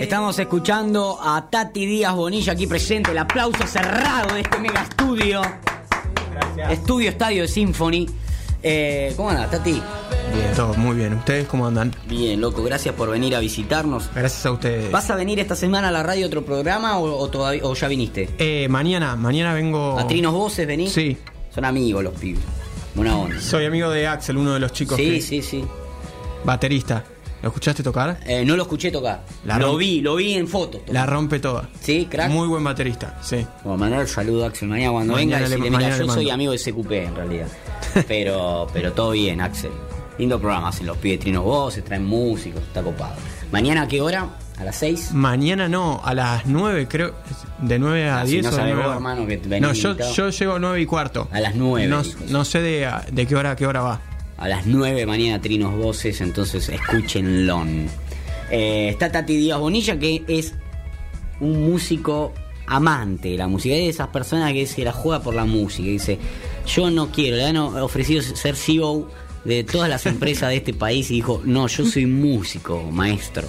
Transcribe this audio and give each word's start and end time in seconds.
Estamos 0.00 0.38
escuchando 0.38 1.18
a 1.20 1.48
Tati 1.50 1.86
Díaz 1.86 2.14
Bonilla 2.14 2.52
aquí 2.52 2.66
presente. 2.66 3.10
El 3.12 3.18
aplauso 3.18 3.66
cerrado 3.66 4.34
de 4.34 4.40
este 4.42 4.58
mega 4.58 4.82
estudio. 4.82 5.42
Estudio 6.70 7.10
Estadio 7.10 7.42
de 7.42 7.48
Symphony. 7.48 8.06
Eh, 8.62 9.12
¿Cómo 9.16 9.30
andas, 9.30 9.50
Tati? 9.50 9.72
Bien, 9.72 10.52
todo 10.56 10.74
muy 10.74 10.96
bien. 10.96 11.14
¿Ustedes 11.14 11.46
cómo 11.46 11.66
andan? 11.66 11.94
Bien, 12.08 12.40
loco, 12.40 12.62
gracias 12.64 12.94
por 12.94 13.08
venir 13.10 13.34
a 13.36 13.40
visitarnos. 13.40 14.10
Gracias 14.14 14.44
a 14.44 14.50
ustedes. 14.52 14.90
¿Vas 14.90 15.08
a 15.10 15.14
venir 15.16 15.38
esta 15.38 15.54
semana 15.54 15.88
a 15.88 15.90
la 15.92 16.02
radio 16.02 16.26
otro 16.26 16.44
programa 16.44 16.98
o, 16.98 17.16
o 17.18 17.28
todavía, 17.28 17.62
o 17.64 17.74
ya 17.74 17.88
viniste? 17.88 18.28
Eh, 18.38 18.66
mañana, 18.68 19.14
mañana 19.16 19.54
vengo. 19.54 19.98
¿A 19.98 20.06
Trinos 20.08 20.32
Voces 20.32 20.66
venís? 20.66 20.92
Sí. 20.92 21.16
Son 21.54 21.64
amigos 21.64 22.02
los 22.02 22.14
pibes. 22.14 22.42
Una 22.96 23.16
onda. 23.16 23.40
Soy 23.40 23.66
amigo 23.66 23.88
de 23.90 24.06
Axel, 24.08 24.36
uno 24.36 24.54
de 24.54 24.60
los 24.60 24.72
chicos. 24.72 24.96
Sí, 24.96 25.10
que- 25.16 25.20
sí, 25.22 25.42
sí. 25.42 25.64
Baterista. 26.44 27.04
¿Lo 27.46 27.50
escuchaste 27.50 27.84
tocar? 27.84 28.18
Eh, 28.26 28.44
no 28.44 28.56
lo 28.56 28.62
escuché 28.62 28.90
tocar. 28.90 29.20
La 29.44 29.56
lo 29.56 29.76
vi, 29.76 30.00
lo 30.00 30.16
vi 30.16 30.34
en 30.34 30.48
fotos. 30.48 30.80
La 30.88 31.06
rompe 31.06 31.38
toda. 31.38 31.68
Sí, 31.80 32.08
crack. 32.10 32.28
Muy 32.28 32.48
buen 32.48 32.64
baterista, 32.64 33.16
sí. 33.22 33.46
Bueno, 33.62 33.78
mandar 33.78 34.08
saludo 34.08 34.42
a 34.44 34.48
Axel 34.48 34.66
mañana 34.68 34.90
cuando 34.90 35.12
Mañana 35.12 35.36
venga. 35.36 35.48
le- 35.48 35.56
Decirle, 35.56 35.70
mira, 35.78 35.96
yo 35.96 36.08
soy 36.12 36.28
amigo 36.28 36.50
de 36.50 36.58
SQP 36.58 36.90
en 36.90 37.14
realidad. 37.14 37.46
pero, 38.08 38.66
pero 38.72 38.92
todo 38.94 39.12
bien, 39.12 39.40
Axel. 39.40 39.70
Lindo 40.18 40.40
programa, 40.40 40.70
hacen 40.70 40.86
los 40.88 40.96
pibes 40.96 41.20
trinos 41.20 41.44
voces, 41.44 41.84
traen 41.84 42.04
músicos, 42.04 42.62
está 42.62 42.82
copado. 42.82 43.14
¿Mañana 43.52 43.82
a 43.82 43.86
qué 43.86 44.00
hora? 44.00 44.28
¿A 44.58 44.64
las 44.64 44.74
6? 44.76 45.12
Mañana 45.12 45.68
no, 45.68 46.00
a 46.02 46.14
las 46.14 46.46
9 46.46 46.88
creo. 46.88 47.14
De 47.60 47.78
9 47.78 48.08
a 48.08 48.22
Ah, 48.22 48.26
si 48.26 48.32
10 48.32 48.42
no 48.42 48.48
o 48.48 48.50
de 48.52 48.56
sabés 48.56 48.74
9 48.74 48.82
vos, 48.88 48.92
a- 48.92 48.96
hermano, 48.96 49.26
que 49.28 49.60
No, 49.60 49.72
yo, 49.72 49.96
yo 50.14 50.30
llego 50.30 50.54
a 50.54 50.58
9 50.58 50.80
y 50.80 50.86
cuarto. 50.86 51.28
A 51.30 51.38
las 51.38 51.54
9, 51.54 51.86
No, 51.86 52.02
dijo. 52.02 52.18
no 52.28 52.44
sé 52.44 52.60
de, 52.60 52.90
de 53.12 53.26
qué 53.26 53.36
hora 53.36 53.52
a 53.52 53.56
qué 53.56 53.66
hora 53.66 53.82
va. 53.82 54.00
A 54.36 54.48
las 54.48 54.66
9 54.66 55.06
mañana 55.06 55.40
Trinos 55.40 55.74
Voces, 55.76 56.20
entonces 56.20 56.68
escúchenlo. 56.68 57.64
Eh, 58.50 58.88
está 58.90 59.10
Tati 59.10 59.36
Díaz 59.36 59.58
Bonilla, 59.58 59.98
que 59.98 60.24
es 60.28 60.54
un 61.40 61.70
músico 61.70 62.32
amante 62.66 63.30
de 63.30 63.38
la 63.38 63.48
música. 63.48 63.74
Es 63.74 63.82
de 63.82 63.88
esas 63.88 64.08
personas 64.08 64.52
que 64.52 64.66
se 64.66 64.84
la 64.84 64.92
juega 64.92 65.22
por 65.22 65.34
la 65.34 65.44
música. 65.44 65.88
Dice, 65.88 66.18
yo 66.66 66.90
no 66.90 67.10
quiero, 67.10 67.36
le 67.36 67.46
han 67.46 67.56
ofrecido 67.56 68.22
ser 68.22 68.56
CEO 68.56 69.08
de 69.44 69.64
todas 69.64 69.88
las 69.88 70.04
empresas 70.06 70.50
de 70.50 70.56
este 70.56 70.74
país 70.74 71.10
y 71.10 71.14
dijo, 71.14 71.40
no, 71.44 71.66
yo 71.68 71.86
soy 71.86 72.06
músico, 72.06 72.82
maestro. 72.90 73.48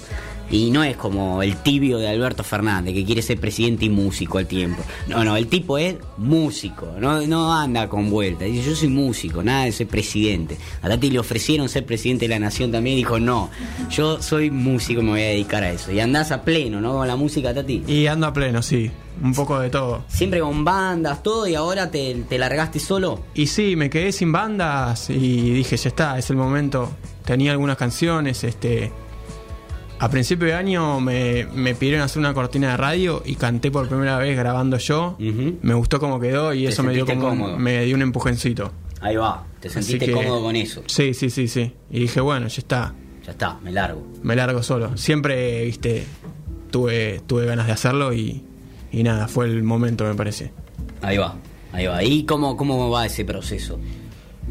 Y 0.50 0.70
no 0.70 0.82
es 0.82 0.96
como 0.96 1.42
el 1.42 1.56
tibio 1.56 1.98
de 1.98 2.08
Alberto 2.08 2.42
Fernández, 2.42 2.94
que 2.94 3.04
quiere 3.04 3.20
ser 3.20 3.38
presidente 3.38 3.84
y 3.84 3.90
músico 3.90 4.38
al 4.38 4.46
tiempo. 4.46 4.82
No, 5.06 5.22
no, 5.22 5.36
el 5.36 5.46
tipo 5.46 5.76
es 5.76 5.96
músico, 6.16 6.94
no, 6.98 7.20
no 7.26 7.52
anda 7.52 7.88
con 7.88 8.08
vuelta. 8.08 8.46
Dice, 8.46 8.70
yo 8.70 8.76
soy 8.76 8.88
músico, 8.88 9.42
nada 9.42 9.64
de 9.64 9.72
ser 9.72 9.88
presidente. 9.88 10.56
A 10.80 10.88
Tati 10.88 11.10
le 11.10 11.18
ofrecieron 11.18 11.68
ser 11.68 11.84
presidente 11.84 12.24
de 12.26 12.30
la 12.30 12.38
nación 12.38 12.72
también 12.72 12.94
y 12.94 13.00
dijo, 13.00 13.20
no, 13.20 13.50
yo 13.90 14.22
soy 14.22 14.50
músico, 14.50 15.02
me 15.02 15.10
voy 15.10 15.22
a 15.22 15.26
dedicar 15.26 15.62
a 15.62 15.70
eso. 15.70 15.92
Y 15.92 16.00
andás 16.00 16.32
a 16.32 16.42
pleno, 16.42 16.80
¿no? 16.80 16.94
Con 16.94 17.06
la 17.06 17.16
música, 17.16 17.52
Tati. 17.52 17.84
Y 17.86 18.06
ando 18.06 18.26
a 18.26 18.32
pleno, 18.32 18.62
sí. 18.62 18.90
Un 19.22 19.34
poco 19.34 19.58
de 19.58 19.68
todo. 19.68 20.04
Siempre 20.08 20.40
con 20.40 20.64
bandas, 20.64 21.22
todo, 21.22 21.46
y 21.46 21.56
ahora 21.56 21.90
te, 21.90 22.14
te 22.28 22.38
largaste 22.38 22.78
solo. 22.78 23.24
Y 23.34 23.48
sí, 23.48 23.76
me 23.76 23.90
quedé 23.90 24.12
sin 24.12 24.32
bandas 24.32 25.10
y 25.10 25.50
dije, 25.50 25.76
ya 25.76 25.88
está, 25.88 26.18
es 26.18 26.30
el 26.30 26.36
momento. 26.36 26.90
Tenía 27.24 27.52
algunas 27.52 27.76
canciones, 27.76 28.44
este... 28.44 28.90
A 30.00 30.08
principio 30.10 30.46
de 30.46 30.54
año 30.54 31.00
me, 31.00 31.46
me 31.54 31.74
pidieron 31.74 32.02
hacer 32.02 32.20
una 32.20 32.32
cortina 32.34 32.70
de 32.70 32.76
radio 32.76 33.22
y 33.26 33.34
canté 33.34 33.70
por 33.70 33.88
primera 33.88 34.16
vez 34.18 34.36
grabando 34.36 34.78
yo. 34.78 35.16
Me 35.18 35.74
gustó 35.74 35.98
cómo 35.98 36.20
quedó 36.20 36.54
y 36.54 36.66
eso 36.66 36.82
me 36.82 36.92
dio 36.92 37.04
como 37.06 37.28
un- 37.32 37.60
me 37.60 37.84
dio 37.84 37.96
un 37.96 38.02
empujoncito. 38.02 38.72
Ahí 39.00 39.16
va, 39.16 39.44
te 39.60 39.68
sentiste 39.68 40.06
que- 40.06 40.12
cómodo 40.12 40.42
con 40.42 40.56
eso. 40.56 40.82
Sí, 40.86 41.14
sí, 41.14 41.30
sí, 41.30 41.46
sí. 41.48 41.72
Y 41.90 42.00
dije, 42.00 42.20
bueno, 42.20 42.48
ya 42.48 42.58
está, 42.58 42.94
Ya 43.24 43.32
está, 43.32 43.58
me 43.62 43.70
largo. 43.72 44.06
me 44.22 44.34
largo 44.36 44.62
solo. 44.62 44.96
Siempre, 44.96 45.64
viste, 45.64 46.04
tuve, 46.70 47.20
tuve 47.26 47.46
ganas 47.46 47.66
de 47.66 47.72
hacerlo 47.72 48.12
y, 48.12 48.42
y 48.92 49.02
nada, 49.02 49.28
fue 49.28 49.46
el 49.46 49.62
momento, 49.62 50.04
me 50.04 50.14
parece. 50.14 50.52
Ahí 51.02 51.16
va, 51.16 51.36
ahí 51.72 51.86
va. 51.86 52.02
¿Y 52.02 52.24
cómo, 52.24 52.56
cómo 52.56 52.90
va 52.90 53.06
ese 53.06 53.24
proceso? 53.24 53.78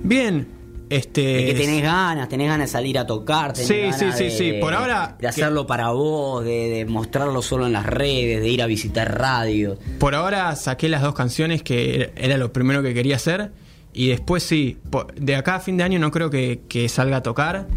Bien, 0.02 0.48
este... 0.90 1.22
De 1.22 1.46
que 1.46 1.54
tenés 1.54 1.82
ganas, 1.82 2.30
tenés 2.30 2.48
ganas 2.48 2.68
de 2.70 2.72
salir 2.72 2.98
a 2.98 3.06
tocar, 3.06 3.54
tenés 3.54 3.68
Sí, 3.68 3.78
ganas 3.82 4.00
sí, 4.00 4.06
sí, 4.18 4.24
de- 4.24 4.32
sí. 4.32 4.54
Por 4.62 4.74
ahora- 4.74 5.16
De 5.20 5.28
hacerlo 5.28 5.68
para 5.68 5.90
vos, 5.92 6.44
de, 6.46 6.70
de 6.70 6.86
mostrarlo 6.86 7.42
solo 7.42 7.66
en 7.66 7.74
las 7.74 7.86
redes, 7.86 8.42
de 8.42 8.48
ir 8.50 8.62
a 8.62 8.66
visitar 8.68 9.18
radios. 9.20 9.78
Por 10.00 10.16
ahora 10.16 10.56
saqué 10.56 10.90
las 10.90 11.02
dos 11.02 11.14
canciones 11.14 11.64
que 11.64 12.12
era- 12.16 12.38
lo 12.38 12.54
primero 12.54 12.82
que 12.84 12.94
quería 12.94 13.16
hacer. 13.18 13.52
Y 13.94 14.10
después 14.10 14.44
sí, 14.44 14.78
de 15.16 15.36
acá 15.36 15.56
a 15.56 15.60
fin 15.60 15.76
de 15.78 15.84
año 15.84 15.98
no 16.00 16.12
creo 16.12 16.30
que, 16.30 16.62
que 16.70 16.88
salga 16.90 17.18
a 17.18 17.24
tocar. 17.24 17.68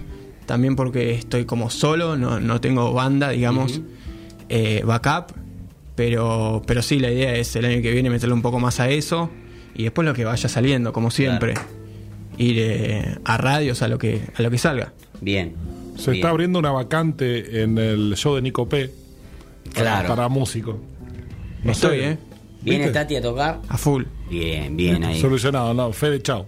También 0.47 0.76
porque 0.76 1.12
estoy 1.15 1.44
como 1.47 1.70
solo, 1.70 2.16
no, 2.16 2.41
no 2.41 2.60
tengo 2.60 2.93
banda, 2.93 3.31
digamos, 3.31 3.81
eh, 4.49 4.82
backup. 4.84 5.32
Pero, 5.97 6.62
pero 6.66 6.82
sí, 6.82 6.99
la 6.99 7.10
idea 7.10 7.34
es 7.34 7.54
el 7.56 7.65
año 7.65 7.82
que 7.82 7.91
viene 7.93 8.10
meterle 8.10 8.34
un 8.34 8.43
poco 8.43 8.59
más 8.59 8.81
a 8.81 8.88
eso. 8.88 9.31
Y 9.75 9.84
después 9.84 10.06
lo 10.06 10.15
que 10.15 10.25
vaya 10.25 10.49
saliendo, 10.49 10.93
como 10.93 11.10
siempre. 11.10 11.54
Ir 12.42 12.56
eh, 12.58 13.18
a 13.24 13.36
radios, 13.36 13.82
a 13.82 13.88
lo 13.88 13.98
que, 13.98 14.22
a 14.34 14.42
lo 14.42 14.50
que 14.50 14.58
salga. 14.58 14.92
Bien. 15.20 15.54
Se 15.96 16.10
bien. 16.12 16.20
está 16.20 16.30
abriendo 16.30 16.58
una 16.58 16.70
vacante 16.72 17.62
en 17.62 17.76
el 17.78 18.14
show 18.16 18.34
de 18.34 18.42
Nico 18.42 18.68
P. 18.68 18.90
Para, 19.74 19.74
Claro. 19.82 20.08
para 20.08 20.28
músico. 20.28 20.80
No 21.62 21.72
Estoy, 21.72 21.98
sé. 21.98 22.10
¿eh? 22.12 22.18
¿Viene 22.62 22.84
¿Viste? 22.86 22.98
Tati 22.98 23.16
a 23.16 23.22
tocar? 23.22 23.60
A 23.68 23.76
full. 23.76 24.04
Bien, 24.30 24.76
bien 24.76 25.04
ahí. 25.04 25.20
Solucionado, 25.20 25.74
no. 25.74 25.92
Fede, 25.92 26.22
chao. 26.22 26.46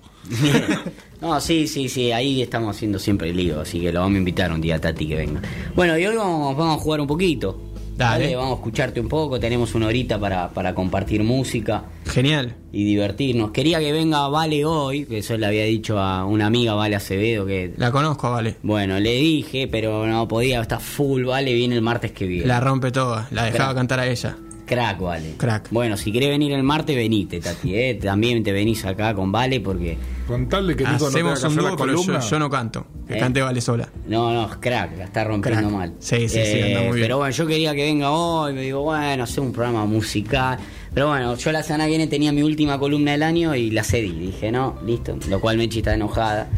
No, 1.20 1.40
sí, 1.40 1.66
sí, 1.68 1.88
sí, 1.88 2.10
ahí 2.10 2.42
estamos 2.42 2.74
haciendo 2.74 2.98
siempre 2.98 3.30
el 3.30 3.36
lío, 3.36 3.60
así 3.60 3.80
que 3.80 3.92
lo 3.92 4.00
vamos 4.00 4.16
a 4.16 4.18
invitar 4.18 4.50
un 4.52 4.60
día 4.60 4.76
a 4.76 4.80
Tati 4.80 5.06
que 5.06 5.16
venga. 5.16 5.40
Bueno, 5.76 5.96
y 5.98 6.04
hoy 6.06 6.16
vamos, 6.16 6.56
vamos 6.56 6.78
a 6.78 6.80
jugar 6.82 7.00
un 7.00 7.06
poquito. 7.06 7.60
Dale. 8.02 8.36
Vamos 8.36 8.52
a 8.52 8.54
escucharte 8.56 9.00
un 9.00 9.08
poco, 9.08 9.38
tenemos 9.40 9.74
una 9.74 9.86
horita 9.86 10.18
para, 10.18 10.50
para 10.50 10.74
compartir 10.74 11.22
música 11.22 11.84
Genial. 12.06 12.54
y 12.72 12.84
divertirnos. 12.84 13.50
Quería 13.50 13.78
que 13.78 13.92
venga 13.92 14.28
Vale 14.28 14.64
hoy, 14.64 15.04
que 15.06 15.18
eso 15.18 15.36
le 15.36 15.46
había 15.46 15.64
dicho 15.64 15.98
a 15.98 16.24
una 16.24 16.46
amiga, 16.46 16.74
Vale 16.74 16.96
Acevedo, 16.96 17.46
que... 17.46 17.72
La 17.76 17.90
conozco, 17.90 18.30
vale. 18.30 18.56
Bueno, 18.62 18.98
le 18.98 19.14
dije, 19.16 19.68
pero 19.68 20.06
no 20.06 20.26
podía, 20.28 20.60
está 20.60 20.78
full, 20.78 21.24
Vale, 21.24 21.52
viene 21.54 21.76
el 21.76 21.82
martes 21.82 22.12
que 22.12 22.26
viene. 22.26 22.46
La 22.46 22.60
rompe 22.60 22.90
toda. 22.90 23.28
La 23.30 23.44
dejaba 23.44 23.74
cantar 23.74 24.00
a 24.00 24.06
ella. 24.06 24.36
Crack, 24.74 25.00
Vale. 25.00 25.34
Crack. 25.36 25.68
Bueno, 25.70 25.96
si 25.96 26.10
querés 26.12 26.30
venir 26.30 26.52
el 26.52 26.62
martes, 26.62 26.94
venite, 26.96 27.40
Tati, 27.40 27.74
¿eh? 27.74 27.94
También 28.02 28.42
te 28.42 28.52
venís 28.52 28.84
acá 28.84 29.14
con 29.14 29.30
Vale 29.32 29.60
porque... 29.60 29.96
Con 30.26 30.48
tal 30.48 30.66
de 30.68 30.76
que 30.76 30.84
Nico 30.84 30.98
no 30.98 31.06
Hacemos 31.08 31.40
que 31.40 31.46
un 31.46 31.56
dúo, 31.56 31.76
pero 31.76 31.92
yo, 31.92 31.96
columna. 31.98 32.20
yo 32.20 32.38
no 32.38 32.48
canto. 32.48 32.86
Que 33.06 33.16
¿Eh? 33.16 33.18
cante 33.18 33.42
vale 33.42 33.60
sola. 33.60 33.88
No, 34.06 34.32
no, 34.32 34.46
es 34.50 34.56
crack, 34.56 34.96
la 34.96 35.04
está 35.04 35.24
rompiendo 35.24 35.60
Crack. 35.68 35.72
mal. 35.72 35.94
Sí, 35.98 36.28
sí, 36.28 36.40
sí, 36.44 36.60
anda 36.62 36.80
muy 36.82 36.92
bien. 36.92 37.00
Pero 37.02 37.18
bueno, 37.18 37.32
yo 37.34 37.46
quería 37.46 37.74
que 37.74 37.82
venga 37.82 38.10
hoy, 38.10 38.54
me 38.54 38.62
digo, 38.62 38.82
bueno, 38.82 39.24
hacer 39.24 39.40
un 39.40 39.52
programa 39.52 39.84
musical. 39.84 40.58
Pero 40.94 41.08
bueno, 41.08 41.34
yo 41.36 41.52
la 41.52 41.62
semana 41.62 41.84
que 41.84 41.90
viene 41.90 42.06
tenía 42.06 42.32
mi 42.32 42.42
última 42.42 42.78
columna 42.78 43.12
del 43.12 43.22
año 43.22 43.54
y 43.54 43.70
la 43.70 43.82
cedí. 43.82 44.10
Dije, 44.12 44.52
no, 44.52 44.78
listo. 44.84 45.16
Lo 45.28 45.40
cual 45.40 45.56
Mechi 45.56 45.78
está 45.78 45.94
enojada. 45.94 46.48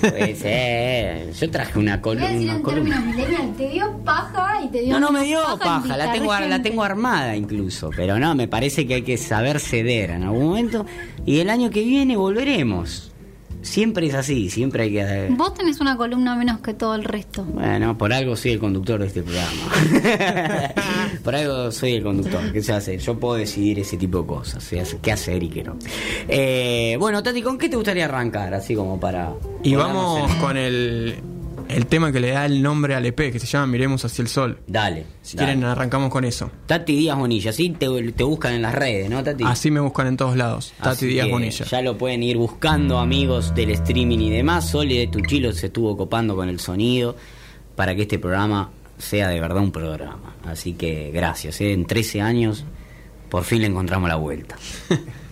Pues, 0.00 0.40
eh, 0.44 1.32
yo 1.40 1.50
traje 1.50 1.76
una, 1.78 2.00
colu- 2.00 2.18
Voy 2.20 2.26
a 2.26 2.30
decir 2.30 2.44
una 2.48 2.56
en 2.56 2.62
columna. 2.62 3.04
te 3.56 3.68
dio 3.70 3.98
paja 4.04 4.60
y 4.64 4.68
te 4.68 4.82
dio 4.82 4.92
No, 4.92 5.00
no 5.00 5.10
me 5.12 5.24
dio 5.24 5.40
paja, 5.58 5.96
la 5.96 6.12
tengo, 6.12 6.32
la 6.38 6.62
tengo 6.62 6.84
armada 6.84 7.34
incluso. 7.36 7.90
Pero 7.96 8.18
no, 8.20 8.34
me 8.36 8.46
parece 8.46 8.86
que 8.86 8.94
hay 8.94 9.02
que 9.02 9.16
saber 9.16 9.58
ceder 9.58 10.10
en 10.10 10.22
algún 10.22 10.44
momento. 10.46 10.86
Y 11.26 11.40
el 11.40 11.50
año 11.50 11.70
que 11.70 11.82
viene 11.82 12.16
volveremos. 12.16 13.07
Siempre 13.68 14.06
es 14.06 14.14
así, 14.14 14.48
siempre 14.48 14.84
hay 14.84 14.92
que... 14.92 15.28
Vos 15.30 15.52
tenés 15.52 15.78
una 15.80 15.96
columna 15.96 16.34
menos 16.34 16.60
que 16.60 16.72
todo 16.72 16.94
el 16.94 17.04
resto. 17.04 17.44
Bueno, 17.44 17.98
por 17.98 18.14
algo 18.14 18.34
soy 18.34 18.52
el 18.52 18.58
conductor 18.58 18.98
de 18.98 19.06
este 19.06 19.22
programa. 19.22 20.72
por 21.22 21.34
algo 21.36 21.70
soy 21.70 21.92
el 21.92 22.02
conductor. 22.02 22.50
¿Qué 22.50 22.62
se 22.62 22.72
hace? 22.72 22.96
Yo 22.96 23.18
puedo 23.18 23.34
decidir 23.34 23.78
ese 23.78 23.98
tipo 23.98 24.22
de 24.22 24.26
cosas. 24.26 24.66
qué 25.02 25.12
hacer 25.12 25.42
y 25.42 25.48
qué 25.50 25.64
no. 25.64 25.76
Eh, 26.28 26.96
bueno, 26.98 27.22
Tati, 27.22 27.42
¿con 27.42 27.58
qué 27.58 27.68
te 27.68 27.76
gustaría 27.76 28.06
arrancar? 28.06 28.54
Así 28.54 28.74
como 28.74 28.98
para. 28.98 29.34
Y 29.62 29.74
vamos 29.74 30.34
con 30.36 30.56
el, 30.56 31.16
el 31.68 31.86
tema 31.86 32.12
que 32.12 32.20
le 32.20 32.30
da 32.30 32.46
el 32.46 32.62
nombre 32.62 32.94
al 32.94 33.06
EP, 33.06 33.16
que 33.16 33.38
se 33.38 33.46
llama 33.46 33.66
Miremos 33.66 34.04
hacia 34.04 34.22
el 34.22 34.28
Sol. 34.28 34.58
Dale. 34.66 35.06
Si 35.22 35.36
dale. 35.36 35.52
quieren, 35.52 35.64
arrancamos 35.64 36.10
con 36.10 36.24
eso. 36.24 36.50
Tati 36.66 36.96
Díaz 36.96 37.18
Bonilla, 37.18 37.52
sí 37.52 37.70
te, 37.70 37.86
te 38.12 38.24
buscan 38.24 38.54
en 38.54 38.62
las 38.62 38.74
redes, 38.74 39.10
¿no, 39.10 39.22
Tati? 39.22 39.44
Así 39.44 39.70
me 39.70 39.80
buscan 39.80 40.06
en 40.06 40.16
todos 40.16 40.36
lados. 40.36 40.72
Tati 40.78 40.88
Así 40.88 41.06
Díaz 41.06 41.28
Bonilla. 41.28 41.64
Ya 41.64 41.82
lo 41.82 41.98
pueden 41.98 42.22
ir 42.22 42.36
buscando, 42.36 42.98
amigos 42.98 43.54
del 43.54 43.70
streaming 43.70 44.18
y 44.18 44.30
demás. 44.30 44.68
Sole 44.70 44.98
de 44.98 45.06
Tuchilo 45.08 45.52
se 45.52 45.66
estuvo 45.66 45.96
copando 45.96 46.34
con 46.34 46.48
el 46.48 46.60
sonido 46.60 47.16
para 47.76 47.94
que 47.94 48.02
este 48.02 48.18
programa 48.18 48.70
sea 48.98 49.28
de 49.28 49.40
verdad 49.40 49.62
un 49.62 49.72
programa. 49.72 50.34
Así 50.44 50.72
que 50.72 51.10
gracias. 51.12 51.60
¿eh? 51.60 51.72
En 51.72 51.86
13 51.86 52.20
años, 52.20 52.64
por 53.28 53.44
fin 53.44 53.60
le 53.60 53.68
encontramos 53.68 54.08
la 54.08 54.16
vuelta. 54.16 54.56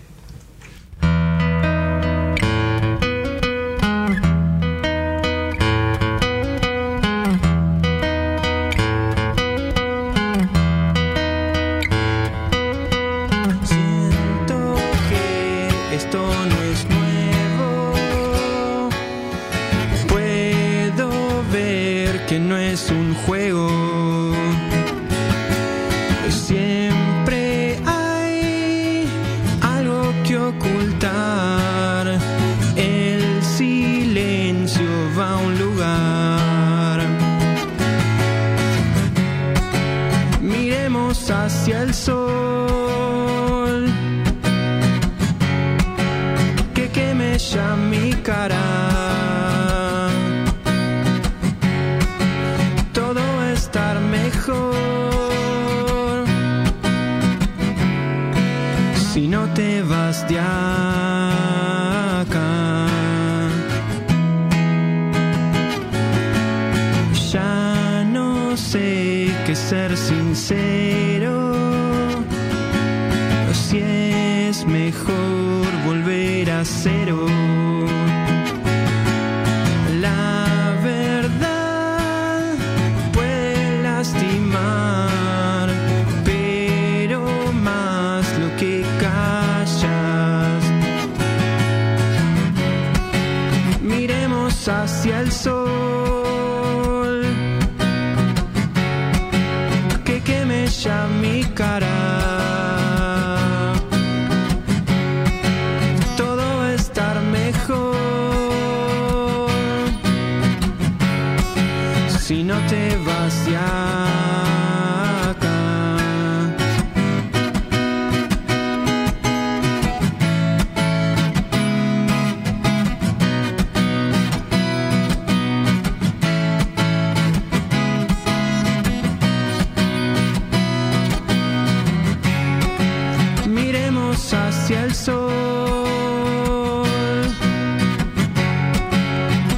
sol, 135.04 135.28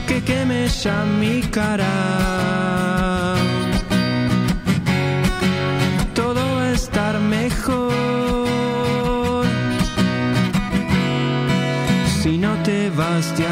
que 0.09 0.17
queme 0.29 0.69
ya 0.83 0.99
mi 1.21 1.37
cara. 1.57 1.97
Todo 6.15 6.41
va 6.57 6.65
a 6.65 6.73
estar 6.73 7.15
mejor 7.37 7.93
si 12.23 12.33
no 12.39 12.53
te 12.67 12.91
vas 12.91 13.27
de 13.39 13.47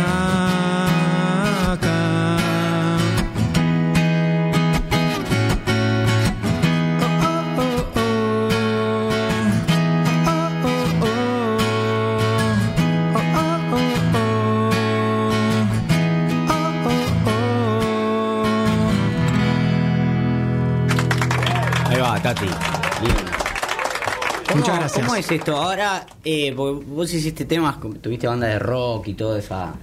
¿Cómo 25.16 25.24
es 25.24 25.32
esto? 25.32 25.56
Ahora, 25.56 26.06
eh, 26.24 26.52
vos 26.54 27.12
hiciste 27.14 27.46
temas, 27.46 27.76
tuviste 28.02 28.26
banda 28.26 28.48
de 28.48 28.58
rock 28.58 29.08
y 29.08 29.14
todo 29.14 29.36
esa. 29.38 29.74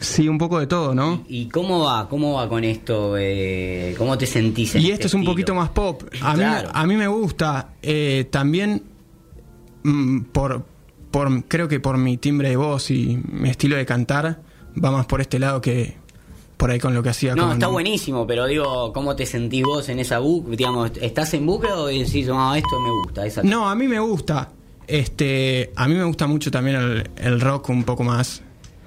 Sí, 0.00 0.28
un 0.28 0.36
poco 0.36 0.58
de 0.60 0.66
todo, 0.66 0.94
¿no? 0.94 1.24
¿Y 1.28 1.48
cómo 1.48 1.84
va? 1.84 2.06
¿Cómo 2.10 2.34
va 2.34 2.46
con 2.46 2.62
esto? 2.62 3.16
Eh, 3.18 3.94
¿Cómo 3.96 4.18
te 4.18 4.26
sentís 4.26 4.74
en 4.74 4.82
Y 4.82 4.84
este 4.90 4.94
esto 4.94 5.06
es 5.06 5.14
un 5.14 5.20
estilo? 5.20 5.32
poquito 5.32 5.54
más 5.54 5.70
pop. 5.70 6.02
A, 6.20 6.34
Claro. 6.34 6.68
mí, 6.68 6.72
a 6.74 6.86
mí 6.86 6.96
me 6.96 7.08
gusta. 7.08 7.70
eh, 7.80 8.28
también 8.30 8.82
mm, 9.82 10.20
por, 10.24 10.62
por 11.10 11.44
creo 11.44 11.68
que 11.68 11.80
por 11.80 11.96
mi 11.96 12.18
timbre 12.18 12.50
de 12.50 12.56
voz 12.56 12.90
y 12.90 13.18
mi 13.32 13.48
estilo 13.48 13.76
de 13.76 13.86
cantar 13.86 14.40
va 14.82 14.90
más 14.90 15.06
por 15.06 15.22
este 15.22 15.38
lado 15.38 15.62
que 15.62 15.96
por 16.58 16.70
ahí 16.70 16.78
con 16.78 16.92
lo 16.94 17.02
que 17.02 17.08
hacía 17.08 17.34
No, 17.34 17.44
con- 17.44 17.52
está 17.52 17.68
buenísimo, 17.68 18.26
pero 18.26 18.44
digo, 18.46 18.92
¿cómo 18.92 19.16
te 19.16 19.24
sentís 19.24 19.62
vos 19.62 19.88
en 19.88 19.98
esa 20.00 20.18
bucle? 20.18 20.56
Digamos, 20.56 20.90
¿estás 21.00 21.32
en 21.32 21.46
bucle 21.46 21.72
o 21.72 21.86
decís, 21.86 22.26
no, 22.26 22.54
esto 22.54 22.78
me 22.80 22.90
gusta? 22.90 23.24
Esa... 23.24 23.42
No, 23.42 23.66
a 23.68 23.74
mí 23.74 23.88
me 23.88 23.98
gusta. 24.00 24.50
Este, 24.86 25.72
a 25.76 25.88
mí 25.88 25.94
me 25.94 26.04
gusta 26.04 26.26
mucho 26.26 26.50
también 26.50 26.76
el, 26.76 27.10
el 27.16 27.40
rock 27.40 27.68
un 27.70 27.84
poco 27.84 28.04
más, 28.04 28.42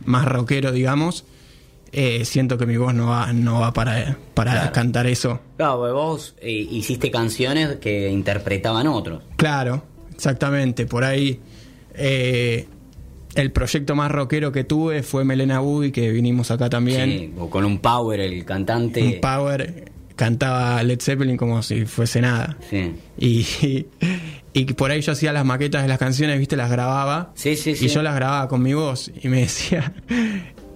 más 0.05 0.25
rockero, 0.25 0.71
digamos. 0.71 1.25
Eh, 1.91 2.23
siento 2.23 2.57
que 2.57 2.65
mi 2.67 2.77
voz 2.77 2.93
no 2.93 3.07
va, 3.07 3.33
no 3.33 3.59
va 3.61 3.73
para, 3.73 4.15
para 4.35 4.51
Claro. 4.51 4.71
cantar 4.71 5.07
eso. 5.07 5.39
Claro, 5.57 5.77
vos 5.93 6.35
eh, 6.39 6.51
hiciste 6.51 7.09
canciones 7.09 7.77
que 7.77 8.09
interpretaban 8.09 8.87
otros. 8.87 9.23
Claro, 9.37 9.83
exactamente. 10.13 10.85
Por 10.85 11.03
ahí 11.03 11.39
eh, 11.95 12.67
el 13.35 13.51
proyecto 13.51 13.95
más 13.95 14.11
rockero 14.11 14.51
que 14.51 14.63
tuve 14.63 15.01
fue 15.01 15.25
Melena 15.25 15.59
Boogie, 15.61 15.91
que 15.91 16.11
vinimos 16.11 16.51
acá 16.51 16.69
también. 16.69 17.09
Sí, 17.09 17.33
con 17.49 17.65
un 17.65 17.79
power, 17.79 18.19
el 18.19 18.45
cantante. 18.45 19.01
Un 19.01 19.19
power 19.19 19.91
cantaba 20.15 20.83
Led 20.83 20.99
Zeppelin 21.01 21.37
como 21.37 21.63
si 21.63 21.85
fuese 21.85 22.21
nada. 22.21 22.55
Sí. 22.69 22.93
Y, 23.17 23.39
y, 23.65 23.87
por 24.75 24.91
ahí 24.91 25.01
yo 25.01 25.11
hacía 25.11 25.31
las 25.33 25.45
maquetas 25.45 25.83
de 25.83 25.87
las 25.87 25.99
canciones, 25.99 26.39
viste, 26.39 26.55
las 26.57 26.69
grababa. 26.71 27.31
Sí, 27.35 27.55
sí, 27.55 27.75
sí. 27.75 27.85
Y 27.85 27.87
yo 27.89 28.01
las 28.01 28.15
grababa 28.15 28.47
con 28.47 28.61
mi 28.63 28.73
voz. 28.73 29.11
Y 29.21 29.27
me 29.29 29.41
decía, 29.41 29.93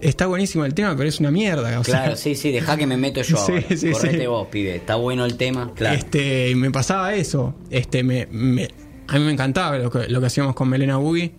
está 0.02 0.26
buenísimo 0.28 0.64
el 0.66 0.74
tema, 0.74 0.96
pero 0.96 1.10
es 1.10 1.20
una 1.20 1.32
mierda. 1.32 1.80
O 1.80 1.84
sea, 1.84 2.02
Claro, 2.04 2.16
sí, 2.16 2.36
sí, 2.36 2.52
dejá 2.52 2.78
que 2.78 2.86
me 2.86 2.98
meto 2.98 3.22
yo 3.22 3.38
Sí, 3.46 3.52
ahora. 3.54 3.66
sí, 3.78 3.92
Correte 3.92 4.28
vos, 4.28 4.48
pibe. 4.50 4.76
Está 4.76 4.96
bueno 4.96 5.26
el 5.26 5.38
tema. 5.38 5.72
Claro. 5.76 5.96
Este, 5.98 6.50
y 6.52 6.56
me 6.56 6.70
pasaba 6.72 7.14
eso. 7.16 7.56
Este, 7.70 8.04
me, 8.04 8.28
me- 8.32 8.68
a 9.08 9.18
mí 9.20 9.26
me 9.26 9.32
encantaba 9.34 9.78
lo 9.78 9.90
que, 9.92 10.08
lo 10.08 10.20
que 10.22 10.28
hacíamos 10.28 10.56
con 10.56 10.70
Melena 10.70 10.98
Boogie. 10.98 11.34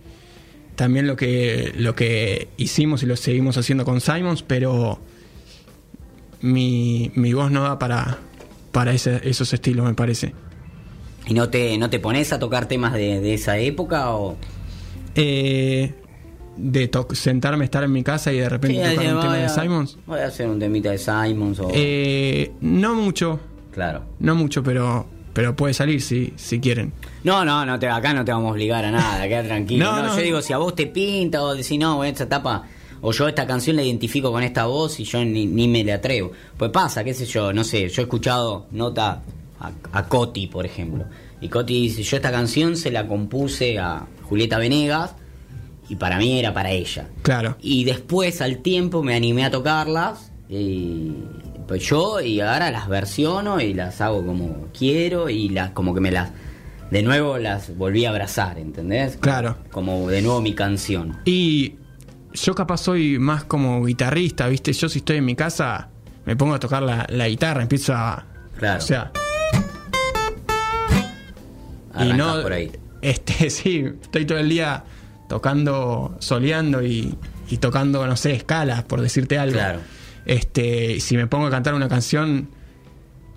También 0.75 1.07
lo 1.07 1.15
que, 1.15 1.71
lo 1.77 1.95
que 1.95 2.49
hicimos 2.57 3.01
y 3.01 3.05
lo 3.05 3.15
seguimos 3.15 3.57
haciendo 3.57 3.85
con 3.85 4.01
Simons, 4.01 4.43
pero 4.43 4.99
mi, 6.41 7.11
mi 7.15 7.33
voz 7.33 7.49
no 7.51 7.63
da 7.63 7.79
para, 7.79 8.17
para 8.71 8.93
ese- 8.93 9.21
esos 9.27 9.53
estilos, 9.53 9.85
me 9.85 9.93
parece. 9.93 10.33
¿Y 11.27 11.33
no 11.33 11.49
te, 11.49 11.77
no 11.77 11.89
te 11.89 11.99
pones 11.99 12.31
a 12.33 12.39
tocar 12.39 12.67
temas 12.67 12.93
de, 12.93 13.19
de 13.19 13.33
esa 13.33 13.57
época 13.57 14.11
o...? 14.15 14.35
Eh, 15.15 15.93
de 16.57 16.87
to- 16.87 17.07
sentarme, 17.13 17.65
estar 17.65 17.83
en 17.83 17.91
mi 17.91 18.03
casa 18.03 18.31
y 18.31 18.37
de 18.39 18.49
repente 18.49 18.83
Sí, 18.89 18.95
tocar 18.95 19.15
un 19.15 19.21
tema 19.21 19.33
a- 19.33 19.37
de 19.37 19.49
Simons. 19.49 19.97
Voy 20.05 20.19
a 20.19 20.27
hacer 20.27 20.47
un 20.47 20.59
temita 20.59 20.91
de 20.91 20.97
Simons 20.97 21.59
o... 21.59 21.69
Eh, 21.73 22.51
no 22.61 22.95
mucho, 22.95 23.39
Claro. 23.73 24.03
no 24.19 24.35
mucho, 24.35 24.61
pero, 24.63 25.05
pero 25.33 25.55
puede 25.55 25.73
salir 25.73 26.01
si, 26.01 26.33
si 26.35 26.59
quieren. 26.59 26.93
No, 27.23 27.43
no, 27.43 27.65
no 27.65 27.79
te, 27.79 27.87
acá 27.89 28.13
no 28.13 28.23
te 28.23 28.31
vamos 28.31 28.49
a 28.49 28.51
obligar 28.53 28.85
a 28.85 28.91
nada, 28.91 29.27
queda 29.27 29.43
tranquilo. 29.43 29.85
No, 29.85 29.97
No, 30.01 30.07
no. 30.09 30.15
yo 30.15 30.21
digo, 30.21 30.41
si 30.41 30.53
a 30.53 30.57
vos 30.57 30.75
te 30.75 30.87
pinta 30.87 31.41
o 31.43 31.55
decís, 31.55 31.79
no, 31.79 32.03
esta 32.03 32.25
etapa, 32.25 32.63
o 33.01 33.11
yo 33.11 33.27
esta 33.27 33.45
canción 33.47 33.75
la 33.75 33.83
identifico 33.83 34.31
con 34.31 34.43
esta 34.43 34.65
voz 34.65 34.99
y 34.99 35.03
yo 35.05 35.23
ni, 35.25 35.45
ni 35.45 35.67
me 35.67 35.83
le 35.83 35.93
atrevo. 35.93 36.31
Pues 36.57 36.71
pasa, 36.71 37.03
qué 37.03 37.13
sé 37.13 37.25
yo, 37.25 37.51
no 37.51 37.63
sé, 37.63 37.89
yo 37.89 38.01
he 38.01 38.05
escuchado 38.05 38.67
nota 38.71 39.21
a, 39.59 39.71
a 39.91 40.07
Coti, 40.07 40.47
por 40.47 40.65
ejemplo. 40.65 41.05
Y 41.41 41.49
Coti 41.49 41.81
dice, 41.81 42.03
yo 42.03 42.17
esta 42.17 42.31
canción 42.31 42.77
se 42.77 42.91
la 42.91 43.07
compuse 43.07 43.79
a 43.79 44.07
Julieta 44.23 44.57
Venegas 44.57 45.15
y 45.89 45.95
para 45.95 46.17
mí 46.17 46.39
era 46.39 46.53
para 46.53 46.71
ella. 46.71 47.07
Claro. 47.21 47.57
Y 47.61 47.83
después, 47.83 48.41
al 48.41 48.59
tiempo, 48.59 49.03
me 49.03 49.15
animé 49.15 49.45
a 49.45 49.51
tocarlas. 49.51 50.31
Y 50.49 51.13
pues 51.67 51.83
yo, 51.83 52.21
y 52.21 52.39
ahora 52.39 52.71
las 52.71 52.87
versiono 52.87 53.59
y 53.59 53.73
las 53.73 54.01
hago 54.01 54.25
como 54.25 54.67
quiero. 54.77 55.29
Y 55.29 55.49
las 55.49 55.71
como 55.71 55.93
que 55.93 56.01
me 56.01 56.11
las. 56.11 56.31
De 56.91 57.01
nuevo 57.01 57.37
las 57.37 57.75
volví 57.75 58.05
a 58.05 58.09
abrazar, 58.09 58.59
¿entendés? 58.59 59.17
Claro. 59.17 59.57
Como 59.71 60.07
de 60.09 60.21
nuevo 60.21 60.41
mi 60.41 60.53
canción. 60.53 61.17
Y 61.25 61.75
yo 62.33 62.53
capaz 62.53 62.77
soy 62.77 63.17
más 63.17 63.43
como 63.43 63.83
guitarrista, 63.83 64.47
¿viste? 64.47 64.71
Yo 64.71 64.87
si 64.87 64.99
estoy 64.99 65.17
en 65.17 65.25
mi 65.25 65.35
casa 65.35 65.89
me 66.25 66.35
pongo 66.35 66.53
a 66.53 66.59
tocar 66.59 66.83
la, 66.83 67.05
la 67.09 67.27
guitarra, 67.27 67.61
empiezo 67.63 67.93
a, 67.93 68.25
Claro. 68.57 68.77
O 68.77 68.81
sea, 68.81 69.11
y 72.03 72.13
no 72.13 72.41
por 72.41 72.53
ahí. 72.53 72.71
este 73.01 73.49
sí 73.49 73.85
estoy 74.01 74.25
todo 74.25 74.37
el 74.39 74.49
día 74.49 74.83
tocando 75.29 76.15
soleando 76.19 76.83
y, 76.83 77.15
y 77.49 77.57
tocando 77.57 78.05
no 78.05 78.15
sé 78.17 78.33
escalas 78.33 78.83
por 78.83 79.01
decirte 79.01 79.37
algo 79.37 79.53
Claro. 79.57 79.79
este 80.25 80.99
si 80.99 81.17
me 81.17 81.27
pongo 81.27 81.47
a 81.47 81.49
cantar 81.51 81.73
una 81.73 81.89
canción 81.89 82.49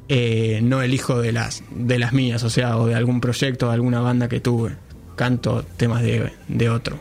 eh, 0.08 0.60
no 0.62 0.80
elijo 0.82 1.20
de 1.20 1.32
las 1.32 1.62
de 1.70 1.98
las 1.98 2.12
mías 2.12 2.42
o 2.44 2.50
sea 2.50 2.76
o 2.78 2.86
de 2.86 2.94
algún 2.94 3.20
proyecto 3.20 3.68
de 3.68 3.74
alguna 3.74 4.00
banda 4.00 4.28
que 4.28 4.40
tuve 4.40 4.72
canto 5.16 5.64
temas 5.76 6.02
de, 6.02 6.32
de 6.48 6.70
otros 6.70 6.98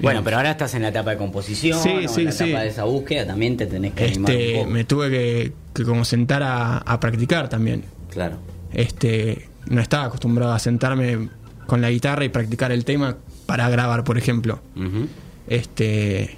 Bueno, 0.00 0.22
pero 0.22 0.36
ahora 0.36 0.50
estás 0.50 0.74
en 0.74 0.82
la 0.82 0.88
etapa 0.88 1.12
de 1.12 1.16
composición, 1.16 1.80
Sí, 1.82 1.88
o 1.88 1.98
en 2.18 2.24
la 2.26 2.32
sí. 2.32 2.44
etapa 2.44 2.62
de 2.62 2.68
esa 2.68 2.84
búsqueda, 2.84 3.26
también 3.26 3.56
te 3.56 3.66
tenés 3.66 3.94
que 3.94 4.04
animar 4.04 4.30
un 4.34 4.36
este 4.40 4.54
poco. 4.58 4.70
me 4.70 4.84
tuve 4.84 5.10
que, 5.10 5.52
que 5.72 5.84
como 5.84 6.04
sentar 6.04 6.42
a, 6.42 6.78
a 6.78 7.00
practicar 7.00 7.48
también 7.48 7.84
Claro. 8.10 8.36
este 8.72 9.48
no 9.68 9.80
estaba 9.80 10.04
acostumbrado 10.04 10.52
a 10.52 10.58
sentarme 10.58 11.28
con 11.66 11.80
la 11.80 11.90
guitarra 11.90 12.24
y 12.24 12.28
practicar 12.28 12.72
el 12.72 12.84
tema 12.84 13.16
para 13.46 13.68
grabar 13.68 14.04
por 14.04 14.18
ejemplo. 14.18 14.60
Este 15.46 16.36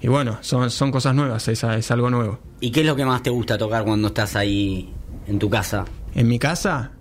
y 0.00 0.06
bueno, 0.08 0.38
son, 0.42 0.70
son 0.70 0.92
cosas 0.92 1.14
nuevas, 1.14 1.48
es, 1.48 1.64
es 1.64 1.90
algo 1.90 2.08
nuevo. 2.10 2.38
¿Y 2.60 2.70
qué 2.70 2.80
es 2.80 2.86
lo 2.86 2.94
que 2.96 3.04
más 3.04 3.22
te 3.22 3.30
gusta 3.30 3.58
tocar 3.58 3.84
cuando 3.84 4.08
estás 4.08 4.36
ahí 4.36 4.92
en 5.26 5.38
tu 5.38 5.50
casa? 5.50 5.84
En 6.14 6.28
mi 6.28 6.38
casa 6.38 6.92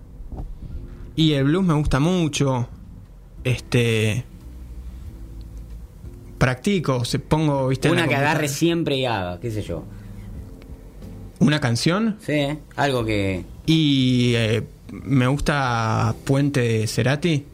y 1.15 1.34
el 1.34 1.46
blues 1.46 1.65
me 1.65 1.74
gusta 1.74 2.00
mucho. 2.00 2.69
Este 3.43 4.24
practico, 6.38 7.03
se 7.05 7.19
pongo, 7.19 7.67
viste, 7.67 7.89
Una 7.89 8.07
que 8.07 8.15
agarre 8.15 8.48
siempre 8.48 8.98
y 8.98 9.05
haga, 9.05 9.39
qué 9.39 9.50
sé 9.51 9.63
yo. 9.63 9.84
una 11.39 11.60
canción 11.60 12.17
Sí, 12.19 12.48
algo 12.75 13.03
que... 13.05 13.43
y 13.65 14.34
eh, 14.36 14.63
me 14.91 15.27
gusta 15.27 16.13
Puente 16.25 16.62
de 16.62 16.88
Cerati, 16.88 17.46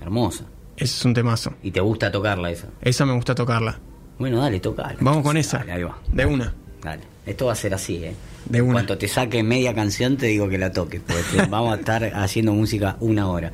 Hermosa. 0.00 0.44
ese 0.76 0.96
es 0.96 1.04
un 1.04 1.14
temazo. 1.14 1.52
Y 1.62 1.70
te 1.70 1.80
gusta 1.80 2.10
tocarla 2.10 2.50
esa. 2.50 2.68
Esa 2.80 3.06
me 3.06 3.12
gusta 3.14 3.34
tocarla. 3.34 3.78
Bueno, 4.18 4.38
dale, 4.40 4.60
tocala. 4.60 4.96
Vamos 5.00 5.22
con 5.22 5.36
esa. 5.36 5.58
Dale, 5.58 5.72
ahí 5.72 5.82
va. 5.82 5.98
De 6.12 6.26
una. 6.26 6.54
Dale. 6.82 7.02
Esto 7.26 7.46
va 7.46 7.52
a 7.52 7.56
ser 7.56 7.74
así, 7.74 7.96
¿eh? 8.04 8.14
De 8.46 8.60
una. 8.62 8.74
Cuando 8.74 8.98
te 8.98 9.08
saque 9.08 9.42
media 9.42 9.74
canción 9.74 10.16
te 10.16 10.26
digo 10.26 10.48
que 10.48 10.58
la 10.58 10.72
toques, 10.72 11.00
porque 11.00 11.46
vamos 11.50 11.72
a 11.72 11.76
estar 11.78 12.04
haciendo 12.14 12.52
música 12.52 12.96
una 13.00 13.28
hora. 13.28 13.52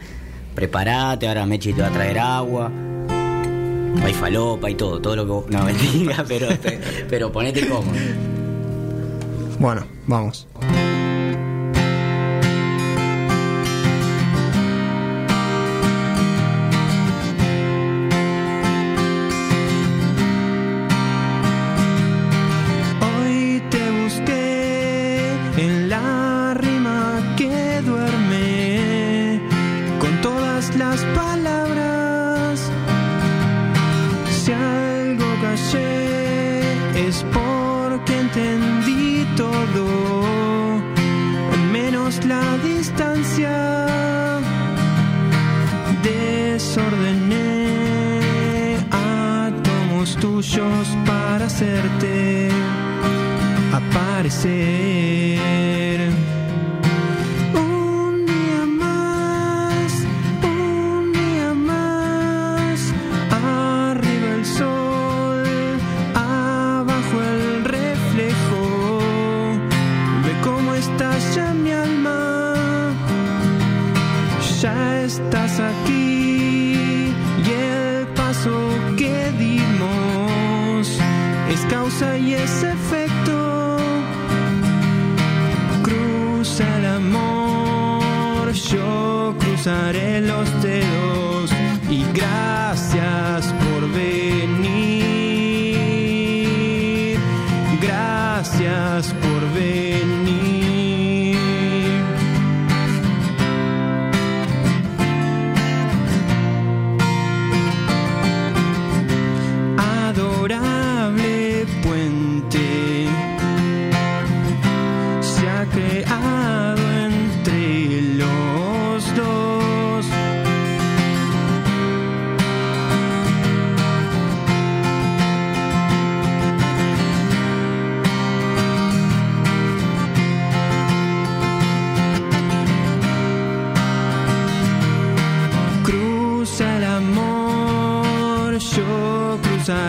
Preparate, 0.55 1.29
ahora 1.29 1.47
Mechi 1.47 1.73
te 1.73 1.83
va 1.83 1.89
a 1.89 1.93
traer 1.93 2.19
agua. 2.19 2.71
Hay 4.03 4.13
falopa 4.15 4.71
y 4.71 4.75
todo, 4.75 5.01
todo 5.01 5.17
lo 5.17 5.25
que 5.25 5.31
vos... 5.31 5.45
No, 5.51 5.63
mentira, 5.65 6.25
pero, 6.27 6.49
pero 7.09 7.33
ponete 7.33 7.67
cómodo. 7.69 7.93
Bueno, 9.59 9.87
vamos. 10.07 10.47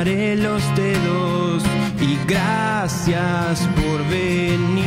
Cruzaré 0.09 0.35
los 0.37 0.75
dedos 0.75 1.63
y 2.01 2.17
gracias 2.27 3.67
por 3.75 4.07
venir. 4.09 4.78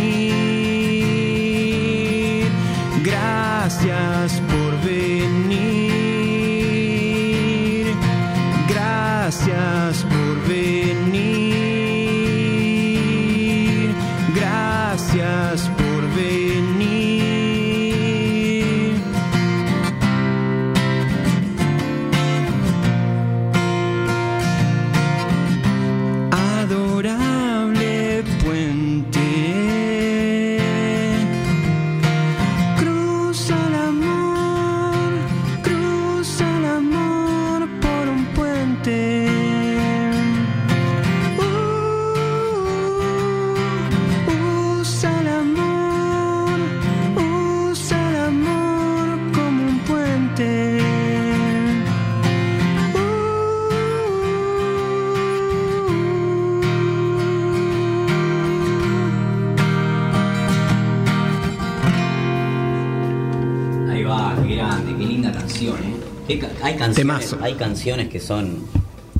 Hay 67.43 67.55
canciones 67.55 68.09
que 68.09 68.21
son... 68.21 68.65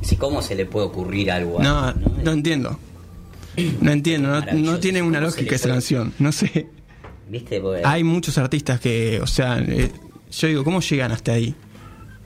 Sí, 0.01 0.15
¿Cómo 0.17 0.41
se 0.41 0.55
le 0.55 0.65
puede 0.65 0.87
ocurrir 0.87 1.31
algo 1.31 1.61
No, 1.61 1.79
así, 1.79 1.99
no 2.23 2.31
entiendo. 2.31 2.77
No 3.81 3.91
entiendo, 3.91 4.29
no, 4.29 4.41
no 4.53 4.79
tiene 4.79 5.01
una 5.01 5.19
¿Cómo 5.19 5.31
se 5.31 5.37
lógica 5.37 5.55
esa 5.55 5.63
puede- 5.63 5.73
canción. 5.75 6.13
No 6.19 6.31
sé. 6.31 6.67
¿viste? 7.29 7.61
Porque- 7.61 7.81
Hay 7.85 8.03
muchos 8.03 8.37
artistas 8.37 8.79
que, 8.79 9.19
o 9.21 9.27
sea, 9.27 9.59
eh, 9.59 9.91
yo 10.31 10.47
digo, 10.47 10.63
¿cómo 10.63 10.81
llegan 10.81 11.11
hasta 11.11 11.33
ahí? 11.33 11.55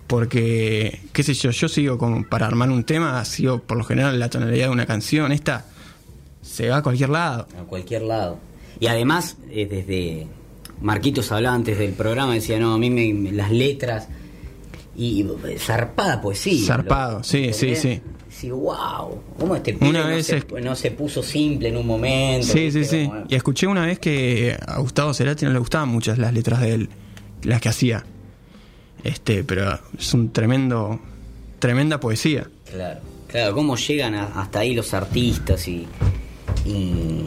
Porque, 0.07 1.01
qué 1.11 1.21
sé 1.23 1.33
yo, 1.33 1.51
yo 1.51 1.67
sigo 1.67 1.97
como 1.97 2.23
para 2.27 2.47
armar 2.47 2.71
un 2.71 2.83
tema, 2.85 3.23
sigo 3.25 3.59
por 3.59 3.77
lo 3.77 3.83
general 3.83 4.17
la 4.19 4.29
tonalidad 4.29 4.67
de 4.67 4.71
una 4.71 4.85
canción, 4.85 5.31
esta 5.33 5.65
se 6.41 6.69
va 6.69 6.77
a 6.77 6.81
cualquier 6.83 7.09
lado. 7.09 7.47
a 7.59 7.63
cualquier 7.63 8.03
lado. 8.03 8.39
Y 8.79 8.87
además, 8.87 9.35
eh, 9.51 9.67
desde 9.69 10.27
Marquitos 10.81 11.31
hablaba 11.33 11.55
antes 11.55 11.77
del 11.77 11.91
programa, 11.91 12.33
decía, 12.35 12.57
no, 12.57 12.73
a 12.73 12.77
mí 12.77 12.89
me, 12.89 13.13
me- 13.13 13.31
las 13.33 13.51
letras 13.51 14.07
y, 14.97 15.21
y 15.21 15.57
zarpada 15.59 16.19
poesía. 16.21 16.65
Zarpado, 16.67 17.23
sí, 17.23 17.51
sí, 17.53 17.75
sí. 17.75 18.01
Sí, 18.29 18.51
wow, 18.51 19.19
¿cómo 19.39 19.55
este 19.55 19.73
pibe 19.73 19.89
Una 19.89 20.01
no, 20.03 20.07
vez 20.09 20.27
se, 20.27 20.37
es- 20.37 20.45
no 20.63 20.75
se 20.75 20.91
puso 20.91 21.23
simple 21.23 21.69
en 21.69 21.77
un 21.77 21.87
momento? 21.87 22.45
Sí, 22.45 22.71
sí, 22.71 22.83
sí. 22.85 23.05
Como- 23.07 23.23
Y 23.29 23.35
escuché 23.35 23.65
una 23.67 23.85
vez 23.85 23.97
que 23.99 24.55
a 24.67 24.77
Gustavo 24.79 25.13
Cerati 25.13 25.45
no 25.45 25.51
le 25.53 25.59
gustaban 25.59 25.89
muchas 25.89 26.17
las 26.19 26.33
letras 26.33 26.61
de 26.61 26.73
él, 26.73 26.89
las 27.43 27.61
que 27.61 27.69
hacía. 27.69 28.03
Este, 29.03 29.43
pero 29.43 29.79
es 29.97 30.13
un 30.13 30.31
tremendo, 30.31 30.99
tremenda 31.59 31.99
poesía. 31.99 32.47
Claro, 32.71 32.99
claro, 33.27 33.53
cómo 33.55 33.75
llegan 33.75 34.13
a- 34.13 34.25
hasta 34.41 34.59
ahí 34.59 34.75
los 34.75 34.93
artistas 34.93 35.67
y. 35.67 35.87
y 36.65 37.23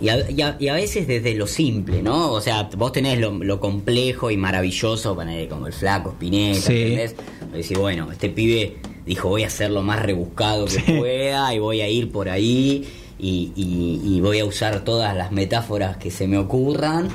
y 0.00 0.08
a, 0.08 0.30
y 0.30 0.40
a- 0.42 0.56
y 0.58 0.68
a 0.68 0.74
veces 0.74 1.06
desde 1.06 1.34
lo 1.34 1.46
simple, 1.46 2.02
¿no? 2.02 2.32
O 2.32 2.40
sea, 2.40 2.68
vos 2.76 2.92
tenés 2.92 3.18
lo, 3.18 3.32
lo 3.32 3.60
complejo 3.60 4.30
y 4.30 4.36
maravilloso, 4.36 5.14
como 5.48 5.66
el 5.66 5.72
flaco 5.72 6.10
Spinetta, 6.10 6.60
Sí. 6.60 6.72
¿entendés? 6.82 7.14
Decir, 7.52 7.78
bueno, 7.78 8.10
este 8.12 8.28
pibe 8.30 8.76
dijo, 9.06 9.28
voy 9.28 9.44
a 9.44 9.48
hacer 9.48 9.70
lo 9.70 9.82
más 9.82 10.00
rebuscado 10.02 10.64
que 10.66 10.80
Sí. 10.80 10.92
pueda 10.98 11.52
y 11.54 11.58
voy 11.58 11.80
a 11.80 11.88
ir 11.88 12.10
por 12.12 12.28
ahí 12.28 12.86
y, 13.18 14.20
voy 14.20 14.38
a 14.38 14.44
usar 14.44 14.82
todas 14.84 15.16
las 15.16 15.32
metáforas 15.32 15.96
que 15.98 16.10
se 16.10 16.26
me 16.26 16.38
ocurran 16.38 17.08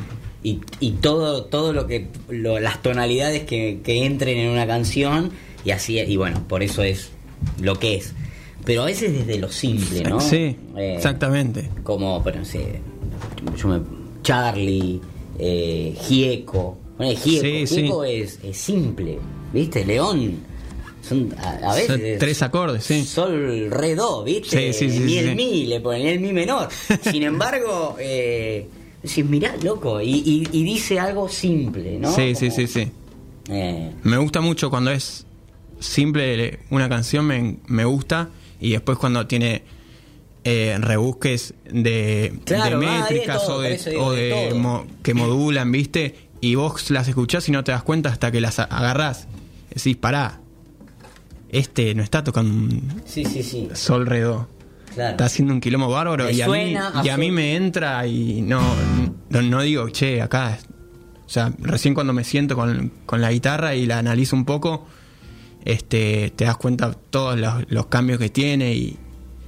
y, 0.43 0.59
y 0.79 0.91
todo, 0.91 1.45
todo 1.45 1.73
lo 1.73 1.87
que, 1.87 2.07
lo- 2.29 2.59
las 2.59 2.81
tonalidades 2.83 3.43
que, 3.45 3.79
que 3.83 4.05
entren 4.05 4.37
en 4.37 4.49
una 4.49 4.67
canción 4.67 5.31
y 5.63 5.71
así, 5.71 5.97
y 5.99 6.17
bueno, 6.17 6.43
por 6.47 6.61
eso 6.61 6.83
es 6.83 7.09
lo 7.59 7.79
que 7.79 7.95
es. 7.95 8.13
Pero 8.65 8.81
a 8.81 8.85
veces 8.85 9.13
desde 9.13 9.37
lo 9.39 9.49
simple, 9.49 10.03
¿no? 10.03 10.19
Sí, 10.19 10.55
Eh, 10.75 10.95
exactamente. 10.97 11.69
como, 11.83 12.21
pero 12.23 12.39
no 12.39 12.45
sé, 12.45 12.81
yo 13.57 13.67
me- 13.67 13.81
Charlie, 14.23 14.99
eh, 15.39 15.95
Gieco. 16.01 16.77
Bueno, 16.97 17.17
Gieco, 17.19 17.41
Sí, 17.45 17.67
sí. 17.67 17.75
Gieco 17.81 18.03
es, 18.03 18.39
es 18.43 18.57
simple, 18.57 19.19
¿viste? 19.53 19.85
León, 19.85 20.39
son 21.07 21.33
a, 21.37 21.71
a 21.71 21.75
veces. 21.75 21.87
Son 21.87 22.01
tres 22.19 22.41
acordes, 22.41 22.83
sí. 22.83 23.03
Sol, 23.05 23.67
re, 23.69 23.93
do, 23.95 24.23
¿viste? 24.23 24.73
Sí, 24.73 24.89
sí, 24.89 24.91
sí, 24.91 24.99
Ni 25.01 25.11
sí, 25.11 25.17
el 25.19 25.29
sí. 25.29 25.35
mi, 25.35 25.65
le 25.67 25.79
ponen 25.81 26.07
el 26.07 26.19
mi 26.19 26.33
menor. 26.33 26.69
Sin 27.03 27.21
embargo, 27.21 27.95
eh, 27.99 28.67
decís, 29.03 29.23
mirá, 29.25 29.55
loco, 29.61 30.01
y, 30.01 30.09
y- 30.11 30.47
y 30.51 30.63
dice 30.63 30.99
algo 30.99 31.29
simple, 31.29 31.99
¿no? 31.99 32.11
Sí, 32.15 32.33
sí, 32.33 32.49
sí, 32.49 32.65
sí. 32.65 32.91
eh, 33.49 33.91
Me 34.03 34.17
gusta 34.17 34.41
mucho 34.41 34.71
cuando 34.71 34.89
es 34.89 35.25
simple 35.79 36.59
una 36.71 36.89
canción, 36.89 37.25
me, 37.25 37.57
me 37.67 37.85
gusta. 37.85 38.29
Y 38.59 38.71
después 38.71 38.97
cuando 38.97 39.27
tiene 39.27 39.63
eh, 40.43 40.77
rebusques 40.79 41.53
de, 41.71 42.33
Claro, 42.45 42.79
de 42.79 42.85
de 42.85 42.91
métricas 42.91 43.45
todo, 43.45 43.57
o 43.57 43.61
de, 43.61 43.77
digo, 43.77 44.49
o 44.51 44.55
mo- 44.55 44.87
que 45.03 45.13
modulan, 45.15 45.71
¿viste? 45.71 46.15
Y 46.41 46.55
vos 46.55 46.91
las 46.91 47.07
escuchás 47.07 47.47
y 47.49 47.51
no 47.51 47.63
te 47.63 47.71
das 47.71 47.83
cuenta 47.83 48.09
hasta 48.09 48.31
que 48.31 48.39
las 48.41 48.59
agarrás. 48.59 49.27
Decís, 49.73 49.97
pará, 49.97 50.39
este 51.49 51.95
no 51.95 52.03
está 52.03 52.23
tocando 52.23 52.53
un 52.53 53.01
sí, 53.05 53.25
sí, 53.25 53.43
sí. 53.43 53.69
sol 53.73 54.05
redo. 54.05 54.47
Claro. 54.93 55.11
Está 55.11 55.25
haciendo 55.25 55.53
un 55.53 55.59
quilombo 55.59 55.89
bárbaro 55.89 56.29
y 56.31 56.41
a, 56.41 56.47
mí, 56.47 56.75
a 56.75 57.01
y 57.03 57.09
a 57.09 57.17
mí 57.17 57.29
me 57.31 57.55
entra 57.55 58.05
y 58.07 58.41
no, 58.41 58.61
no, 59.29 59.41
no 59.41 59.61
digo, 59.61 59.89
che, 59.89 60.21
acá. 60.21 60.57
O 61.25 61.29
sea, 61.29 61.51
recién 61.59 61.93
cuando 61.93 62.13
me 62.13 62.23
siento 62.23 62.55
con, 62.55 62.91
con 63.05 63.19
la 63.19 63.31
guitarra 63.31 63.75
y 63.75 63.85
la 63.87 63.97
analizo 63.97 64.35
un 64.35 64.45
poco, 64.45 64.85
este, 65.65 66.31
te 66.35 66.45
das 66.45 66.57
cuenta 66.57 66.93
todos 66.93 67.37
los, 67.39 67.65
los 67.69 67.87
cambios 67.87 68.19
que 68.19 68.29
tiene 68.29 68.73
y 68.73 68.97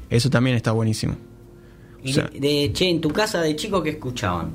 eso 0.10 0.30
también 0.30 0.56
está 0.58 0.72
buenísimo. 0.72 1.16
Y 2.04 2.12
O 2.12 2.14
sea- 2.16 2.26
de, 2.34 2.40
de- 2.40 2.72
che, 2.74 2.90
en 2.90 3.00
tu 3.02 3.10
casa 3.10 3.42
de 3.42 3.56
chico, 3.56 3.82
¿qué 3.84 3.92
escuchaban? 3.92 4.52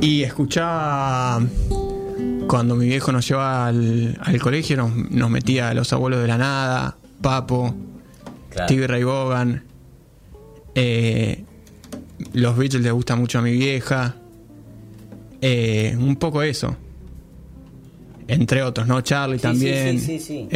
Y 0.00 0.22
escuchaba 0.22 1.40
cuando 2.46 2.76
mi 2.76 2.86
viejo 2.86 3.10
nos 3.12 3.26
llevaba 3.26 3.68
al, 3.68 4.18
al 4.22 4.40
colegio, 4.40 4.76
nos, 4.76 4.94
nos 5.10 5.30
metía 5.30 5.70
a 5.70 5.74
los 5.74 5.92
abuelos 5.92 6.20
de 6.20 6.28
la 6.28 6.38
nada, 6.38 6.96
Papo, 7.22 7.74
Claro. 8.50 8.68
Stevie 8.68 8.86
Ray 8.86 9.02
Vaughan. 9.02 9.64
eh, 10.74 11.44
los 12.34 12.56
Beatles 12.56 12.82
le 12.82 12.90
gustan 12.92 13.18
mucho 13.18 13.38
a 13.38 13.42
mi 13.42 13.52
vieja. 13.52 14.16
eh, 15.40 15.96
un 15.98 16.16
poco 16.16 16.42
eso. 16.42 16.76
Entre 18.26 18.62
otros, 18.62 18.86
¿no? 18.86 19.00
Charlie 19.02 19.36
Sí, 19.38 19.42
también. 19.42 20.00
sí, 20.00 20.18
sí, 20.18 20.48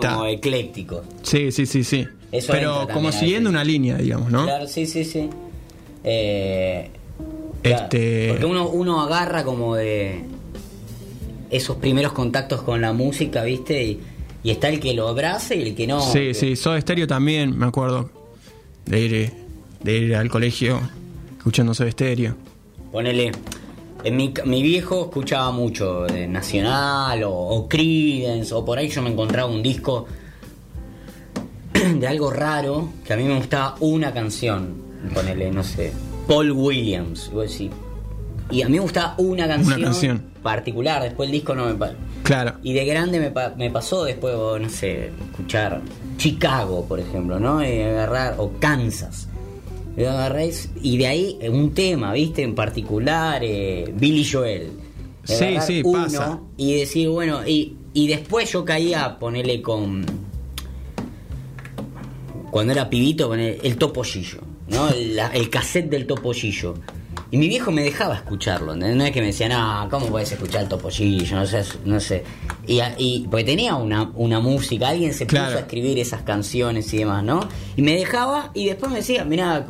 como 0.00 0.26
ecléctico. 0.26 1.02
Sí, 1.22 1.50
sí, 1.52 1.66
sí, 1.66 1.82
sí. 1.84 2.06
Eso 2.30 2.52
Pero 2.52 2.86
como 2.92 3.10
siguiendo 3.10 3.50
una 3.50 3.64
línea, 3.64 3.96
digamos, 3.96 4.30
¿no? 4.30 4.44
Claro, 4.44 4.66
sí, 4.68 4.86
sí, 4.86 5.04
sí. 5.04 5.28
Eh, 6.04 6.90
claro, 7.62 7.82
Este- 7.84 8.28
Porque 8.30 8.44
uno, 8.46 8.68
uno 8.68 9.00
agarra 9.00 9.44
como 9.44 9.74
de 9.74 10.22
esos 11.50 11.76
primeros 11.78 12.12
contactos 12.12 12.62
con 12.62 12.80
la 12.80 12.92
música, 12.92 13.42
¿viste? 13.42 13.82
Y, 13.82 14.00
y 14.44 14.50
está 14.50 14.68
el 14.68 14.78
que 14.78 14.92
lo 14.94 15.08
abraza 15.08 15.54
y 15.54 15.62
el 15.62 15.74
que 15.74 15.86
no. 15.86 16.00
Sí, 16.00 16.18
que- 16.28 16.34
sí, 16.34 16.56
Soda 16.56 16.80
Stereo 16.80 17.06
también, 17.06 17.58
me 17.58 17.66
acuerdo. 17.66 18.10
De 18.86 19.00
ir, 19.00 19.32
de 19.82 19.98
ir 19.98 20.14
al 20.14 20.28
colegio 20.30 20.80
escuchando 21.38 21.74
Soda 21.74 21.90
Stereo. 21.90 22.36
Ponele. 22.92 23.32
En 24.04 24.16
mi, 24.16 24.32
mi 24.44 24.62
viejo 24.62 25.06
escuchaba 25.06 25.50
mucho 25.50 26.02
de 26.06 26.26
Nacional 26.28 27.22
o, 27.24 27.32
o 27.32 27.68
Creedence, 27.68 28.54
o 28.54 28.64
por 28.64 28.78
ahí 28.78 28.88
yo 28.88 29.02
me 29.02 29.10
encontraba 29.10 29.50
un 29.50 29.62
disco 29.62 30.06
de 31.72 32.06
algo 32.06 32.30
raro 32.30 32.88
que 33.04 33.12
a 33.12 33.16
mí 33.16 33.24
me 33.24 33.36
gustaba 33.36 33.74
una 33.80 34.12
canción. 34.12 34.82
Ponele, 35.14 35.50
no 35.50 35.62
sé, 35.62 35.92
Paul 36.26 36.52
Williams. 36.52 37.30
Y, 37.58 37.70
y 38.50 38.62
a 38.62 38.66
mí 38.66 38.72
me 38.74 38.80
gustaba 38.80 39.14
una 39.18 39.46
canción, 39.48 39.82
canción. 39.82 40.22
particular, 40.42 41.02
después 41.02 41.28
el 41.28 41.32
disco 41.32 41.54
no 41.54 41.66
me. 41.66 41.76
Claro. 42.22 42.54
Y 42.62 42.72
de 42.74 42.84
grande 42.84 43.20
me, 43.20 43.30
pa- 43.30 43.54
me 43.56 43.70
pasó 43.70 44.04
después, 44.04 44.34
no 44.60 44.68
sé, 44.68 45.10
escuchar 45.30 45.80
Chicago, 46.18 46.84
por 46.86 47.00
ejemplo, 47.00 47.38
¿no? 47.40 47.62
Y 47.64 47.80
agarrar, 47.82 48.34
o 48.38 48.52
Kansas. 48.58 49.28
Y 50.80 50.96
de 50.96 51.06
ahí 51.06 51.38
un 51.50 51.74
tema, 51.74 52.12
¿viste? 52.12 52.42
En 52.42 52.54
particular, 52.54 53.42
eh, 53.42 53.92
Billy 53.94 54.24
Joel. 54.24 54.70
De 55.26 55.34
Sí, 55.34 55.56
sí, 55.66 55.82
uno 55.84 56.04
pasa. 56.04 56.40
Y 56.56 56.74
decir, 56.74 57.08
bueno, 57.08 57.46
y, 57.46 57.76
y 57.92 58.06
después 58.06 58.50
yo 58.52 58.64
caía 58.64 59.04
a 59.04 59.18
ponerle 59.18 59.60
con. 59.60 60.06
Cuando 62.50 62.72
era 62.72 62.88
pibito, 62.88 63.28
poner 63.28 63.58
el 63.62 63.76
topollillo, 63.76 64.38
¿no? 64.68 64.88
El, 64.88 65.18
el 65.18 65.50
cassette 65.50 65.90
del 65.90 66.06
topollillo. 66.06 66.74
Y 67.30 67.36
mi 67.36 67.48
viejo 67.48 67.70
me 67.70 67.82
dejaba 67.82 68.14
escucharlo, 68.14 68.72
¿entendés? 68.72 68.96
No 68.96 69.04
es 69.04 69.10
que 69.12 69.20
me 69.20 69.26
decía, 69.26 69.48
no, 69.50 69.86
¿cómo 69.90 70.06
puedes 70.06 70.32
escuchar 70.32 70.62
el 70.62 70.68
topollillo? 70.68 71.36
No 71.36 71.46
sé, 71.46 71.62
no 71.84 72.00
sé. 72.00 72.24
Y, 72.66 72.80
y- 72.96 73.26
porque 73.30 73.44
tenía 73.44 73.74
una, 73.74 74.10
una 74.14 74.40
música, 74.40 74.88
alguien 74.88 75.12
se 75.12 75.26
puso 75.26 75.36
Claro. 75.42 75.56
a 75.58 75.60
escribir 75.60 75.98
esas 75.98 76.22
canciones 76.22 76.92
y 76.94 76.98
demás, 76.98 77.22
¿no? 77.24 77.46
Y 77.76 77.82
me 77.82 77.94
dejaba 77.96 78.50
y 78.54 78.66
después 78.66 78.90
me 78.90 78.98
decía, 78.98 79.24
mira, 79.26 79.66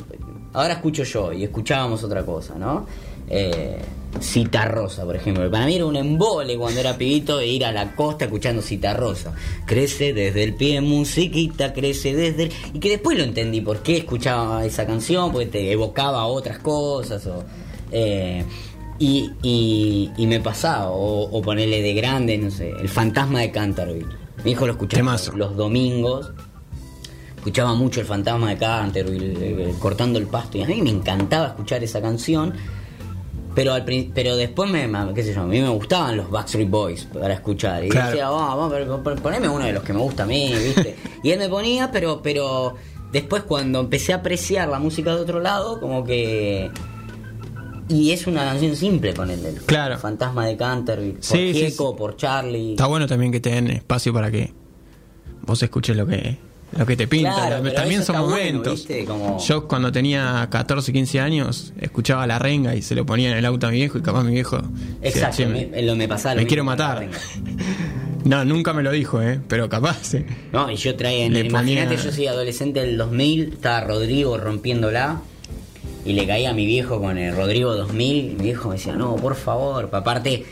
ahora 0.53 0.75
escucho 0.75 1.03
yo 1.03 1.33
y 1.33 1.43
escuchábamos 1.45 2.05
otra 2.05 2.25
cosa, 2.25 2.55
¿no? 2.57 2.87
Eh, 3.29 3.81
Citarrosa, 4.23 5.05
por 5.05 5.17
ejemplo. 5.17 5.51
Para 5.51 5.67
mí 5.67 5.77
era 5.77 5.87
un 5.87 5.97
embole 5.97 6.57
cuando 6.57 6.81
era 6.81 6.97
pibito 6.97 7.41
ir 7.43 7.65
a 7.65 7.73
la 7.73 7.95
costa 7.95 8.27
escuchando 8.27 8.63
Citarrosa. 8.63 9.35
Crece 9.67 10.13
desde 10.13 10.45
el 10.45 10.55
pie, 10.55 10.81
musiquita, 10.81 11.73
crece 11.73 12.15
desde 12.15 12.45
el... 12.45 12.53
Y 12.75 12.79
que 12.81 12.91
después 12.91 13.17
lo 13.17 13.25
entendí 13.25 13.61
por 13.61 13.83
qué 13.83 13.99
escuchaba 13.99 14.65
esa 14.65 14.87
canción, 14.87 15.33
porque 15.33 15.47
te 15.47 15.73
evocaba 15.73 16.27
otras 16.27 16.59
cosas 16.59 17.27
o... 17.27 17.45
eh, 17.93 18.45
y, 19.01 19.31
y, 19.43 20.11
y 20.17 20.27
me 20.27 20.41
pasaba, 20.41 20.91
o, 20.91 21.23
o 21.31 21.41
ponerle 21.41 21.83
de 21.83 21.95
grande, 21.95 22.37
no 22.37 22.51
sé, 22.51 22.71
el 22.71 22.89
fantasma 22.89 23.41
de 23.41 23.53
Canterville. 23.53 24.09
Mi 24.45 24.53
hijo 24.53 24.67
lo 24.67 24.73
escuchaba 24.73 25.17
los 25.35 25.57
domingos 25.57 26.33
escuchaba 27.39 27.75
mucho 27.75 28.01
el 28.01 28.07
fantasma 28.07 28.51
de 28.51 28.57
Canterville 28.59 29.69
eh, 29.71 29.75
cortando 29.79 30.19
el 30.19 30.27
pasto 30.27 30.59
y 30.59 30.63
a 30.63 30.67
mí 30.67 30.83
me 30.83 30.91
encantaba 30.91 31.47
escuchar 31.47 31.83
esa 31.83 32.03
canción 32.03 32.53
pero 33.59 33.73
al 33.73 33.85
pero 34.15 34.37
después 34.37 34.71
me, 34.71 34.89
qué 35.17 35.25
sé 35.25 35.35
yo 35.35 35.41
a 35.43 35.47
mí 35.47 35.61
me 35.61 35.69
gustaban 35.69 36.17
los 36.17 36.31
Backstreet 36.31 36.71
Boys 36.71 37.07
para 37.13 37.35
escuchar 37.35 37.85
y 37.85 37.89
Claro. 37.89 38.11
decía 38.11 38.29
vamos 38.31 38.73
vamos 38.73 39.01
pero 39.03 39.21
poneme 39.21 39.49
uno 39.49 39.65
de 39.65 39.73
los 39.73 39.83
que 39.83 39.93
me 39.93 39.99
gusta 39.99 40.23
a 40.23 40.27
mí 40.27 40.53
viste 40.55 40.95
y 41.25 41.31
él 41.33 41.41
me 41.41 41.49
ponía 41.49 41.91
pero 41.91 42.21
pero 42.23 42.77
después 43.11 43.43
cuando 43.43 43.81
empecé 43.81 44.13
a 44.13 44.17
apreciar 44.17 44.69
la 44.69 44.79
música 44.79 45.13
de 45.17 45.23
otro 45.23 45.41
lado 45.41 45.81
como 45.81 46.05
que 46.05 46.71
y 47.89 48.13
es 48.13 48.29
una 48.29 48.45
canción 48.45 48.77
simple 48.77 49.13
con 49.15 49.29
el, 49.31 49.45
el 49.45 49.57
Claro. 49.63 49.99
fantasma 49.99 50.47
de 50.47 50.57
Canterville 50.57 51.15
por 51.15 51.25
Sí, 51.25 51.53
sí. 51.71 51.75
por 51.77 52.17
Charlie 52.17 52.73
Está 52.73 52.87
bueno 52.87 53.09
también 53.09 53.33
que 53.33 53.41
te 53.41 53.51
den 53.51 53.71
espacio 53.71 54.13
para 54.13 54.31
que 54.31 54.53
vos 55.43 55.61
escuches 55.63 55.97
lo 55.97 56.07
que, 56.07 56.37
lo 56.77 56.85
que 56.87 56.97
te 56.97 57.07
pinta. 57.07 57.35
Claro, 57.35 57.73
También 57.73 58.03
son 58.05 58.29
bueno, 58.29 58.59
momentos. 58.59 58.87
Yo 59.47 59.67
cuando 59.69 59.91
tenía 59.93 60.47
14, 60.51 60.93
15 60.93 61.21
años, 61.21 61.73
escuchaba 61.81 62.27
la 62.27 62.39
renga 62.39 62.75
y 62.75 62.83
se 62.83 62.95
lo 62.95 63.07
ponía 63.07 63.31
en 63.31 63.39
el 63.39 63.45
auto 63.47 63.67
a 63.67 63.71
mi 63.71 63.77
viejo 63.77 63.99
y 63.99 64.03
capaz 64.03 64.23
mi 64.25 64.33
viejo... 64.33 64.61
Exacto, 65.03 65.37
"Che, 65.39 65.47
me, 65.47 65.83
lo 65.83 65.97
me 65.97 66.07
pasaba 66.09 66.35
me 66.35 66.47
quiero 66.47 66.65
matar. 66.65 67.09
No, 68.25 68.45
nunca 68.45 68.75
me 68.75 68.83
lo 68.83 68.91
dijo, 68.91 69.23
¿eh? 69.23 69.41
Pero 69.49 69.69
capaz, 69.71 69.99
sí. 70.03 70.25
No, 70.53 70.71
y 70.71 70.77
yo 70.77 70.95
traía, 70.97 71.27
imagínate, 71.27 71.87
ponía- 71.95 72.05
yo 72.05 72.13
soy 72.13 72.27
adolescente 72.27 72.81
del 72.81 72.99
2000, 72.99 73.53
estaba 73.55 73.81
Rodrigo 73.83 74.37
rompiéndola 74.37 75.21
y 76.05 76.13
le 76.13 76.27
caía 76.27 76.51
a 76.51 76.53
mi 76.53 76.67
viejo 76.67 77.01
con 77.01 77.17
el 77.17 77.35
Rodrigo 77.35 77.75
2000 77.75 78.17
y 78.17 78.35
mi 78.35 78.43
viejo 78.43 78.69
me 78.69 78.75
decía, 78.75 78.95
no, 78.97 79.17
por 79.17 79.35
favor, 79.37 79.89
aparte 79.93 80.45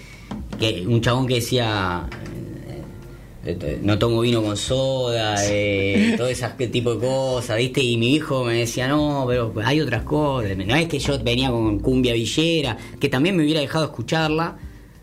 que 0.58 0.84
un 0.86 1.00
chabón 1.02 1.26
que 1.26 1.34
decía, 1.34 2.06
eh, 2.08 2.14
eh, 2.14 2.25
no 3.82 3.98
tomo 3.98 4.20
vino 4.20 4.42
con 4.42 4.56
soda, 4.56 5.36
eh, 5.48 6.14
todo 6.16 6.28
ese 6.28 6.46
tipo 6.68 6.94
de 6.94 7.06
cosas, 7.06 7.56
¿viste? 7.58 7.82
Y 7.82 7.96
mi 7.96 8.14
hijo 8.14 8.44
me 8.44 8.54
decía, 8.54 8.88
no, 8.88 9.24
pero 9.28 9.52
hay 9.64 9.80
otras 9.80 10.02
cosas, 10.04 10.56
no 10.56 10.74
es 10.74 10.88
que 10.88 10.98
yo 10.98 11.18
venía 11.22 11.50
con 11.50 11.78
cumbia 11.80 12.12
villera, 12.14 12.76
que 12.98 13.08
también 13.08 13.36
me 13.36 13.42
hubiera 13.44 13.60
dejado 13.60 13.84
escucharla, 13.84 14.56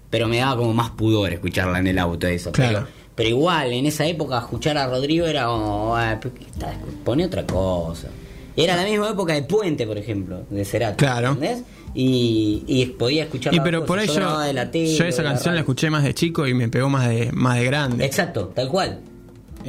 pero 0.10 0.27
me 0.27 0.38
daba 0.38 0.58
como 0.58 0.73
más 0.73 0.91
pudor 0.91 1.32
escucharla 1.34 1.79
en 1.79 1.88
el 1.88 1.99
auto, 1.99 2.27
eso. 2.27 2.51
Claro. 2.51 2.79
Pero, 2.86 2.88
pero 3.15 3.29
igual, 3.29 3.71
en 3.73 3.86
esa 3.86 4.06
época 4.06 4.38
escuchar 4.39 4.77
a 4.77 4.88
Rodrigo 4.88 5.25
era 5.25 5.45
como, 5.45 5.95
"Ah, 5.95 6.17
¿por 6.21 6.32
qué 6.32 6.45
está- 6.45 6.73
pone 7.03 7.25
otra 7.25 7.45
cosa. 7.45 8.08
Era 8.55 8.75
la 8.75 8.83
misma 8.83 9.09
época 9.09 9.33
de 9.33 9.43
Puente, 9.43 9.85
por 9.87 9.97
ejemplo, 9.97 10.43
de 10.49 10.63
Cerati. 10.65 10.97
Claro. 10.97 11.29
¿Entendés? 11.31 11.63
Y, 11.95 12.63
y 12.67 12.85
podía 12.87 13.23
escuchar 13.23 13.53
Y 13.53 13.59
pero 13.59 13.85
por 13.85 14.01
yo, 14.03 14.39
de 14.39 14.53
la 14.53 14.71
tele, 14.71 14.95
yo 14.95 15.05
esa 15.05 15.21
de 15.21 15.27
canción 15.29 15.53
la 15.55 15.61
escuché 15.61 15.89
más 15.89 16.03
de 16.03 16.13
chico 16.13 16.47
y 16.47 16.53
me 16.53 16.67
pegó 16.69 16.89
más 16.89 17.07
de, 17.09 17.31
más 17.33 17.57
de 17.59 17.65
grande. 17.65 18.05
Exacto, 18.05 18.51
tal 18.55 18.67
cual. 18.69 18.99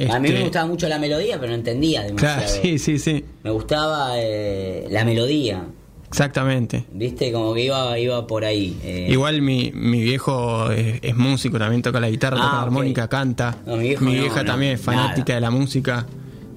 A 0.09 0.19
mí 0.19 0.27
Este- 0.27 0.39
me 0.39 0.41
gustaba 0.41 0.65
mucho 0.67 0.87
la 0.89 0.99
melodía, 0.99 1.35
pero 1.39 1.49
no 1.51 1.55
entendía 1.55 2.01
demasiado. 2.03 2.41
Claro, 2.43 2.53
sí, 2.63 2.79
sí, 2.79 2.99
sí. 2.99 3.23
Me 3.43 3.51
gustaba 3.51 4.13
eh, 4.17 4.87
la 4.89 5.05
melodía, 5.05 5.63
Exactamente. 6.07 6.85
¿viste? 6.93 7.31
Como 7.31 7.53
que 7.53 7.65
iba, 7.65 7.97
iba 7.99 8.25
por 8.27 8.45
ahí. 8.45 8.77
eh. 8.83 9.07
Igual 9.09 9.41
mi, 9.41 9.71
mi 9.73 10.01
viejo 10.01 10.71
es, 10.71 10.99
es 11.01 11.15
músico, 11.15 11.57
también 11.59 11.81
toca 11.81 11.99
la 11.99 12.09
guitarra, 12.09 12.37
Ah, 12.39 12.41
toca 12.41 12.53
la 12.55 12.61
ok. 12.61 12.65
armónica, 12.67 13.07
canta. 13.07 13.57
No, 13.65 13.77
mi 13.77 13.87
viejo 13.89 14.05
no, 14.05 14.11
vieja 14.11 14.43
no, 14.43 14.45
también 14.45 14.73
es 14.73 14.81
fanática 14.81 15.33
nada. 15.33 15.35
de 15.35 15.41
la 15.41 15.51
música. 15.51 16.05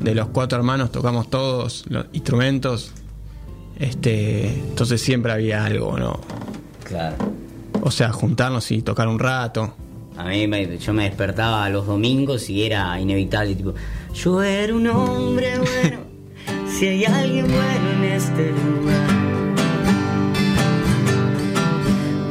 De 0.01 0.15
los 0.15 0.29
cuatro 0.29 0.59
hermanos 0.59 0.93
tocamos 0.93 1.29
todos 1.29 1.85
los 1.89 2.07
instrumentos. 2.13 2.93
Este, 3.79 4.47
entonces 4.49 5.01
siempre 5.01 5.33
había 5.33 5.65
algo, 5.65 5.99
¿no? 5.99 6.21
Claro. 6.85 7.17
O 7.83 7.91
sea, 7.91 8.11
juntarnos 8.13 8.71
y 8.71 8.83
tocar 8.83 9.09
un 9.09 9.19
rato. 9.19 9.75
A 10.17 10.25
mí 10.25 10.47
me- 10.49 10.79
yo 10.79 10.93
me 10.93 11.05
despertaba 11.05 11.69
los 11.69 11.87
domingos 11.87 12.49
y 12.51 12.65
era 12.65 12.99
inevitable, 13.01 13.55
tipo, 13.55 13.75
yo 14.15 14.43
era 14.43 14.75
un 14.75 14.87
hombre 14.89 15.59
bueno, 15.59 15.99
si 16.79 16.87
hay 16.89 17.05
alguien 17.05 17.47
bueno 17.47 17.91
en 17.99 18.05
este 18.05 18.51
lugar. 18.51 19.09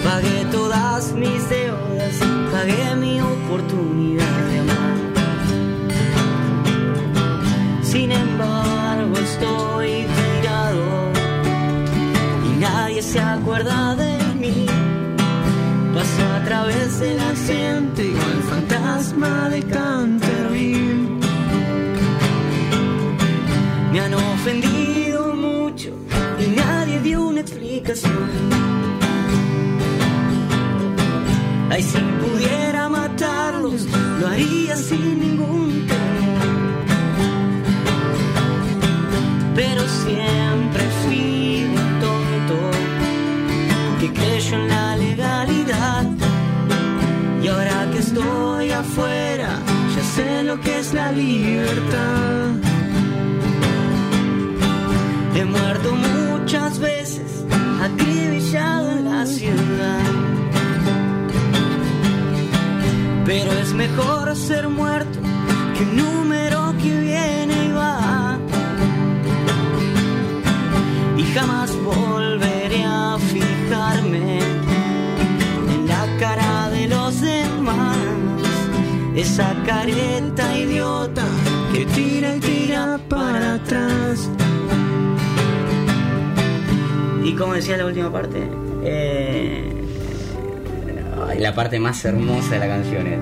Pagué 0.04 0.46
todas 0.52 1.14
mis 1.14 1.50
deudas, 1.50 2.20
pagué 2.52 2.96
mi 2.96 3.22
oportunidad 3.22 4.37
acuerda 13.58 13.96
de 13.96 14.18
mí. 14.36 14.66
Paso 15.94 16.24
a 16.36 16.44
través 16.44 17.00
de 17.00 17.16
la 17.16 17.34
gente 17.36 18.12
con 18.12 18.32
el 18.38 18.44
fantasma 18.44 19.50
de 19.50 19.64
Canterville. 19.64 21.20
Me 23.92 24.00
han 24.00 24.14
ofendido 24.14 25.34
mucho 25.34 25.90
y 26.40 26.48
nadie 26.56 27.00
dio 27.02 27.28
una 27.28 27.42
explicación. 27.42 28.30
Ay, 31.72 31.82
si 31.82 31.98
pudiera 31.98 32.90
matarlos, 32.90 33.88
lo 34.20 34.28
haría 34.28 34.76
sin 34.76 35.20
ningún 35.20 35.88
temor. 35.88 36.38
Pero 39.56 39.82
siempre 39.88 40.37
afuera, 48.98 49.60
ya 49.96 50.04
sé 50.04 50.44
lo 50.44 50.60
que 50.60 50.80
es 50.80 50.94
la 50.94 51.12
libertad. 51.12 52.50
He 55.36 55.46
muerto 55.46 55.96
muchas 55.96 56.80
veces, 56.80 57.46
acribillado 57.84 58.92
en 58.92 59.06
la 59.06 59.26
ciudad. 59.26 60.12
Pero 63.26 63.52
es 63.52 63.74
mejor 63.74 64.36
ser 64.36 64.68
muerto 64.68 65.20
que 65.76 65.84
un 65.84 65.96
número 65.96 66.74
que 66.82 67.00
viene 67.00 67.66
y 67.66 67.72
va. 67.72 68.40
Y 71.18 71.24
jamás 71.36 71.72
volveré 71.84 72.84
a 72.84 73.18
fijarme 73.20 74.57
Esa 79.18 79.52
careta 79.66 80.56
idiota 80.56 81.26
que 81.74 81.86
tira 81.88 82.36
y 82.36 82.40
tira 82.40 83.00
para 83.10 83.56
atrás. 83.56 84.30
¿Y 87.24 87.34
cómo 87.34 87.54
decía 87.56 87.78
la 87.78 87.88
última 87.88 88.12
parte? 88.12 88.48
Eh, 88.84 89.74
la 91.40 91.56
parte 91.56 91.80
más 91.80 92.06
hermosa 92.06 92.52
de 92.52 92.60
la 92.60 92.68
canción 92.68 93.08
es. 93.08 93.20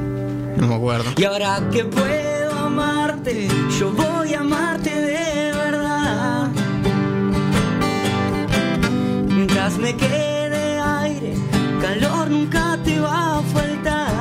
No 0.60 0.67
me 0.67 0.75
acuerdo. 0.75 1.12
Y 1.15 1.23
ahora 1.23 1.62
que 1.71 1.86
puedo 1.86 2.51
amarte, 2.60 3.47
yo 3.79 3.91
voy 3.93 4.34
a 4.34 4.41
amarte 4.41 4.89
de 4.89 5.53
verdad. 5.53 6.49
Mientras 9.29 9.77
me 9.77 9.95
quede 9.95 10.77
aire, 10.77 11.36
calor 11.81 12.29
nunca 12.29 12.77
te 12.84 12.99
va 12.99 13.38
a 13.38 13.41
faltar. 13.43 14.14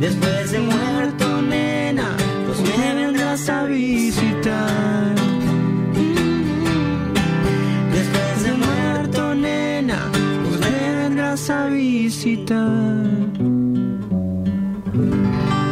Después 0.00 0.50
de 0.52 0.58
muerto, 0.58 1.40
nena, 1.42 2.14
pues 2.46 2.60
me 2.60 2.94
vendrás 2.94 3.48
a 3.48 3.64
visitar. 3.64 5.14
Después 7.92 8.42
de 8.42 8.52
muerto, 8.52 9.34
nena, 9.34 10.10
pues 10.46 10.60
me 10.60 10.94
vendrás 10.96 11.48
a 11.48 11.66
visitar. 11.68 12.68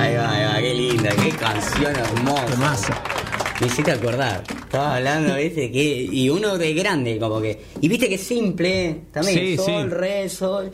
Ahí 0.01 0.15
va, 0.17 0.33
ahí 0.33 0.45
va, 0.47 0.61
qué 0.61 0.75
linda, 0.75 1.11
qué 1.23 1.31
canción 1.33 1.95
hermosa. 1.95 2.47
Temazo. 2.47 2.93
Me 3.61 3.67
hiciste 3.67 3.93
acordar. 3.93 4.43
Estaba 4.49 4.97
hablando, 4.97 5.37
viste, 5.37 5.71
que. 5.71 6.09
Y 6.11 6.31
uno 6.31 6.57
de 6.57 6.73
grande, 6.73 7.19
como 7.19 7.41
que. 7.43 7.63
Y 7.83 7.89
viste 7.89 8.09
que 8.09 8.15
es 8.15 8.23
simple, 8.23 8.87
¿eh? 8.87 9.01
también. 9.13 9.39
Sí, 9.39 9.57
sol, 9.59 9.67
sí. 9.91 9.95
re, 9.95 10.29
sol. 10.31 10.71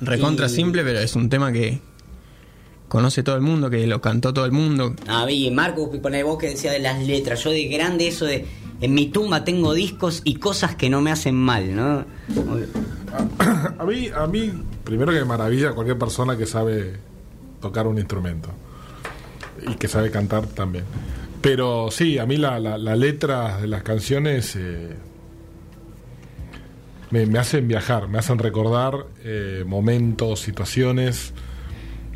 Recontra 0.00 0.46
Y- 0.46 0.48
simple, 0.50 0.82
pero 0.82 0.98
es 1.00 1.14
un 1.14 1.28
tema 1.28 1.52
que 1.52 1.89
conoce 2.90 3.22
todo 3.22 3.36
el 3.36 3.40
mundo, 3.40 3.70
que 3.70 3.86
lo 3.86 4.00
cantó 4.00 4.34
todo 4.34 4.44
el 4.44 4.52
mundo. 4.52 4.96
A 5.06 5.24
mí, 5.24 5.48
Marcos, 5.52 5.96
poné 6.02 6.24
vos 6.24 6.36
que 6.38 6.48
decía 6.48 6.72
de 6.72 6.80
las 6.80 7.00
letras. 7.06 7.42
Yo 7.44 7.50
de 7.50 7.64
grande 7.68 8.08
eso 8.08 8.26
de. 8.26 8.44
En 8.80 8.94
mi 8.94 9.06
tumba 9.06 9.44
tengo 9.44 9.74
discos 9.74 10.22
y 10.24 10.36
cosas 10.36 10.74
que 10.74 10.90
no 10.90 11.00
me 11.00 11.12
hacen 11.12 11.36
mal, 11.36 11.74
¿no? 11.74 12.04
A 13.78 13.84
mí, 13.84 14.08
a 14.14 14.26
mí, 14.28 14.52
primero 14.84 15.10
que 15.12 15.18
me 15.18 15.24
maravilla 15.24 15.72
cualquier 15.72 15.98
persona 15.98 16.36
que 16.36 16.46
sabe 16.46 16.94
tocar 17.60 17.88
un 17.88 17.98
instrumento 17.98 18.50
y 19.68 19.74
que 19.74 19.88
sabe 19.88 20.12
cantar 20.12 20.46
también. 20.46 20.84
Pero 21.40 21.90
sí, 21.90 22.18
a 22.18 22.26
mí 22.26 22.36
la, 22.36 22.60
la, 22.60 22.78
la 22.78 22.94
letra 22.94 23.60
de 23.60 23.66
las 23.66 23.82
canciones 23.82 24.54
eh, 24.54 24.94
me, 27.10 27.26
me 27.26 27.38
hacen 27.40 27.66
viajar, 27.66 28.06
me 28.06 28.18
hacen 28.18 28.38
recordar 28.38 29.06
eh, 29.24 29.64
momentos, 29.66 30.40
situaciones. 30.40 31.32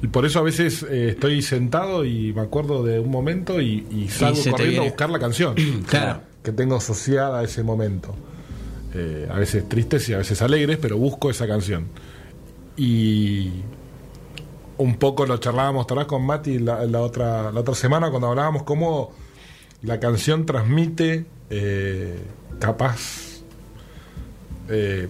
Y 0.05 0.09
por 0.09 0.27
eso 0.27 0.38
a 0.38 0.43
veces 0.43 0.83
eh, 0.83 1.11
estoy 1.11 1.40
sentado 1.40 2.05
y 2.05 2.35
me 2.35 2.43
acuerdo 2.43 2.85
de 2.85 3.01
un 3.01 3.11
momento 3.11 3.59
y, 3.62 3.87
y 3.90 4.09
salgo 4.09 4.38
corriendo 4.51 4.83
a 4.83 4.85
buscar 4.85 5.09
la 5.09 5.19
canción. 5.19 5.55
Claro. 5.88 6.21
Que 6.43 6.53
tengo 6.53 6.77
asociada 6.77 7.40
a 7.40 7.43
ese 7.43 7.62
momento. 7.62 8.14
Eh, 8.93 9.27
a 9.31 9.38
veces 9.38 9.67
tristes 9.67 10.07
y 10.11 10.12
a 10.12 10.19
veces 10.19 10.43
alegres, 10.43 10.77
pero 10.77 10.99
busco 10.99 11.31
esa 11.31 11.47
canción. 11.47 11.87
Y, 12.77 13.51
un 14.77 14.97
poco 14.97 15.25
lo 15.25 15.38
charlábamos 15.38 15.87
tal 15.87 15.99
vez 15.99 16.07
con 16.07 16.27
Mati 16.27 16.59
la, 16.59 16.85
la 16.85 17.01
otra, 17.01 17.51
la 17.51 17.61
otra 17.61 17.75
semana 17.75 18.11
cuando 18.11 18.29
hablábamos 18.29 18.64
cómo 18.64 19.12
la 19.83 20.01
canción 20.01 20.45
transmite 20.45 21.25
eh, 21.49 22.19
capaz 22.59 23.40
eh, 24.69 25.09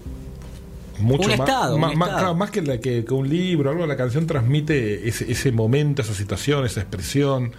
mucho 1.01 1.23
Un 1.23 1.29
más, 1.39 1.41
estado, 1.41 1.75
un 1.75 1.81
más, 1.81 1.95
más- 1.97 2.09
estado. 2.09 2.19
claro, 2.23 2.35
más 2.35 2.51
que, 2.51 2.63
la- 2.63 2.79
que- 2.81 3.05
que 3.05 3.15
un 3.15 3.29
libro, 3.29 3.71
algo, 3.71 3.87
la 3.87 3.97
canción 3.97 4.27
transmite 4.27 5.09
ese, 5.09 5.31
ese 5.31 5.53
momento, 5.53 6.03
esa 6.03 6.15
situación, 6.15 6.65
esa 6.67 6.81
expresión. 6.81 7.53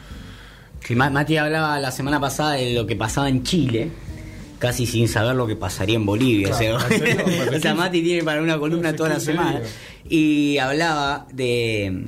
Ma- 0.96 1.10
Mati 1.10 1.38
hablaba 1.38 1.80
la 1.80 1.92
semana 1.92 2.20
pasada 2.20 2.54
de 2.54 2.74
lo 2.74 2.86
que 2.86 2.96
pasaba 2.96 3.28
en 3.30 3.44
Chile, 3.44 3.90
casi 4.60 4.86
sin 4.86 5.08
saber 5.08 5.36
lo 5.36 5.48
que 5.48 5.56
pasaría 5.56 5.96
en 5.96 6.06
Bolivia. 6.06 6.50
Claro, 6.50 6.76
o 6.78 6.80
sea, 6.82 6.90
serio, 6.90 7.72
o 7.72 7.76
Mati 7.76 8.02
tiene 8.04 8.24
para 8.24 8.42
una 8.42 8.58
columna 8.60 8.96
toda 8.96 9.10
la 9.10 9.16
15 9.16 9.32
semana. 9.32 9.62
Y 10.08 10.58
hablaba 10.60 11.26
de, 11.34 12.06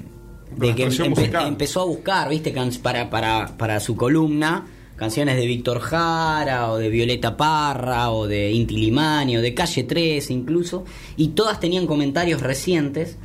que 0.62 0.70
expresión 0.70 1.08
empe- 1.08 1.16
musical. 1.18 1.48
empezó 1.48 1.82
a 1.82 1.86
buscar, 1.86 2.30
¿viste? 2.30 2.54
Can- 2.54 2.72
para, 2.84 3.10
para, 3.10 3.58
para 3.58 3.80
su 3.80 3.96
columna, 3.96 4.68
canciones 4.98 5.38
de 5.38 5.46
Víctor 5.46 5.80
Jara, 5.80 6.72
o 6.72 6.78
de 6.78 6.90
Violeta 6.90 7.38
Parra, 7.38 8.12
o 8.12 8.28
de 8.28 8.52
Inti 8.52 8.76
Limani, 8.76 9.38
o 9.38 9.42
de 9.42 9.54
Calle 9.54 9.84
3 9.84 10.30
incluso. 10.32 10.84
Y 11.16 11.30
todas 11.30 11.60
tenían 11.60 11.88
comentarios 11.88 12.42
recientes 12.42 13.18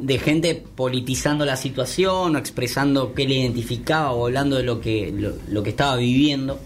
de 0.00 0.18
gente 0.18 0.54
politizando 0.54 1.44
la 1.44 1.56
situación 1.56 2.36
o 2.36 2.38
expresando 2.38 3.14
qué 3.14 3.26
le 3.26 3.36
identificaba 3.36 4.12
o 4.12 4.26
hablando 4.26 4.56
de 4.56 4.62
lo 4.62 4.80
que, 4.80 5.12
lo, 5.12 5.62
que 5.62 5.70
estaba 5.70 5.96
viviendo. 5.96 6.58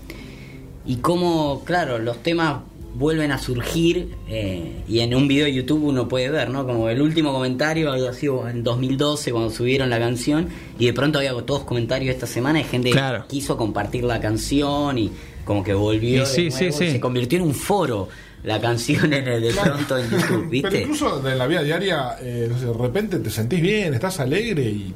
Y 0.85 0.97
cómo, 0.97 1.63
claro, 1.65 1.99
los 1.99 2.23
temas 2.23 2.63
vuelven 2.95 3.33
a 3.33 3.39
surgir 3.39 4.17
eh, 4.29 4.83
y 4.87 5.01
en 5.01 5.15
un 5.15 5.27
video 5.29 5.47
de 5.47 5.55
YouTube 5.55 5.83
uno 5.85 6.09
puede 6.09 6.29
ver, 6.31 6.51
¿no? 6.51 6.67
Como 6.67 6.89
el 6.89 7.01
último 7.01 7.33
comentario 7.33 7.91
había 7.91 8.13
sido 8.13 8.49
en 8.49 8.63
2012 8.63 9.33
cuando 9.33 9.51
subieron 9.51 9.89
la 9.91 9.99
canción 9.99 10.49
y 10.79 10.87
de 10.87 10.93
pronto 10.93 11.19
había 11.19 11.33
todos 11.43 11.65
comentarios 11.65 12.15
esta 12.15 12.27
semana 12.27 12.59
de 12.59 12.65
gente 12.67 12.91
Claro. 12.91 13.23
que 13.23 13.29
quiso 13.37 13.57
compartir 13.57 14.05
la 14.05 14.21
canción 14.21 14.99
y 14.99 15.11
como 15.45 15.65
que 15.65 15.73
volvió 15.75 16.17
Y 16.17 16.19
de 16.21 16.27
sí, 16.27 16.51
sí, 16.51 16.65
nuevo, 16.67 16.79
sí. 16.79 16.91
se 16.93 17.01
convirtió 17.01 17.39
en 17.39 17.45
un 17.47 17.55
foro 17.55 18.09
la 18.45 18.61
canción 18.61 19.13
en 19.13 19.27
el, 19.27 19.43
de 19.43 19.51
Claro. 19.51 19.75
pronto 19.75 19.99
en 19.99 20.11
YouTube, 20.11 20.49
¿viste? 20.51 20.69
Pero 20.71 20.83
incluso 20.83 21.29
en 21.29 21.39
la 21.39 21.47
vida 21.47 21.63
diaria, 21.63 22.17
eh, 22.21 22.51
de 22.61 22.73
repente 22.73 23.19
te 23.21 23.31
sentís 23.31 23.61
bien, 23.63 23.95
estás 23.95 24.21
alegre 24.21 24.65
y, 24.65 24.95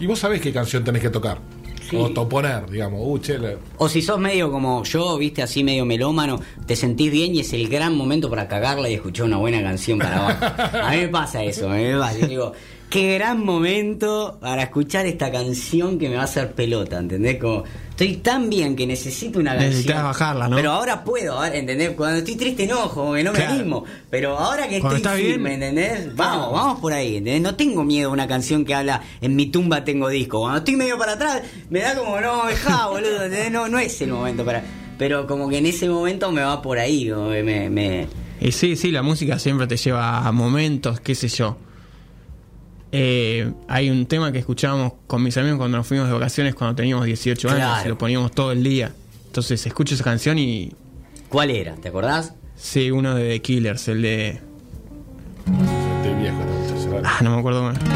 y 0.00 0.06
vos 0.06 0.18
sabés 0.18 0.40
qué 0.40 0.52
canción 0.52 0.82
tenés 0.82 1.02
que 1.02 1.10
tocar. 1.10 1.38
Sí. 1.92 1.98
O 1.98 2.08
toponer, 2.08 2.70
digamos. 2.70 3.00
Uh, 3.02 3.20
O 3.76 3.86
si 3.86 4.00
sos 4.00 4.18
medio 4.18 4.50
como 4.50 4.82
yo, 4.82 5.18
viste, 5.18 5.42
así 5.42 5.62
medio 5.62 5.84
melómano, 5.84 6.40
te 6.66 6.74
sentís 6.74 7.12
bien 7.12 7.34
y 7.34 7.40
es 7.40 7.52
el 7.52 7.68
gran 7.68 7.94
momento 7.94 8.30
para 8.30 8.48
cagarla 8.48 8.88
y 8.88 8.94
escuchar 8.94 9.26
una 9.26 9.36
buena 9.36 9.62
canción 9.62 9.98
para 9.98 10.16
abajo. 10.16 10.62
A 10.82 10.90
mí 10.92 10.96
me 10.96 11.08
pasa 11.08 11.44
eso, 11.44 11.70
a 11.70 11.74
mí 11.74 11.82
me 11.82 11.98
pasa. 11.98 12.18
Yo 12.20 12.26
digo, 12.28 12.52
qué 12.88 13.14
gran 13.14 13.44
momento 13.44 14.38
para 14.40 14.62
escuchar 14.62 15.04
esta 15.04 15.30
canción 15.30 15.98
que 15.98 16.08
me 16.08 16.14
va 16.16 16.22
a 16.22 16.24
hacer 16.24 16.52
pelota, 16.52 16.98
¿entendés? 16.98 17.36
Como, 17.38 17.64
estoy 18.04 18.16
tan 18.22 18.50
bien 18.50 18.76
que 18.76 18.86
necesito 18.86 19.38
una 19.38 19.50
canción. 19.52 19.70
Necesitas 19.70 20.02
bajarla, 20.02 20.48
¿no? 20.48 20.56
Pero 20.56 20.72
ahora 20.72 21.04
puedo, 21.04 21.44
¿entendés? 21.44 21.90
Cuando 21.90 22.18
estoy 22.18 22.36
triste 22.36 22.64
enojo, 22.64 23.12
que 23.14 23.22
no 23.24 23.32
me 23.32 23.38
Claro. 23.38 23.54
animo. 23.54 23.84
Pero 24.10 24.38
ahora 24.38 24.68
que 24.68 24.80
Cuando 24.80 24.96
estoy 24.96 25.10
estás 25.12 25.16
bien. 25.18 25.32
firme, 25.32 25.54
¿entendés? 25.54 26.14
Vamos, 26.16 26.52
vamos 26.52 26.80
por 26.80 26.92
ahí, 26.92 27.16
¿entendés? 27.16 27.42
No 27.42 27.54
tengo 27.54 27.84
miedo 27.84 28.10
a 28.10 28.12
una 28.12 28.26
canción 28.26 28.64
que 28.64 28.74
habla 28.74 29.02
en 29.20 29.36
mi 29.36 29.46
tumba 29.46 29.84
tengo 29.84 30.08
disco. 30.08 30.40
Cuando 30.40 30.58
estoy 30.58 30.76
medio 30.76 30.98
para 30.98 31.12
atrás, 31.12 31.42
me 31.70 31.80
da 31.80 31.94
como, 31.96 32.20
no, 32.20 32.46
dejá, 32.46 32.86
boludo, 32.90 33.24
¿entendés? 33.24 33.50
No, 33.50 33.68
no 33.68 33.78
es 33.78 34.00
el 34.00 34.10
momento 34.10 34.44
para... 34.44 34.62
Pero 34.98 35.26
como 35.26 35.48
que 35.48 35.58
en 35.58 35.66
ese 35.66 35.88
momento 35.88 36.30
me 36.30 36.42
va 36.42 36.60
por 36.62 36.78
ahí, 36.78 37.10
me... 37.10 37.68
me... 37.70 38.06
Y 38.40 38.50
sí, 38.52 38.76
sí, 38.76 38.90
la 38.90 39.02
música 39.02 39.38
siempre 39.38 39.66
te 39.66 39.76
lleva 39.76 40.26
a 40.26 40.32
momentos, 40.32 41.00
qué 41.00 41.14
sé 41.14 41.28
yo. 41.28 41.56
Eh, 42.94 43.50
hay 43.68 43.88
un 43.88 44.04
tema 44.04 44.30
que 44.32 44.38
escuchábamos 44.38 44.92
con 45.06 45.22
mis 45.22 45.36
amigos 45.38 45.56
cuando 45.58 45.78
nos 45.78 45.86
fuimos 45.86 46.08
de 46.08 46.12
vacaciones 46.12 46.54
cuando 46.54 46.76
teníamos 46.76 47.06
18 47.06 47.50
años 47.50 47.86
y 47.86 47.88
lo 47.88 47.96
poníamos 47.96 48.32
todo 48.32 48.52
el 48.52 48.62
día. 48.62 48.92
Entonces 49.26 49.66
escucho 49.66 49.94
esa 49.94 50.04
canción 50.04 50.38
y 50.38 50.72
¿Cuál 51.30 51.50
era? 51.50 51.74
¿Te 51.76 51.88
acordás? 51.88 52.34
sí, 52.54 52.90
uno 52.90 53.14
de 53.14 53.30
The 53.30 53.40
Killers, 53.40 53.88
el 53.88 54.02
de... 54.02 54.28
Estoy 54.28 56.14
viejo. 56.20 56.36
Ah, 57.02 57.20
no 57.22 57.30
me 57.30 57.38
acuerdo 57.38 57.60
cómo 57.60 57.70
era. 57.70 57.91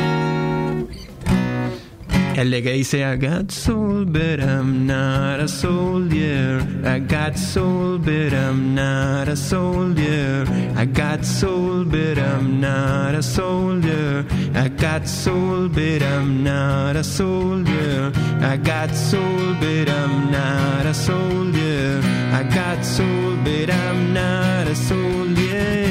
El 2.36 2.50
de 2.50 2.62
que 2.62 2.72
dice 2.72 3.02
I 3.02 3.16
got 3.16 3.50
soul 3.50 4.04
but 4.04 4.40
I'm 4.40 4.86
not 4.86 5.40
a 5.40 5.48
soldier 5.48 6.60
I 6.84 6.98
got 7.00 7.34
soul 7.38 7.96
but 7.98 8.34
I'm 8.34 8.74
not 8.74 9.26
a 9.26 9.34
soldier 9.34 10.44
I 10.76 10.84
got 10.84 11.24
soul 11.24 11.86
but 11.86 12.18
I'm 12.18 12.60
not 12.60 13.14
a 13.14 13.22
soldier 13.22 14.26
I 14.54 14.68
got 14.68 15.06
soul 15.08 15.70
but 15.70 16.02
I'm 16.02 16.44
not 16.44 16.96
a 16.96 17.02
soldier 17.02 18.12
I 18.42 18.58
got 18.58 18.94
soul 18.94 19.54
but 19.58 19.88
I'm 19.88 20.30
not 20.30 20.84
a 20.84 20.92
soldier 20.92 22.02
I 22.34 22.42
got 22.54 22.84
soul 22.84 23.36
but 23.44 23.70
I'm 23.70 24.12
not 24.12 24.66
a 24.68 24.74
soldier 24.74 25.86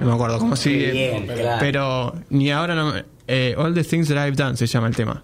no 0.00 0.06
me 0.06 0.12
acuerdo 0.14 0.38
cómo 0.38 0.56
sigue. 0.56 0.90
bien, 0.92 1.26
claro. 1.26 1.58
Pero 1.60 2.14
ni 2.30 2.50
ahora 2.50 2.74
no. 2.74 2.92
me- 2.94 3.04
eh, 3.30 3.54
All 3.56 3.72
the 3.74 3.84
Things 3.84 4.08
That 4.08 4.26
I've 4.26 4.36
Done 4.36 4.56
se 4.56 4.66
llama 4.66 4.88
el 4.88 4.96
tema. 4.96 5.22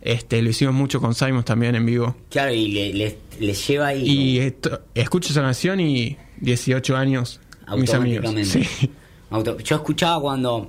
Este, 0.00 0.42
lo 0.42 0.50
hicimos 0.50 0.74
mucho 0.74 1.00
con 1.00 1.14
Simon 1.14 1.44
también 1.44 1.74
en 1.76 1.86
vivo. 1.86 2.16
Claro, 2.28 2.52
y 2.52 2.68
le, 2.72 2.92
le- 2.92 3.18
le 3.40 3.54
lleva 3.54 3.86
ahí... 3.88 4.02
Y 4.08 4.38
esto- 4.38 4.80
escucho 4.94 5.30
esa 5.32 5.42
canción 5.42 5.78
y 5.80 6.16
18 6.40 6.96
años, 6.96 7.40
mis 7.76 7.94
amigos. 7.94 8.24
automáticamente. 8.26 8.44
Sí. 8.64 8.90
Auto- 9.30 9.58
Yo 9.60 9.76
escuchaba 9.76 10.20
cuando, 10.20 10.68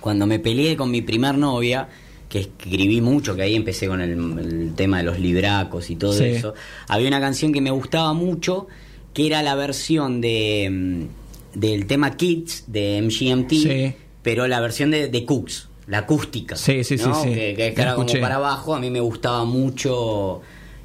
cuando 0.00 0.26
me 0.26 0.38
peleé 0.38 0.76
con 0.76 0.90
mi 0.92 1.02
primer 1.02 1.36
novia, 1.36 1.88
que 2.28 2.40
escribí 2.40 3.00
mucho, 3.00 3.34
que 3.34 3.42
ahí 3.42 3.56
empecé 3.56 3.88
con 3.88 4.00
el, 4.00 4.12
el 4.38 4.74
tema 4.76 4.98
de 4.98 5.04
los 5.04 5.18
libracos 5.18 5.90
y 5.90 5.96
todo 5.96 6.12
Sí. 6.12 6.24
eso. 6.24 6.54
Había 6.88 7.08
una 7.08 7.20
canción 7.20 7.52
que 7.52 7.60
me 7.60 7.70
gustaba 7.72 8.12
mucho, 8.12 8.68
que 9.12 9.26
era 9.26 9.42
la 9.42 9.54
versión 9.56 10.20
de 10.20 10.68
mm, 10.70 11.58
del 11.58 11.86
tema 11.86 12.16
Kids 12.16 12.64
de 12.68 13.00
MGMT, 13.02 13.50
Sí. 13.50 13.94
Pero 14.26 14.48
la 14.48 14.58
versión 14.60 14.90
de, 14.90 15.06
de 15.06 15.24
Cooks, 15.24 15.68
la 15.86 15.98
acústica. 15.98 16.56
Sí, 16.56 16.82
sí, 16.82 16.98
sí, 16.98 17.06
¿no? 17.08 17.22
sí. 17.22 17.28
Que, 17.32 17.54
que 17.54 17.72
La 17.76 17.82
era 17.82 17.94
como 17.94 18.12
para 18.20 18.34
abajo, 18.34 18.74
a 18.74 18.80
mí 18.80 18.90
me 18.90 18.98
gustaba 18.98 19.44
mucho. 19.44 20.40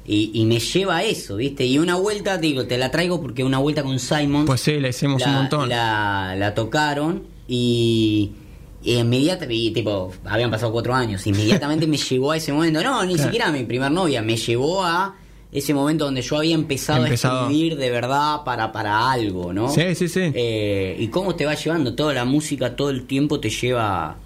Y, 0.06 0.30
y 0.32 0.44
me 0.44 0.60
lleva 0.60 0.98
a 0.98 1.02
eso, 1.02 1.34
¿viste? 1.36 1.64
Y 1.64 1.78
una 1.80 1.96
vuelta, 1.96 2.38
digo, 2.38 2.66
te 2.66 2.78
la 2.78 2.92
traigo 2.92 3.20
porque 3.20 3.42
una 3.42 3.58
vuelta 3.58 3.82
con 3.82 3.98
Simon 3.98 4.46
Pues 4.46 4.60
sí, 4.60 4.78
la 4.78 4.88
hicimos 4.90 5.20
un 5.26 5.32
montón. 5.34 5.68
la, 5.68 6.36
la 6.38 6.54
tocaron 6.54 7.24
y, 7.48 8.30
y 8.84 8.94
inmediatamente, 8.98 9.54
y 9.54 9.70
tipo, 9.72 10.12
habían 10.24 10.50
pasado 10.52 10.70
cuatro 10.72 10.94
años, 10.94 11.26
inmediatamente 11.26 11.86
me 11.88 11.96
llevó 12.10 12.30
a 12.30 12.36
ese 12.36 12.52
momento, 12.52 12.80
no, 12.82 13.04
ni 13.04 13.14
Claro. 13.14 13.24
siquiera 13.28 13.48
a 13.48 13.52
mi 13.52 13.64
primer 13.64 13.90
novia, 13.90 14.22
me 14.22 14.36
llevó 14.36 14.84
a 14.84 15.16
ese 15.52 15.74
momento 15.74 16.06
donde 16.06 16.22
yo 16.22 16.38
había 16.38 16.54
empezado, 16.54 17.04
Empezado. 17.04 17.40
a 17.40 17.42
escribir 17.42 17.76
de 17.76 17.90
verdad 17.90 18.42
para, 18.44 18.72
para 18.72 19.10
algo, 19.12 19.52
¿no? 19.52 19.68
Sí, 19.68 19.94
sí, 19.94 20.08
sí. 20.08 20.32
Eh, 20.34 20.96
y 20.98 21.08
cómo 21.08 21.34
te 21.34 21.44
va 21.44 21.54
llevando, 21.54 21.94
toda 21.94 22.14
la 22.14 22.24
música 22.24 22.74
todo 22.74 22.88
el 22.90 23.04
tiempo 23.06 23.38
te 23.38 23.50
lleva... 23.50 24.16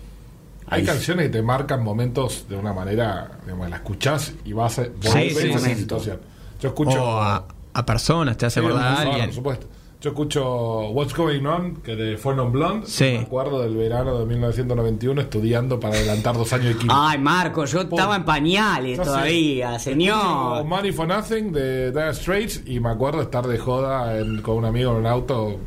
Hay 0.69 0.81
al- 0.81 0.87
canciones 0.87 1.27
que 1.27 1.33
te 1.33 1.43
marcan 1.43 1.83
momentos 1.83 2.47
de 2.49 2.57
una 2.57 2.73
manera, 2.73 3.39
digamos, 3.45 3.69
la 3.71 3.77
escuchás 3.77 4.33
y 4.45 4.53
vas 4.53 4.79
a 4.79 4.83
volver 4.83 5.33
sí, 5.33 5.49
a 5.53 5.57
esa 5.57 5.59
sí. 5.61 5.75
situación. 5.75 6.21
Yo 6.61 6.69
escucho. 6.69 7.03
O 7.05 7.19
a, 7.21 7.45
a 7.73 7.87
personas, 7.87 8.37
te 8.37 8.47
hace 8.47 8.61
Sí, 8.61 8.67
acordar 8.67 9.07
a 9.07 9.25
por 9.27 9.33
supuesto. 9.35 9.67
Yo 10.01 10.11
escucho 10.11 10.91
What's 10.91 11.15
Going 11.15 11.45
On, 11.47 11.77
que 11.77 11.97
de 11.97 12.17
Four 12.19 12.37
Non 12.37 12.53
Blonde. 12.53 12.87
Sí. 12.87 13.05
Me 13.05 13.19
acuerdo 13.21 13.63
del 13.63 13.75
verano 13.77 14.19
de 14.19 14.27
1991 14.27 15.21
estudiando 15.23 15.81
para 15.81 15.95
adelantar 15.97 16.37
dos 16.37 16.53
años 16.53 16.67
de 16.69 16.75
química. 16.77 16.95
Ay, 16.97 17.19
Marco, 17.19 17.65
yo 17.65 17.81
estaba 17.81 18.15
en 18.17 18.25
pañales 18.25 18.99
No 18.99 19.05
sé. 19.05 19.11
todavía, 19.11 19.67
Escucho 19.77 19.85
señor. 19.91 20.65
Money 20.65 20.93
for 20.93 21.09
Nothing 21.09 21.51
de 21.53 21.91
Dire 21.93 22.13
Straits 22.15 22.63
y 22.67 22.79
me 22.79 22.91
acuerdo 22.91 23.23
estar 23.23 23.47
de 23.47 23.57
joda 23.59 24.19
en- 24.19 24.43
con 24.43 24.57
un 24.59 24.67
amigo 24.67 24.93
en 24.93 24.99
un 24.99 25.07
auto 25.07 25.59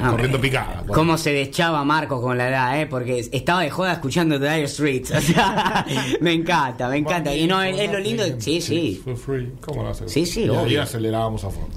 Ah, 0.00 0.10
corriendo 0.10 0.40
picada. 0.40 0.82
¿Cómo 0.92 1.16
se 1.16 1.32
deschaba 1.32 1.84
Marcos 1.84 2.20
con 2.20 2.36
la 2.36 2.48
edad, 2.48 2.80
eh? 2.80 2.86
Porque 2.86 3.20
estaba 3.32 3.62
de 3.62 3.70
joda 3.70 3.92
escuchando 3.92 4.38
The 4.40 4.48
Dire 4.50 4.66
Streets. 4.68 5.10
O 5.16 5.20
sea, 5.20 5.86
me 6.20 6.32
encanta, 6.32 6.88
me 6.88 6.96
encanta. 6.98 7.32
Y 7.34 7.46
no, 7.46 7.62
es, 7.62 7.78
es 7.78 7.92
lo 7.92 8.00
lindo. 8.00 8.24
Sí, 8.38 8.60
sí. 8.60 9.00
For 9.04 9.16
free. 9.16 9.52
¿Cómo 9.60 9.84
lo 9.84 9.90
hace? 9.90 10.08
Sí, 10.08 10.26
sí, 10.26 10.40
Y 10.40 10.44
ahí 10.44 10.50
obvio. 10.50 10.82
acelerábamos 10.82 11.44
a 11.44 11.50
fondo. 11.50 11.68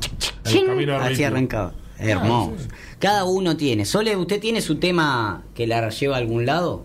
Así 0.44 1.24
arrancaba. 1.24 1.74
Hermoso. 1.98 2.54
sí. 2.58 2.68
Cada 3.00 3.26
uno 3.26 3.58
tiene. 3.58 3.86
Sole, 3.86 4.16
¿usted 4.16 4.40
tiene 4.40 4.62
su 4.62 4.76
tema 4.76 5.44
que 5.54 5.68
la 5.68 5.90
lleva 5.90 6.16
a 6.16 6.20
algún 6.20 6.46
lado? 6.46 6.84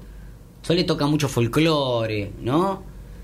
Sole 0.63 0.85
toca 0.85 1.07
mucho 1.07 1.29
folclore, 1.29 2.33
¿no? 2.43 2.83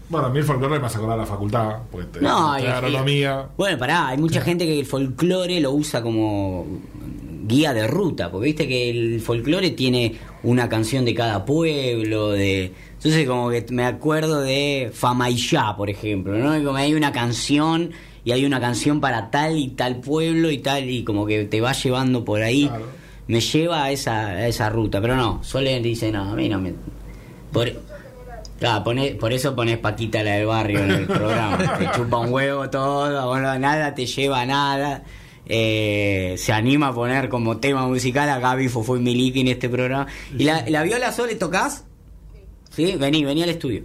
Bueno, 0.09 0.27
a 0.27 0.31
mí 0.31 0.39
el 0.39 0.45
folclore 0.45 0.79
me 0.79 0.87
hace 0.87 0.99
acordar 0.99 1.19
a 1.19 1.23
la 1.23 1.27
facultad, 1.27 1.79
porque 1.91 2.07
te, 2.07 2.21
No, 2.21 2.55
te 2.57 2.69
agronomía. 2.69 3.47
Bueno, 3.57 3.79
pará, 3.79 4.09
hay 4.09 4.19
mucha 4.19 4.43
gente 4.43 4.67
que 4.67 4.81
el 4.81 4.87
folclore 4.87 5.59
lo 5.61 5.73
usa 5.73 6.03
como 6.03 6.67
guía 7.47 7.73
de 7.73 7.87
ruta, 7.87 8.31
porque 8.31 8.47
viste 8.47 8.69
que 8.69 8.91
el 8.91 9.21
folclore 9.21 9.71
tiene 9.71 10.19
una 10.43 10.69
canción 10.69 11.05
de 11.05 11.15
cada 11.15 11.45
pueblo, 11.45 12.31
de 12.31 12.73
entonces 12.95 13.27
como 13.27 13.51
que 13.51 13.65
me 13.71 13.85
acuerdo 13.85 14.43
de 14.43 14.91
Famaillá, 14.93 15.75
por 15.77 15.91
ejemplo, 15.91 16.37
¿no? 16.37 16.57
Y 16.57 16.63
como 16.63 16.77
hay 16.77 16.95
una 16.95 17.11
canción 17.11 17.91
y 18.25 18.33
hay 18.33 18.45
una 18.45 18.61
canción 18.61 19.01
para 19.01 19.31
tal 19.31 19.59
y 19.59 19.69
tal 19.69 19.97
pueblo 20.01 20.51
y 20.51 20.59
tal 20.59 20.89
y 20.89 21.05
como 21.05 21.27
que 21.27 21.45
te 21.45 21.61
va 21.61 21.73
llevando 21.73 22.25
por 22.25 22.43
ahí. 22.43 22.67
Claro. 22.69 22.87
me 23.29 23.41
lleva 23.41 23.85
a 23.85 23.91
esa, 23.91 24.27
a 24.29 24.47
esa 24.49 24.69
ruta. 24.71 25.01
Pero 25.01 25.17
no, 25.17 25.43
Sole 25.43 25.81
dice, 25.81 26.11
no, 26.13 26.31
a 26.31 26.35
mí 26.35 26.49
no 26.49 26.61
me... 26.61 26.75
Por, 27.53 27.73
Claro, 28.59 28.85
pone- 28.85 29.17
por 29.17 29.33
eso 29.33 29.57
pones 29.57 29.79
Paquita 29.79 30.23
la 30.23 30.35
del 30.35 30.47
barrio 30.47 30.85
en 30.85 30.91
el 30.93 31.07
programa. 31.07 31.59
te 31.79 31.91
chupa 31.97 32.19
un 32.19 32.33
huevo 32.33 32.71
todo, 32.71 33.29
bueno, 33.29 33.59
nada 33.59 33.93
te 33.93 34.07
lleva 34.07 34.43
a 34.43 34.47
nada. 34.47 35.03
Eh, 35.47 36.37
se 36.39 36.53
anima 36.53 36.89
a 36.89 36.95
poner 36.95 37.29
como 37.29 37.57
tema 37.57 37.89
musical 37.89 38.29
a 38.29 38.39
Gaby 38.39 38.69
Fofo 38.69 38.97
y 38.97 39.01
Miliki 39.01 39.41
en 39.41 39.49
este 39.49 39.69
programa. 39.69 40.07
¿Y 40.39 40.45
la, 40.45 40.65
la 40.69 40.85
viola 40.85 41.11
Sole 41.11 41.35
tocas? 41.35 41.85
Sí, 42.71 42.95
vení, 42.97 43.25
vení 43.25 43.43
al 43.43 43.49
estudio. 43.49 43.83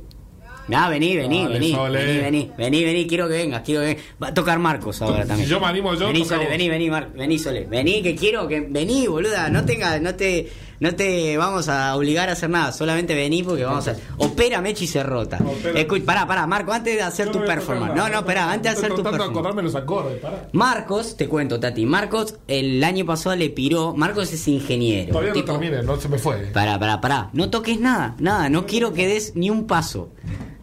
Ah, 0.73 0.89
vení, 0.89 1.15
vení, 1.15 1.43
Dale, 1.43 1.53
vení, 1.53 1.73
vení, 1.73 2.21
vení, 2.21 2.51
vení, 2.57 2.83
vení, 2.83 3.07
quiero 3.07 3.27
que 3.29 3.33
vengas, 3.35 3.61
quiero 3.63 3.81
que 3.81 3.87
vengas. 3.87 4.03
Va 4.21 4.27
a 4.27 4.33
tocar 4.33 4.59
Marcos 4.59 5.01
ahora 5.01 5.21
Si 5.23 5.27
también. 5.29 5.49
yo 5.49 5.59
me 5.61 5.67
animo, 5.67 5.93
yo 5.93 6.07
Vení, 6.07 6.25
Sole, 6.25 6.41
vos. 6.43 6.49
vení, 6.49 6.69
vení, 6.69 6.89
Mar- 6.89 7.09
vení, 7.13 7.39
Sole. 7.39 7.65
Vení, 7.69 8.01
que 8.03 8.15
quiero 8.15 8.47
que. 8.47 8.59
Vení, 8.61 9.07
boluda, 9.07 9.49
no 9.49 9.63
tenga, 9.63 9.97
no 10.01 10.13
te, 10.15 10.49
no 10.81 10.93
te 10.93 11.37
vamos 11.37 11.69
a 11.69 11.95
obligar 11.95 12.27
a 12.27 12.33
hacer 12.33 12.49
nada, 12.49 12.73
solamente 12.73 13.15
vení 13.15 13.43
porque 13.43 13.63
vamos 13.63 13.87
a. 13.87 13.95
Opera 14.17 14.59
Mechi 14.61 14.87
se 14.87 15.01
rota. 15.03 15.37
Opera. 15.37 15.79
Escucha, 15.79 16.03
pará, 16.05 16.27
pará, 16.27 16.45
Marco, 16.45 16.73
antes 16.73 16.95
de 16.95 17.01
hacer 17.01 17.29
tu 17.31 17.39
no 17.39 17.45
performance. 17.45 17.95
No, 17.95 18.09
no, 18.09 18.19
esperá, 18.19 18.51
antes 18.51 18.63
de 18.73 18.77
hacer 18.77 18.89
tu 18.89 19.01
performance. 19.03 19.29
acordarme 19.31 19.63
los 19.63 19.73
acordes, 19.75 20.19
pará. 20.19 20.49
Marcos, 20.51 21.15
te 21.15 21.29
cuento, 21.29 21.61
Tati. 21.61 21.85
Marcos, 21.85 22.35
el 22.49 22.83
año 22.83 23.05
pasado 23.05 23.37
le 23.37 23.49
piró. 23.51 23.93
Marcos 23.95 24.33
es 24.33 24.45
ingeniero. 24.49 25.13
Todavía 25.13 25.33
no 25.33 25.43
termine, 25.45 25.81
no 25.83 25.95
se 25.97 26.09
me 26.09 26.17
fue. 26.17 26.35
Pará, 26.53 26.77
pará, 26.77 26.99
pará. 26.99 27.29
No 27.31 27.49
toques 27.49 27.79
nada, 27.79 28.15
nada. 28.19 28.49
No 28.49 28.65
quiero 28.65 28.91
que 28.91 29.07
des 29.07 29.33
ni 29.37 29.49
un 29.49 29.65
paso. 29.65 30.09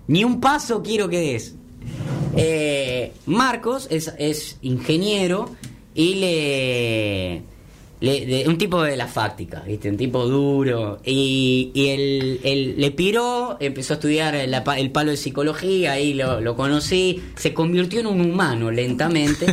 Ni 0.08 0.24
un 0.24 0.40
paso 0.40 0.82
quiero 0.82 1.08
que 1.08 1.18
des. 1.18 1.54
Eh, 2.36 3.12
Marcos 3.26 3.86
es, 3.90 4.12
es 4.18 4.58
ingeniero 4.62 5.50
y 5.94 6.14
le, 6.16 7.42
le- 8.00 8.26
de- 8.26 8.48
un 8.48 8.58
tipo 8.58 8.82
de 8.82 8.96
la 8.96 9.06
fáctica, 9.06 9.60
¿viste? 9.66 9.88
Un 9.88 9.96
tipo 9.96 10.26
duro. 10.26 10.98
Y, 11.04 11.70
y 11.74 11.88
él, 11.88 12.40
él 12.42 12.74
le 12.78 12.90
piró, 12.90 13.56
empezó 13.60 13.94
a 13.94 13.96
estudiar 13.96 14.34
el 14.34 14.90
palo 14.90 15.10
de 15.12 15.16
psicología, 15.16 15.92
ahí 15.92 16.14
lo, 16.14 16.40
lo 16.40 16.56
conocí. 16.56 17.22
Se 17.36 17.54
convirtió 17.54 18.00
en 18.00 18.06
un 18.08 18.20
humano 18.20 18.70
lentamente. 18.70 19.46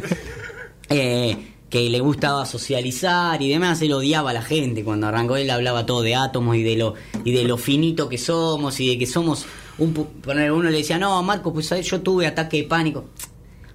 eh, 0.90 1.38
que 1.70 1.90
le 1.90 2.02
gustaba 2.02 2.46
socializar 2.46 3.42
y 3.42 3.48
demás, 3.48 3.82
él 3.82 3.94
odiaba 3.94 4.32
a 4.32 4.34
la 4.34 4.42
gente 4.42 4.84
cuando 4.84 5.08
arrancó 5.08 5.38
él 5.38 5.50
hablaba 5.50 5.86
todo 5.86 6.02
de 6.02 6.16
átomos 6.16 6.58
y 6.58 6.64
de 6.64 6.76
lo 6.76 6.96
y 7.24 7.32
de 7.32 7.46
lo 7.46 7.56
finito 7.58 8.10
que 8.10 8.18
somos 8.18 8.78
y 8.82 8.90
de 8.90 8.98
que 9.00 9.06
somos 9.08 9.46
poner 9.90 10.52
uno 10.52 10.70
le 10.70 10.78
decía, 10.78 10.98
"No, 10.98 11.22
Marco, 11.24 11.54
pues 11.54 11.68
¿sabes? 11.68 11.86
yo 11.90 12.02
tuve 12.02 12.28
ataque 12.28 12.58
de 12.58 12.64
pánico." 12.64 13.06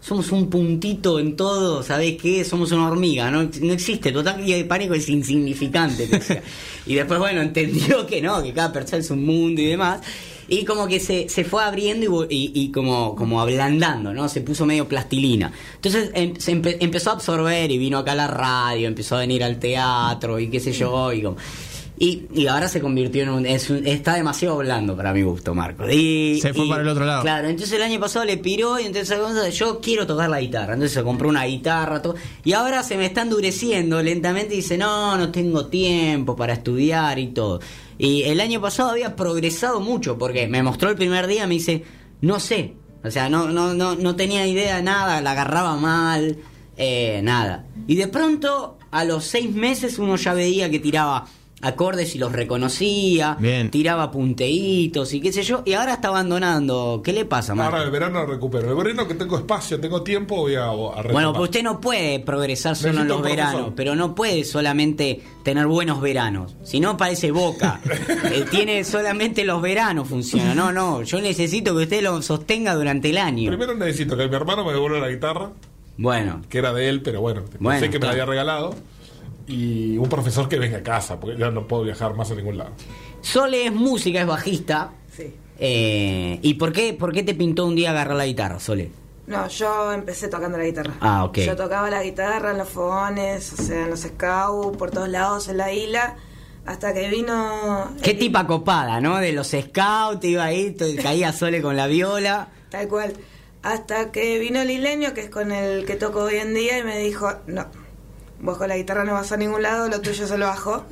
Somos 0.01 0.31
un 0.31 0.49
puntito 0.49 1.19
en 1.19 1.35
todo, 1.35 1.83
¿sabés 1.83 2.17
qué? 2.17 2.45
Somos 2.45 2.71
una 2.71 2.87
hormiga, 2.89 3.29
no, 3.29 3.43
no 3.61 3.73
existe, 3.73 4.13
tu 4.13 4.21
ataque 4.21 4.55
de 4.57 4.65
pánico 4.65 4.95
es 4.95 5.09
insignificante. 5.09 6.09
y 6.87 6.95
después, 6.95 7.19
bueno, 7.19 7.43
entendió 7.43 8.07
que 8.07 8.23
no, 8.23 8.41
que 8.41 8.53
cada 8.53 8.73
persona 8.73 8.99
es 9.01 9.11
un 9.11 9.25
mundo 9.27 9.61
y 9.61 9.67
demás. 9.67 10.01
Y 10.49 10.65
como 10.65 10.87
que 10.87 11.01
se, 11.01 11.29
se 11.29 11.43
fue 11.43 11.65
abriendo 11.65 12.25
y, 12.31 12.71
como, 12.71 13.17
como 13.17 13.41
ablandando, 13.41 14.15
¿no? 14.15 14.29
Se 14.29 14.43
puso 14.43 14.65
medio 14.65 14.87
plastilina. 14.87 15.51
Entonces 15.75 16.13
em- 16.15 16.37
se 16.37 16.53
empe- 16.55 16.77
empezó 16.79 17.11
a 17.11 17.15
absorber 17.15 17.69
y 17.69 17.79
vino 17.79 17.99
acá 17.99 18.13
a 18.13 18.15
la 18.15 18.29
radio, 18.29 18.87
empezó 18.87 19.17
a 19.17 19.21
venir 19.21 19.43
al 19.43 19.59
teatro 19.59 20.39
y 20.39 20.49
qué 20.49 20.61
sé 20.61 20.71
yo. 20.73 21.13
Y, 21.13 21.23
como- 21.23 21.37
y, 21.99 22.25
y 22.35 22.47
ahora 22.47 22.69
se 22.69 22.81
convirtió 22.81 23.23
en 23.23 23.29
un, 23.31 23.47
es 23.47 23.71
un- 23.71 23.87
Está 23.87 24.15
demasiado 24.15 24.59
blando 24.59 24.95
para 24.97 25.13
mi 25.15 25.23
gusto, 25.23 25.55
Marco. 25.55 25.89
Y, 25.91 26.39
Se 26.43 26.53
fue 26.53 26.67
y- 26.67 26.69
para 26.69 26.83
el 26.83 26.89
otro 26.89 27.05
lado. 27.07 27.23
Claro, 27.23 27.49
entonces 27.49 27.75
el 27.75 27.83
año 27.83 27.99
pasado 27.99 28.25
le 28.25 28.37
piró 28.37 28.79
y 28.79 28.85
entonces 28.85 29.19
yo 29.59 29.81
quiero 29.81 30.07
tocar 30.07 30.29
la 30.29 30.41
guitarra. 30.41 30.75
Entonces 30.75 30.93
se 30.95 31.03
compró 31.03 31.29
una 31.29 31.45
guitarra, 31.45 32.03
todo. 32.03 32.15
Y 32.45 32.53
ahora 32.53 32.83
se 32.83 32.97
me 32.97 33.07
está 33.07 33.23
endureciendo 33.23 34.03
lentamente 34.03 34.55
y 34.55 34.59
dice, 34.59 34.77
no, 34.77 35.17
no 35.17 35.31
tengo 35.33 35.67
tiempo 35.67 36.37
para 36.37 36.53
estudiar 36.53 37.19
y 37.19 37.29
todo. 37.29 37.61
Y 37.99 38.25
el 38.25 38.41
año 38.41 38.61
pasado 38.61 38.91
había 38.91 39.17
progresado 39.17 39.81
mucho 39.81 40.19
porque 40.19 40.47
me 40.49 40.63
mostró 40.63 40.91
el 40.91 40.97
primer 40.97 41.27
día, 41.27 41.47
me 41.47 41.55
dice, 41.55 41.83
no 42.21 42.41
sé. 42.41 42.75
O 43.05 43.11
sea, 43.11 43.29
no, 43.31 43.49
no, 43.49 43.73
no, 43.73 43.95
no 43.95 44.17
tenía 44.17 44.47
idea 44.47 44.77
de 44.77 44.83
nada, 44.83 45.21
la 45.23 45.31
agarraba 45.31 45.77
mal, 45.77 46.37
eh, 46.77 47.21
nada. 47.23 47.65
Y 47.87 47.95
de 47.95 48.09
pronto, 48.09 48.77
a 48.91 49.05
los 49.05 49.25
seis 49.25 49.51
meses 49.51 49.99
uno 49.99 50.17
ya 50.17 50.35
veía 50.35 50.69
que 50.69 50.79
tiraba 50.81 51.27
acordes 51.63 52.15
y 52.15 52.19
los 52.19 52.33
reconocía, 52.33 53.37
Bien. 53.41 53.71
tiraba 53.71 54.11
punteitos 54.11 55.15
y 55.15 55.21
qué 55.21 55.33
sé 55.33 55.43
yo, 55.43 55.63
y 55.65 55.73
ahora 55.73 55.95
está 55.95 56.09
abandonando. 56.09 57.01
¿Qué 57.03 57.13
le 57.13 57.25
pasa, 57.25 57.55
Marco? 57.55 57.73
Ahora 57.75 57.85
el 57.87 57.91
verano 57.91 58.27
recupero. 58.27 58.69
El 58.71 58.77
verano 58.77 59.09
que 59.09 59.15
tengo 59.15 59.39
espacio, 59.39 59.81
tengo 59.81 60.03
tiempo, 60.03 60.37
voy 60.37 60.55
a, 60.55 60.67
a. 60.67 61.03
Bueno, 61.11 61.33
pues 61.33 61.45
usted 61.45 61.63
no 61.63 61.81
puede 61.81 62.21
progresar 62.21 62.77
solo 62.77 63.01
en 63.01 63.09
los 63.09 63.23
veranos, 63.23 63.73
pero 63.75 63.95
no 63.97 64.15
puede 64.15 64.45
solamente 64.45 65.23
tener 65.43 65.67
buenos 65.67 66.01
veranos. 66.01 66.55
Si 66.63 66.79
no, 66.81 66.97
parece 66.97 67.31
boca. 67.31 67.81
Eh, 68.27 68.45
tiene 68.51 68.83
solamente 68.85 69.45
los 69.45 69.63
veranos 69.63 70.09
funciona. 70.09 70.55
No, 70.55 70.73
no, 70.73 71.03
yo 71.03 71.21
necesito 71.21 71.77
que 71.77 71.85
usted 71.85 72.03
lo 72.03 72.21
sostenga 72.23 72.75
durante 72.75 73.11
el 73.11 73.19
año. 73.19 73.49
Primero 73.51 73.75
necesito 73.75 74.17
que 74.17 74.27
mi 74.29 74.35
hermano 74.35 74.65
me 74.65 74.73
devuelva 74.73 74.99
la 74.99 75.09
guitarra, 75.09 75.51
Bueno, 75.97 76.43
que 76.49 76.59
era 76.59 76.73
de 76.73 76.89
él, 76.89 77.03
pero 77.03 77.21
bueno, 77.21 77.43
Bueno, 77.61 77.81
sé 77.81 77.89
que 77.91 77.99
me 77.99 78.07
la 78.07 78.13
había 78.13 78.27
regalado. 78.27 78.75
Y 79.47 79.97
un 79.99 80.09
profesor 80.09 80.49
que 80.49 80.59
venga 80.59 80.79
a 80.79 80.83
casa, 80.83 81.21
porque 81.21 81.39
ya 81.39 81.51
no 81.51 81.67
puedo 81.69 81.85
viajar 81.85 82.15
más 82.15 82.31
a 82.31 82.35
ningún 82.35 82.59
lado. 82.59 82.71
Sole 83.21 83.67
es 83.67 83.73
música, 83.73 84.21
es 84.21 84.27
bajista. 84.27 84.91
Sí. 85.17 85.35
Eh, 85.59 86.39
¿Y 86.43 86.55
por 86.55 86.73
qué, 86.73 86.93
por 86.95 87.13
qué 87.13 87.23
te 87.23 87.35
pintó 87.35 87.65
un 87.67 87.77
día 87.77 87.91
agarrar 87.91 88.17
la 88.17 88.27
guitarra, 88.27 88.59
Sole? 88.59 88.91
No, 89.27 89.49
yo 89.49 89.93
empecé 89.93 90.29
tocando 90.29 90.59
la 90.59 90.65
guitarra. 90.65 90.95
Ah, 91.01 91.25
ok. 91.25 91.39
Yo 91.39 91.57
tocaba 91.57 91.91
la 91.91 92.03
guitarra 92.03 92.51
en 92.53 92.59
los 92.59 92.69
fogones, 92.69 93.53
o 93.53 93.57
sea, 93.63 93.83
en 93.85 93.91
los 93.91 94.01
scouts, 94.01 94.77
por 94.77 94.91
todos 94.91 95.09
lados, 95.09 95.49
en 95.49 95.57
la 95.57 95.73
isla, 95.73 96.17
hasta 96.65 96.93
que 96.95 97.09
vino... 97.09 97.91
Qué 98.03 98.13
el- 98.13 98.19
tipa 98.19 98.47
copada, 98.47 99.01
¿no? 99.01 99.17
De 99.19 99.33
los 99.33 99.49
scouts, 99.49 100.25
iba 100.25 100.45
ahí, 100.45 100.73
to- 100.73 100.85
caía 101.03 101.33
Sole 101.33 101.61
con 101.63 101.77
la 101.77 101.87
viola. 101.87 102.49
Tal 102.71 102.87
cual. 102.89 103.15
Hasta 103.63 104.13
que 104.13 104.39
vino 104.39 104.61
el 104.61 104.71
isleño, 104.71 105.13
que 105.15 105.23
es 105.23 105.31
con 105.31 105.51
el 105.51 105.85
que 105.87 105.97
toco 105.97 106.21
hoy 106.25 106.37
en 106.37 106.55
día, 106.55 106.79
y 106.79 106.85
me 106.85 106.99
dijo, 106.99 107.33
no, 107.49 107.67
vos 108.41 108.59
con 108.59 108.69
la 108.69 108.77
guitarra 108.77 109.05
no 109.05 109.13
vas 109.15 109.33
a 109.33 109.37
ningún 109.37 109.63
lado, 109.63 109.89
lo 109.89 110.01
tuyo 110.01 110.27
se 110.27 110.39
lo 110.39 110.47
bajo. 110.47 110.85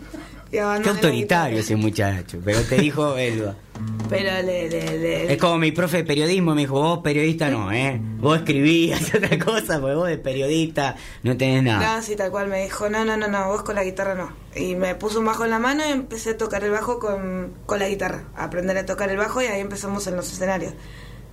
Qué 0.51 0.61
autoritario 0.61 1.59
ese 1.59 1.75
muchacho, 1.75 2.39
pero 2.45 2.61
te 2.63 2.77
dijo 2.77 3.17
Elba. 3.19 3.57
Pero 4.09 4.31
le, 4.43 4.69
le, 4.71 4.99
le- 4.99 5.33
Es 5.33 5.39
como 5.41 5.59
mi 5.59 5.73
profe 5.73 5.97
de 5.99 6.05
periodismo 6.05 6.55
me 6.55 6.61
dijo, 6.61 6.75
vos 6.81 7.01
periodista 7.01 7.51
no, 7.51 7.73
¿eh? 7.73 8.01
Vos 8.19 8.39
escribías 8.39 9.13
otra 9.15 9.37
cosa, 9.39 9.81
porque 9.81 9.97
vos 9.97 10.07
de 10.09 10.19
periodista 10.19 10.95
no 11.25 11.37
tenés 11.37 11.65
nada. 11.65 11.97
No, 11.97 12.03
sí, 12.03 12.15
tal 12.15 12.31
cual, 12.31 12.47
me 12.49 12.63
dijo, 12.63 12.89
no, 12.89 13.05
no, 13.05 13.17
no, 13.17 13.27
no, 13.27 13.49
vos 13.49 13.63
con 13.65 13.75
la 13.75 13.83
guitarra 13.83 14.15
no. 14.15 14.31
Y 14.55 14.77
me 14.77 14.95
puso 14.95 15.19
un 15.19 15.25
bajo 15.27 15.45
en 15.45 15.51
la 15.51 15.59
mano 15.59 15.83
y 15.89 15.91
empecé 15.91 16.31
a 16.31 16.37
tocar 16.37 16.63
el 16.63 16.71
bajo 16.71 17.01
con, 17.01 17.55
con 17.67 17.81
la 17.81 17.89
guitarra, 17.89 18.25
a 18.37 18.45
aprender 18.45 18.77
a 18.79 18.87
tocar 18.87 19.11
el 19.11 19.17
bajo 19.17 19.43
y 19.43 19.47
ahí 19.47 19.61
empezamos 19.61 20.07
en 20.07 20.15
los 20.15 20.31
escenarios. 20.33 20.75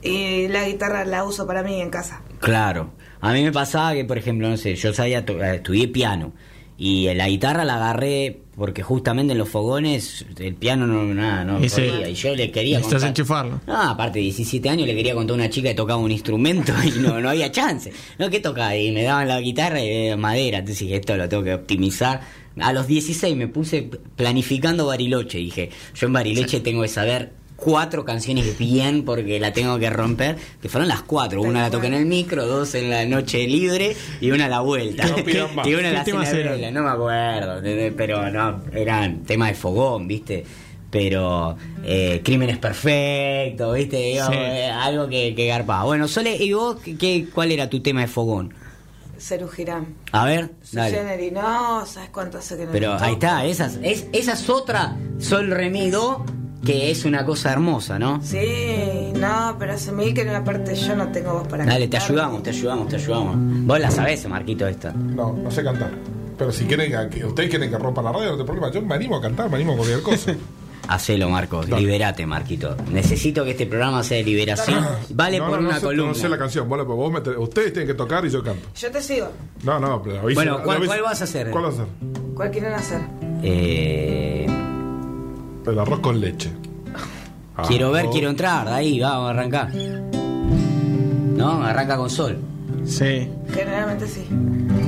Y 0.02 0.48
la 0.48 0.64
guitarra 0.68 1.06
la 1.06 1.24
uso 1.26 1.46
para 1.46 1.62
mí 1.62 1.80
en 1.80 1.92
casa. 1.92 2.22
Claro. 2.40 2.90
A 3.22 3.34
mí 3.34 3.44
me 3.44 3.52
pasaba 3.52 3.94
que, 3.94 4.04
por 4.04 4.18
ejemplo, 4.18 4.50
no 4.50 4.58
sé, 4.58 4.76
yo 4.76 4.94
sabía, 4.94 5.20
eh, 5.20 5.56
estudié 5.56 5.88
piano. 5.88 6.34
Y 6.78 7.14
la 7.14 7.30
guitarra 7.30 7.64
la 7.64 7.76
agarré 7.76 8.40
porque 8.56 8.82
justamente 8.82 9.34
en 9.34 9.38
los 9.38 9.50
fogones 9.50 10.26
el 10.40 10.56
piano 10.56 10.88
no, 10.88 11.04
nada, 11.14 11.44
no 11.44 11.64
Y 11.64 11.70
sí. 11.70 11.82
podía. 11.82 12.10
Y 12.10 12.16
yo 12.16 12.36
le 12.36 12.52
quería 12.52 12.82
contar... 12.82 13.04
enchufarlo. 13.04 13.62
No, 13.68 13.82
aparte 13.82 14.18
de 14.18 14.24
17 14.24 14.68
años 14.68 14.88
le 14.88 14.96
quería 14.96 15.14
contar 15.14 15.36
a 15.36 15.36
una 15.36 15.50
chica 15.52 15.70
que 15.70 15.76
tocaba 15.76 16.00
un 16.00 16.10
instrumento 16.12 16.74
y 16.84 17.00
no, 17.00 17.22
no 17.22 17.30
había 17.30 17.52
chance. 17.52 17.94
No, 18.18 18.32
¿qué 18.32 18.40
tocaba? 18.40 18.76
Y 18.76 18.92
me 18.92 19.04
daban 19.04 19.28
la 19.28 19.40
guitarra 19.40 19.80
y 19.80 20.10
eh, 20.10 20.16
madera. 20.16 20.58
Entonces 20.58 20.80
dije, 20.88 20.96
esto 20.96 21.16
lo 21.16 21.30
tengo 21.30 21.44
que 21.44 21.54
optimizar. 21.54 22.22
A 22.60 22.74
los 22.74 22.88
16 22.88 23.36
me 23.38 23.48
puse 23.48 23.88
planificando 24.16 24.88
Bariloche. 24.88 25.38
Dije, 25.38 25.70
yo 25.94 26.08
en 26.08 26.14
Bariloche 26.14 26.62
tengo 26.62 26.82
que 26.82 26.88
saber 26.88 27.32
cuatro 27.62 28.04
canciones 28.04 28.58
bien 28.58 29.06
porque 29.06 29.40
la 29.40 29.54
tengo 29.54 29.78
que 29.80 29.90
romper. 29.90 30.36
Que 30.62 30.68
fueron 30.68 30.88
las 30.88 31.04
cuatro. 31.04 31.42
Una 31.42 31.62
la 31.62 31.72
toqué 31.72 31.88
en 31.88 31.94
el 31.94 32.06
micro, 32.06 32.46
dos 32.48 32.74
en 32.76 32.90
la 32.90 33.06
noche 33.06 33.48
libre 33.48 33.96
y 34.20 34.32
una 34.32 34.46
a 34.46 34.50
la 34.50 34.62
vuelta. 34.62 35.06
No 35.08 35.18
y 35.70 35.74
una 35.76 36.04
¿Qué 36.04 36.14
la 36.14 36.26
cena 36.26 36.72
No 36.72 36.84
me 36.84 36.90
acuerdo. 36.90 37.62
Pero 37.96 38.30
no, 38.32 38.62
eran 38.74 39.24
temas 39.24 39.50
de 39.50 39.56
fogón, 39.56 40.08
¿viste? 40.08 40.44
Pero 40.90 41.56
eh, 41.86 42.22
crímenes 42.24 42.58
perfectos, 42.58 43.76
¿viste? 43.76 44.14
Sí. 44.16 44.34
eh, 44.34 44.70
algo 44.70 45.08
que, 45.08 45.34
que 45.36 45.48
garpaba. 45.48 45.84
Bueno, 45.86 46.08
Sole, 46.08 46.36
¿y 46.36 46.52
vos 46.52 46.78
qué- 47.00 47.28
cuál 47.34 47.52
era 47.52 47.70
tu 47.70 47.80
tema 47.82 48.02
de 48.02 48.08
fogón? 48.08 48.54
Girán. 49.56 49.86
A 50.12 50.26
ver, 50.26 50.50
dale. 50.72 50.98
Genery, 50.98 51.30
no, 51.30 51.86
¿sabes 51.86 52.10
cuánto 52.10 52.40
hace 52.40 52.58
que 52.58 52.66
no 52.66 52.72
Pero 52.72 52.96
ahí 53.00 53.14
está, 53.14 53.46
esa, 53.46 53.72
es, 53.84 54.08
esa 54.14 54.34
es 54.34 54.50
otra 54.50 54.98
Sol 55.20 55.52
Remido 55.52 56.26
que 56.66 56.92
es 56.92 57.06
una 57.06 57.26
cosa 57.26 57.52
hermosa, 57.52 57.98
¿no? 57.98 58.22
Sí, 58.24 59.12
no, 59.16 59.56
pero 59.58 59.74
hace 59.74 59.92
mil 59.92 60.14
que 60.14 60.24
no, 60.26 60.36
aparte 60.36 60.76
yo 60.76 60.96
no 60.96 61.08
tengo 61.12 61.34
voz 61.34 61.48
para 61.48 61.66
Dale, 61.66 61.88
te 61.88 61.98
cantar. 61.98 62.10
ayudamos, 62.12 62.44
te 62.44 62.50
ayudamos, 62.52 62.88
te 62.90 62.96
ayudamos. 62.98 63.36
Vos 63.66 63.80
la 63.80 63.90
sabés, 63.92 64.28
Marquito, 64.28 64.68
esta. 64.68 64.92
No, 64.92 65.34
no 65.34 65.50
sé 65.52 65.64
cantar. 65.64 65.92
Pero 66.38 66.52
si 66.52 66.66
quieren 66.66 67.10
que, 67.10 67.26
ustedes 67.26 67.50
quieren 67.50 67.70
que 67.70 67.78
rompa 67.78 68.02
la 68.02 68.12
radio, 68.12 68.32
no 68.34 68.38
hay 68.40 68.44
problema. 68.46 68.72
Yo 68.72 68.82
me 68.82 68.96
animo 68.96 69.16
a 69.18 69.22
cantar, 69.22 69.50
me 69.50 69.56
animo 69.58 69.74
a 69.74 69.76
cualquier 69.78 70.02
cosa. 70.02 70.34
Hacelo, 70.88 71.30
Marcos. 71.30 71.68
Dale. 71.70 71.84
Liberate, 71.84 72.26
Marquito. 72.26 72.76
Necesito 72.92 73.46
que 73.46 73.52
este 73.52 73.66
programa 73.68 74.04
sea 74.04 74.18
de 74.18 74.24
liberación. 74.24 74.84
Vale 75.12 75.38
No, 75.38 75.48
por 75.48 75.58
no, 75.58 75.62
no 75.62 75.70
una 75.70 75.80
sé, 75.80 75.86
columna. 75.86 76.08
No 76.14 76.16
sé 76.16 76.28
la 76.30 76.38
canción, 76.40 76.68
vos, 76.68 76.78
la- 76.80 76.84
vos 76.84 77.12
me 77.14 77.22
te- 77.22 77.38
ustedes 77.38 77.72
tienen 77.74 77.88
que 77.88 77.94
tocar 77.94 78.26
y 78.26 78.30
yo 78.30 78.44
canto. 78.44 78.68
Yo 78.76 78.92
te 78.92 79.02
sigo. 79.02 79.30
No, 79.64 79.80
no, 79.80 80.02
pero 80.02 80.22
Bueno, 80.34 80.62
¿cuál- 80.64 80.84
cuál 80.86 81.02
vas 81.04 81.22
a 81.22 81.24
hacer? 81.26 81.52
¿Cuál 81.52 81.66
vas 81.66 81.80
a 81.80 81.84
hacer? 81.84 81.94
¿Cuál 82.36 82.52
quieren 82.52 82.74
hacer? 82.74 83.02
Eh, 83.44 84.48
El 85.66 85.80
arroz 85.80 86.00
con 86.00 86.20
leche. 86.20 86.50
quiero 87.68 87.92
ver, 87.92 88.06
Arroz- 88.06 88.12
quiero 88.12 88.30
entrar. 88.30 88.68
Ahí, 88.68 89.00
vamos 89.00 89.28
a 89.28 89.30
arrancar. 89.32 89.70
¿No? 91.36 91.64
Arranca 91.64 91.98
con 91.98 92.10
sol. 92.10 92.38
Sí. 92.86 93.28
Generalmente 93.54 94.08
sí. 94.08 94.26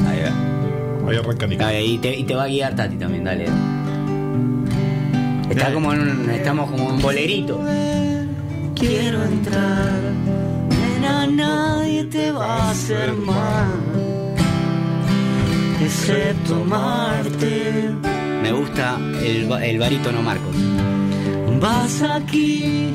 Ahí 0.07 0.19
va. 0.23 1.09
Ahí 1.09 1.17
arranca 1.17 1.47
Nico. 1.47 1.63
Ahí, 1.65 1.93
y, 1.93 1.97
te, 1.97 2.17
y 2.17 2.23
te 2.23 2.35
va 2.35 2.43
a 2.43 2.47
guiar 2.47 2.75
Tati 2.75 2.95
también, 2.95 3.23
dale. 3.23 3.45
Está 5.49 5.63
Dale. 5.65 5.73
como 5.75 5.93
en 5.93 6.01
un- 6.01 6.29
estamos 6.29 6.71
como 6.71 6.89
en 6.91 7.01
bolerito. 7.01 7.59
Quiero 8.75 9.23
entrar, 9.23 9.99
nena, 10.69 11.27
nadie 11.27 12.05
te 12.05 12.31
va 12.31 12.55
a 12.67 12.71
hacer 12.71 13.13
mal, 13.13 13.67
excepto 15.81 16.63
Marte. 16.65 17.89
Me 18.43 18.51
gusta 18.51 18.97
el, 19.21 19.49
el 19.49 19.79
barítono 19.79 20.21
Marcos. 20.21 20.53
Vas 21.61 22.01
aquí, 22.01 22.93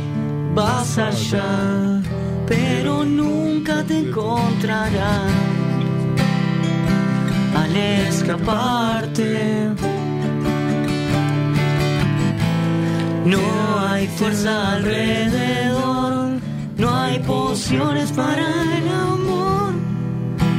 vas 0.54 0.98
allá, 0.98 2.02
pero 2.46 3.02
nunca 3.02 3.82
te 3.82 3.96
encontrarás 4.00 5.32
al 7.56 7.76
escaparte. 7.76 9.70
No 13.24 13.40
hay 13.88 14.06
fuerza 14.06 14.74
alrededor, 14.74 16.40
no 16.76 16.94
hay 16.94 17.20
pociones 17.20 18.12
para 18.12 18.46
el 18.76 18.86
amor. 18.86 19.72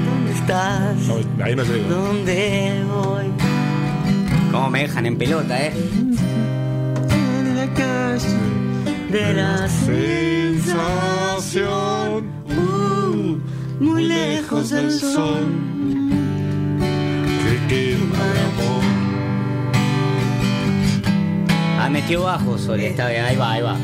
¿Dónde 0.08 0.32
estás? 0.32 0.96
No, 1.08 1.44
ahí 1.46 1.56
no 1.56 1.64
llego. 1.64 1.90
¿Dónde 1.90 2.84
voy? 2.92 3.29
¿Cómo 4.60 4.72
me 4.72 4.82
dejan 4.82 5.06
en 5.06 5.18
pelota, 5.18 5.58
eh? 5.58 5.72
De 9.10 9.34
la 9.34 9.70
Sensación. 9.70 10.68
uh, 12.58 13.40
muy 13.80 14.04
lejos 14.04 14.70
del 14.70 14.92
sol. 14.92 15.48
Que 16.78 17.68
quema 17.70 18.18
amor. 18.50 18.84
Ah, 21.80 21.90
metió 21.90 22.24
bajo, 22.24 22.58
Sol, 22.58 22.82
está 22.82 23.08
bien, 23.08 23.24
ahí 23.24 23.38
va, 23.38 23.52
ahí 23.54 23.62
va. 23.62 23.78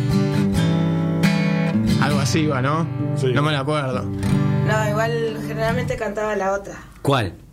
Algo 2.01 2.19
así 2.19 2.47
va, 2.47 2.61
¿no? 2.61 2.85
Sí. 3.15 3.27
No 3.33 3.41
me 3.41 3.53
lo 3.53 3.59
acuerdo. 3.59 4.03
No, 4.03 4.89
igual 4.89 5.37
generalmente 5.47 5.95
cantaba 5.95 6.35
la 6.35 6.51
otra. 6.51 6.75
¿Cuál? 7.01 7.44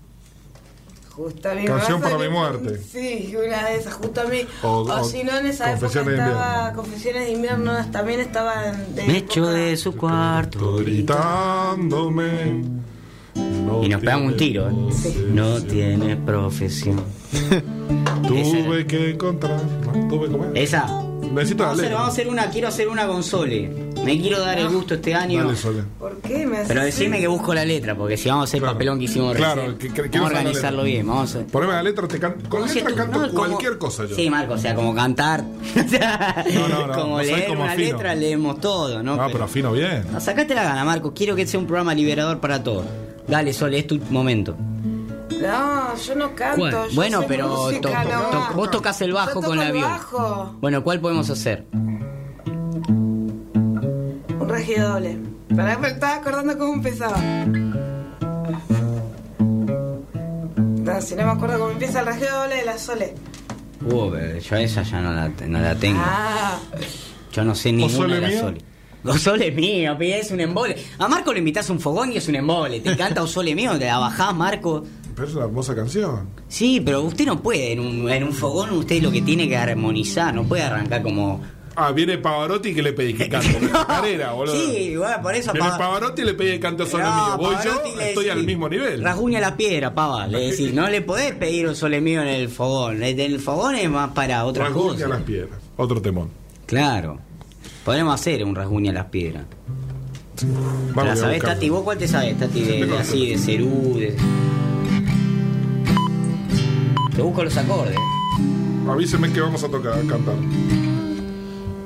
Justo 1.25 1.49
a 1.51 1.55
Canción 1.65 2.01
para 2.01 2.19
mi 2.19 2.29
muerte. 2.29 2.81
Sí, 2.91 3.35
una 3.37 3.69
de 3.69 3.77
esas, 3.77 3.95
justo 3.95 4.21
a 4.21 4.25
mí. 4.25 4.41
O- 4.63 4.69
O, 4.83 5.01
o 5.01 5.05
si 5.05 5.23
no, 5.25 5.37
en 5.39 5.47
esa 5.47 5.73
época 5.73 5.81
Confesiones 5.87 6.07
de 6.07 6.23
estaba 6.23 6.57
invierno. 6.69 6.83
Confesiones 6.83 7.25
de 7.27 7.33
invierno, 7.33 7.73
también 7.91 8.21
estaba 8.21 8.63
de 8.95 9.05
Me 9.07 9.17
echo 9.19 9.41
época- 9.45 9.53
de 9.55 9.77
su 9.77 9.97
cuarto. 9.97 10.77
Gritándome. 10.77 12.63
No 13.35 13.83
Y 13.83 13.89
nos 13.89 14.01
pegamos 14.01 14.33
un 14.33 14.37
tiro, 14.37 14.69
¿eh? 14.69 14.73
No 15.33 15.63
tiene 15.63 16.17
profesión. 16.17 17.03
Tuve 18.27 18.87
que 18.87 19.11
encontrar. 19.11 19.61
Tuve 20.09 20.27
que 20.27 20.33
comer. 20.33 20.51
Esa. 20.59 21.03
Necesito 21.33 21.63
Vamos 21.65 21.79
a, 21.79 21.83
hacer, 21.83 21.85
letra. 21.85 21.95
vamos 21.99 22.09
a 22.09 22.13
hacer 22.13 22.29
una, 22.29 22.51
quiero 22.51 22.69
hacer 22.69 22.89
una 22.89 23.07
con 23.07 23.23
Sole. 23.23 23.92
Me 24.05 24.21
quiero 24.21 24.41
dar 24.41 24.59
el 24.59 24.69
gusto 24.69 24.95
este 24.95 25.15
año. 25.15 25.45
Dale, 25.45 25.57
Sole. 25.57 25.83
¿Por 25.99 26.17
qué 26.23 26.45
me 26.47 26.65
Pero 26.67 26.83
decime 26.83 27.21
que 27.21 27.29
busco 27.29 27.55
la 27.55 27.65
letra, 27.65 27.95
porque 27.95 28.17
si 28.17 28.29
vamos 28.29 28.43
a 28.43 28.45
hacer 28.45 28.61
Claro. 28.61 28.75
papelón 28.75 28.99
que 28.99 29.05
hicimos 29.05 29.37
Claro, 29.37 29.63
recién, 29.63 29.79
que- 29.79 29.93
que- 30.11 30.19
vamos 30.19 30.33
a 30.33 30.39
organizarlo 30.39 30.83
bien. 30.83 31.07
Vamos 31.07 31.37
a... 31.37 31.41
Poneme 31.47 31.73
la 31.75 31.83
letra, 31.85 32.09
te 32.09 32.19
canto. 32.19 32.41
Con 32.41 32.49
¿Cómo 32.51 32.63
la 32.67 32.69
si 32.69 32.79
letra 32.81 32.91
tú- 32.91 32.97
canto 32.99 33.19
no, 33.21 33.27
como- 33.29 33.39
cualquier 33.39 33.79
cosa 33.79 34.05
yo. 34.07 34.17
Sí, 34.17 34.29
Marco, 34.29 34.55
o 34.55 34.59
sea, 34.59 34.75
como 34.75 34.95
cantar. 34.95 35.45
No, 36.53 36.69
no, 36.69 36.87
no, 36.89 36.93
como 36.95 37.17
no 37.19 37.23
leer 37.23 37.47
como 37.49 37.63
una 37.63 37.73
afino. 37.73 37.93
letra, 37.93 38.15
leemos 38.15 38.61
todo, 38.61 39.03
¿no? 39.03 39.15
Ah, 39.15 39.29
pero 39.31 39.45
afino 39.45 39.73
bien. 39.73 40.05
No, 40.13 40.21
sacate 40.21 40.55
la 40.55 40.65
gana, 40.65 40.85
Marco. 40.85 41.13
Quiero 41.15 41.37
que 41.37 41.47
sea 41.47 41.61
un 41.61 41.67
programa 41.67 41.95
liberador 41.95 42.41
para 42.41 42.63
todos. 42.63 42.85
Dale, 43.29 43.53
Sole, 43.53 43.79
es 43.79 43.87
tu 43.87 43.99
momento. 44.11 44.57
No, 45.41 45.97
yo 45.97 46.15
no 46.15 46.35
canto. 46.35 46.57
¿Cuál? 46.61 46.73
yo 46.73 46.95
Bueno, 46.95 47.25
pero 47.27 47.49
música 47.49 47.81
to- 48.03 48.09
nomás. 48.09 48.49
to- 48.51 48.55
vos 48.55 48.71
tocas 48.71 49.01
el 49.03 49.13
bajo 49.13 49.29
Yo 49.29 49.35
toco 49.35 49.47
con 49.49 49.59
la 49.59 49.73
viola. 49.73 50.01
Bueno, 50.61 50.83
¿cuál 50.85 51.01
podemos 51.01 51.29
hacer? 51.31 51.65
Regio 54.53 54.87
doble. 54.87 55.19
Para 55.57 55.79
me 55.79 55.89
estaba 55.89 56.17
acordando 56.17 56.59
cómo 56.59 56.75
empezaba. 56.75 57.17
No, 60.59 61.01
si 61.01 61.15
no 61.15 61.25
me 61.25 61.33
acuerdo 61.33 61.59
cómo 61.59 61.71
empieza 61.71 62.01
el 62.01 62.07
regio 62.07 62.27
doble 62.31 62.57
de 62.57 62.65
la 62.67 62.77
Sole. 62.77 63.15
Uh, 63.87 64.11
pero 64.11 64.39
yo 64.39 64.57
esa 64.57 64.83
ya 64.83 65.01
no 65.01 65.11
la, 65.15 65.31
no 65.49 65.59
la 65.59 65.75
tengo. 65.75 66.03
Ah, 66.05 66.59
Yo 67.33 67.45
no 67.45 67.55
sé 67.55 67.73
ninguna 67.73 68.17
de 68.17 68.21
las 68.21 68.31
mío? 68.31 68.41
Sole. 68.41 68.61
O 69.05 69.17
Sole 69.17 69.51
mío, 69.53 69.97
es 69.99 70.31
un 70.31 70.41
embole. 70.41 70.77
A 70.99 71.09
Marco 71.09 71.33
le 71.33 71.39
invitas 71.39 71.71
a 71.71 71.73
un 71.73 71.81
fogón 71.81 72.13
y 72.13 72.19
es 72.19 72.29
un 72.29 72.35
embole. 72.35 72.81
Te 72.81 72.95
canta 72.95 73.23
o 73.23 73.27
Sole 73.27 73.55
mío, 73.55 73.79
te 73.79 73.87
la 73.87 73.97
bajás, 73.99 74.35
Marco. 74.35 74.85
Pero 75.15 75.29
es 75.29 75.35
una 75.35 75.47
hermosa 75.47 75.75
canción. 75.75 76.29
Sí, 76.49 76.83
pero 76.85 77.01
usted 77.03 77.25
no 77.25 77.41
puede. 77.41 77.73
En 77.73 77.81
un, 77.81 78.11
en 78.11 78.23
un 78.23 78.35
fogón 78.35 78.71
usted 78.73 79.03
lo 79.03 79.11
que 79.11 79.23
tiene 79.23 79.49
que 79.49 79.57
armonizar. 79.57 80.35
No 80.35 80.45
puede 80.45 80.63
arrancar 80.63 81.03
como... 81.03 81.41
Ah, 81.75 81.91
viene 81.93 82.19
Pavarotti 82.19 82.75
que 82.75 82.83
le 82.83 82.93
pedí 82.93 83.15
que 83.15 83.29
cante. 83.31 83.59
No. 83.73 83.87
Carrera, 83.87 84.33
boludo. 84.33 84.55
Sí, 84.55 84.95
bueno, 84.97 85.23
por 85.23 85.35
eso... 85.35 85.53
Viene 85.53 85.69
Pava- 85.69 85.79
Pavarotti 85.79 86.23
y 86.23 86.25
le 86.27 86.35
pedí 86.35 86.51
que 86.53 86.61
cante 86.61 86.85
solo 86.87 87.05
No, 87.05 87.15
mío. 87.15 87.37
Voy 87.39 87.55
Pavarotti 87.57 87.91
yo, 87.95 88.01
estoy 88.01 88.29
al 88.29 88.45
mismo 88.45 88.69
nivel. 88.69 89.03
Rasguña 89.03 89.41
la 89.41 89.57
piedra, 89.57 89.95
pava. 89.95 90.27
Le 90.27 90.39
decís, 90.51 90.75
no 90.75 90.89
le 90.89 91.01
podés 91.01 91.35
pedir 91.35 91.67
un 91.67 91.75
sole 91.75 92.01
mío 92.01 92.21
en 92.23 92.29
el 92.29 92.49
fogón. 92.51 93.03
El 93.03 93.17
del 93.17 93.41
fogón 93.41 93.77
es 93.77 93.89
más 93.89 94.11
para 94.11 94.45
otra 94.45 94.67
Rasguña 94.67 94.93
cosa. 94.93 95.09
las 95.09 95.23
piedras. 95.23 95.59
Otro 95.77 96.03
temón. 96.03 96.29
Claro. 96.67 97.19
Podremos 97.85 98.15
hacer 98.15 98.45
un 98.45 98.55
rasguña 98.55 98.93
las 98.93 99.07
piedras. 99.07 99.45
Vamos, 100.43 100.89
¿Te 100.89 100.93
voy 100.95 101.05
la 101.07 101.17
sabés. 101.17 101.43
Tati? 101.43 101.69
¿Vos 101.71 101.83
cuál 101.85 101.99
te 101.99 102.07
sabés, 102.09 102.39
Tati? 102.39 102.61
De 102.63 102.99
así, 102.99 103.31
de 103.31 103.39
cerú, 103.39 103.95
de... 103.99 104.15
Te 107.15 107.23
busco 107.23 107.45
los 107.45 107.57
acordes. 107.57 107.97
Avíseme 108.89 109.33
que 109.33 109.41
vamos 109.41 109.63
a 109.65 109.69
tocar, 109.69 109.93
a 109.95 109.97
cantar. 110.03 110.35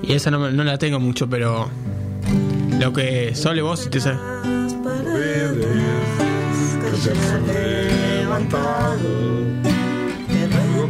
Y 0.06 0.12
esa 0.12 0.30
no, 0.30 0.38
me- 0.38 0.52
no 0.52 0.64
la 0.64 0.78
tengo 0.78 1.00
mucho, 1.00 1.28
pero. 1.28 1.68
Lo 2.80 2.92
que 2.92 3.34
Sole 3.34 3.62
vos 3.62 3.80
si 3.80 3.88
te 3.90 4.00
sabes. 4.00 4.18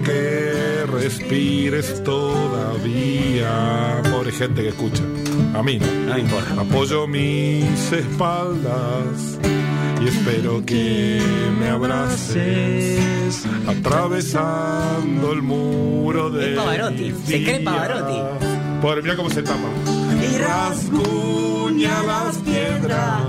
Que 0.05 0.85
respires 0.87 2.03
todavía. 2.05 4.03
Pobre 4.12 4.31
gente 4.33 4.62
que 4.62 4.69
escucha. 4.69 5.03
A 5.55 5.62
mí 5.62 5.79
no. 5.79 5.87
No 6.12 6.19
importa. 6.19 6.61
Apoyo 6.61 7.07
mis 7.09 7.93
espaldas 7.93 9.39
y 10.03 10.09
espero 10.09 10.64
que 10.64 11.21
me 11.59 11.69
abraces 11.71 13.45
atravesando 13.67 15.33
el 15.33 15.43
muro 15.43 16.31
de 16.31 16.53
Es 16.53 16.57
Pavarotti, 16.59 17.12
se 17.25 17.43
cree. 17.45 17.61
Pavarotti. 17.61 18.47
Pobre, 18.81 19.03
mira 19.03 19.16
cómo 19.16 19.29
se 19.31 19.43
tapa. 19.43 19.68
Y 20.22 20.37
rasguña 20.39 22.03
las 22.03 22.37
piedras 22.39 23.20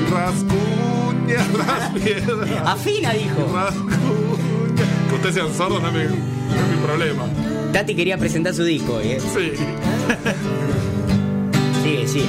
y 0.00 0.04
rasguña 0.10 1.44
las 1.58 1.90
piedras. 2.00 2.50
Afina, 2.66 3.12
dijo. 3.12 3.50
Rasguña. 3.52 4.84
Que 5.08 5.14
ustedes 5.14 5.34
sean 5.34 5.52
sordos 5.54 5.80
no 5.82 5.88
es 5.88 5.94
mi, 5.94 6.04
no 6.04 6.14
es 6.14 6.68
mi 6.70 6.76
problema. 6.84 7.24
Tati 7.72 7.94
quería 7.94 8.16
presentar 8.18 8.54
su 8.54 8.64
disco, 8.64 8.98
¿eh? 9.00 9.20
Sí. 9.20 9.52
Sigue, 11.82 12.08
sigue. 12.08 12.26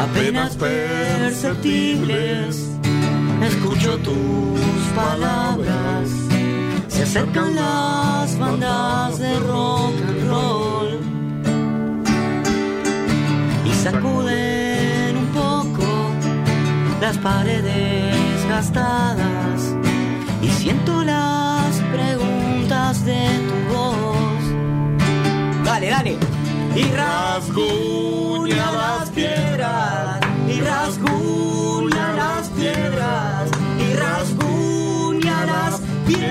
Apenas 0.00 0.56
perceptibles, 0.56 2.68
escucho 3.42 3.98
tus 3.98 4.60
palabras. 4.94 6.08
Se 6.88 7.02
acercan 7.02 7.54
las 7.54 8.38
bandas 8.38 9.18
de 9.18 9.38
rock 9.40 9.92
and 10.08 10.30
roll 10.30 10.69
las 17.00 17.16
paredes 17.18 18.46
gastadas 18.46 19.74
y 20.42 20.48
siento 20.48 21.02
las 21.02 21.76
preguntas 21.92 23.04
de 23.04 23.26
tu 23.48 23.74
voz. 23.74 25.64
Dale, 25.64 25.88
dale. 25.88 26.18
Y 26.76 26.82
rasguña 26.92 28.70
las 28.72 29.10
piedras, 29.10 30.20
y 30.48 30.60
rasguña 30.60 32.12
las 32.12 32.48
piedras, 32.50 33.50
y 33.78 33.94
rasguña 33.94 35.46
las 35.46 35.80
piedras. 36.06 36.28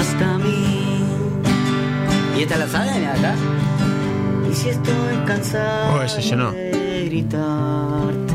Hasta 0.00 0.38
mí. 0.38 1.04
¿Y 2.36 2.42
esta 2.42 2.56
la 2.56 2.68
saben 2.68 3.06
acá? 3.06 3.57
Si 4.68 4.74
estoy 4.74 5.16
cansado 5.24 5.94
Oh, 5.98 6.02
ese 6.02 6.36
no. 6.36 6.52
de 6.52 7.06
gritarte, 7.06 8.34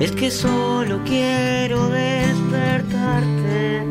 es 0.00 0.10
que 0.10 0.28
solo 0.28 1.00
quiero 1.04 1.88
despertarte. 1.88 3.86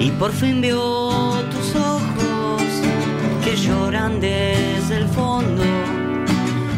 Y 0.00 0.10
por 0.10 0.32
fin 0.32 0.60
veo 0.60 1.40
tus 1.52 1.76
ojos 1.76 2.62
que 3.44 3.54
lloran 3.54 4.18
desde 4.18 4.96
el 4.96 5.06
fondo. 5.06 5.62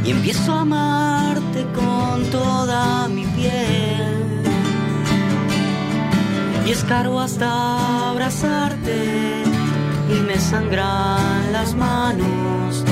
Y 0.05 0.11
empiezo 0.11 0.53
a 0.53 0.61
amarte 0.61 1.65
con 1.75 2.25
toda 2.31 3.09
mi 3.09 3.25
piel. 3.25 4.43
Y 6.67 6.73
escarbo 6.73 7.21
hasta 7.21 8.11
abrazarte 8.11 9.40
y 10.11 10.21
me 10.21 10.39
sangran 10.39 11.53
las 11.53 11.75
manos. 11.75 12.85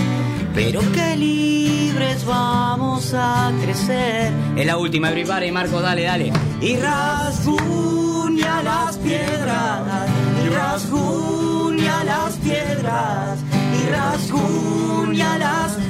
Pero 0.55 0.81
qué 0.93 1.17
libres 1.17 2.25
vamos 2.25 3.15
a 3.15 3.53
crecer. 3.63 4.33
Es 4.57 4.67
la 4.67 4.77
última, 4.77 5.11
everybody, 5.11 5.51
Marco, 5.51 5.81
dale, 5.81 6.03
dale. 6.03 6.33
Y 6.61 6.77
rasguña 6.77 8.63
las 8.63 8.97
piedras, 8.99 10.09
y 10.45 10.49
rasguña 10.49 12.05
las 12.05 12.37
piedras, 12.37 13.39
y 13.81 13.91
rasguña 13.91 15.39
las 15.39 15.73
piedras. 15.73 15.88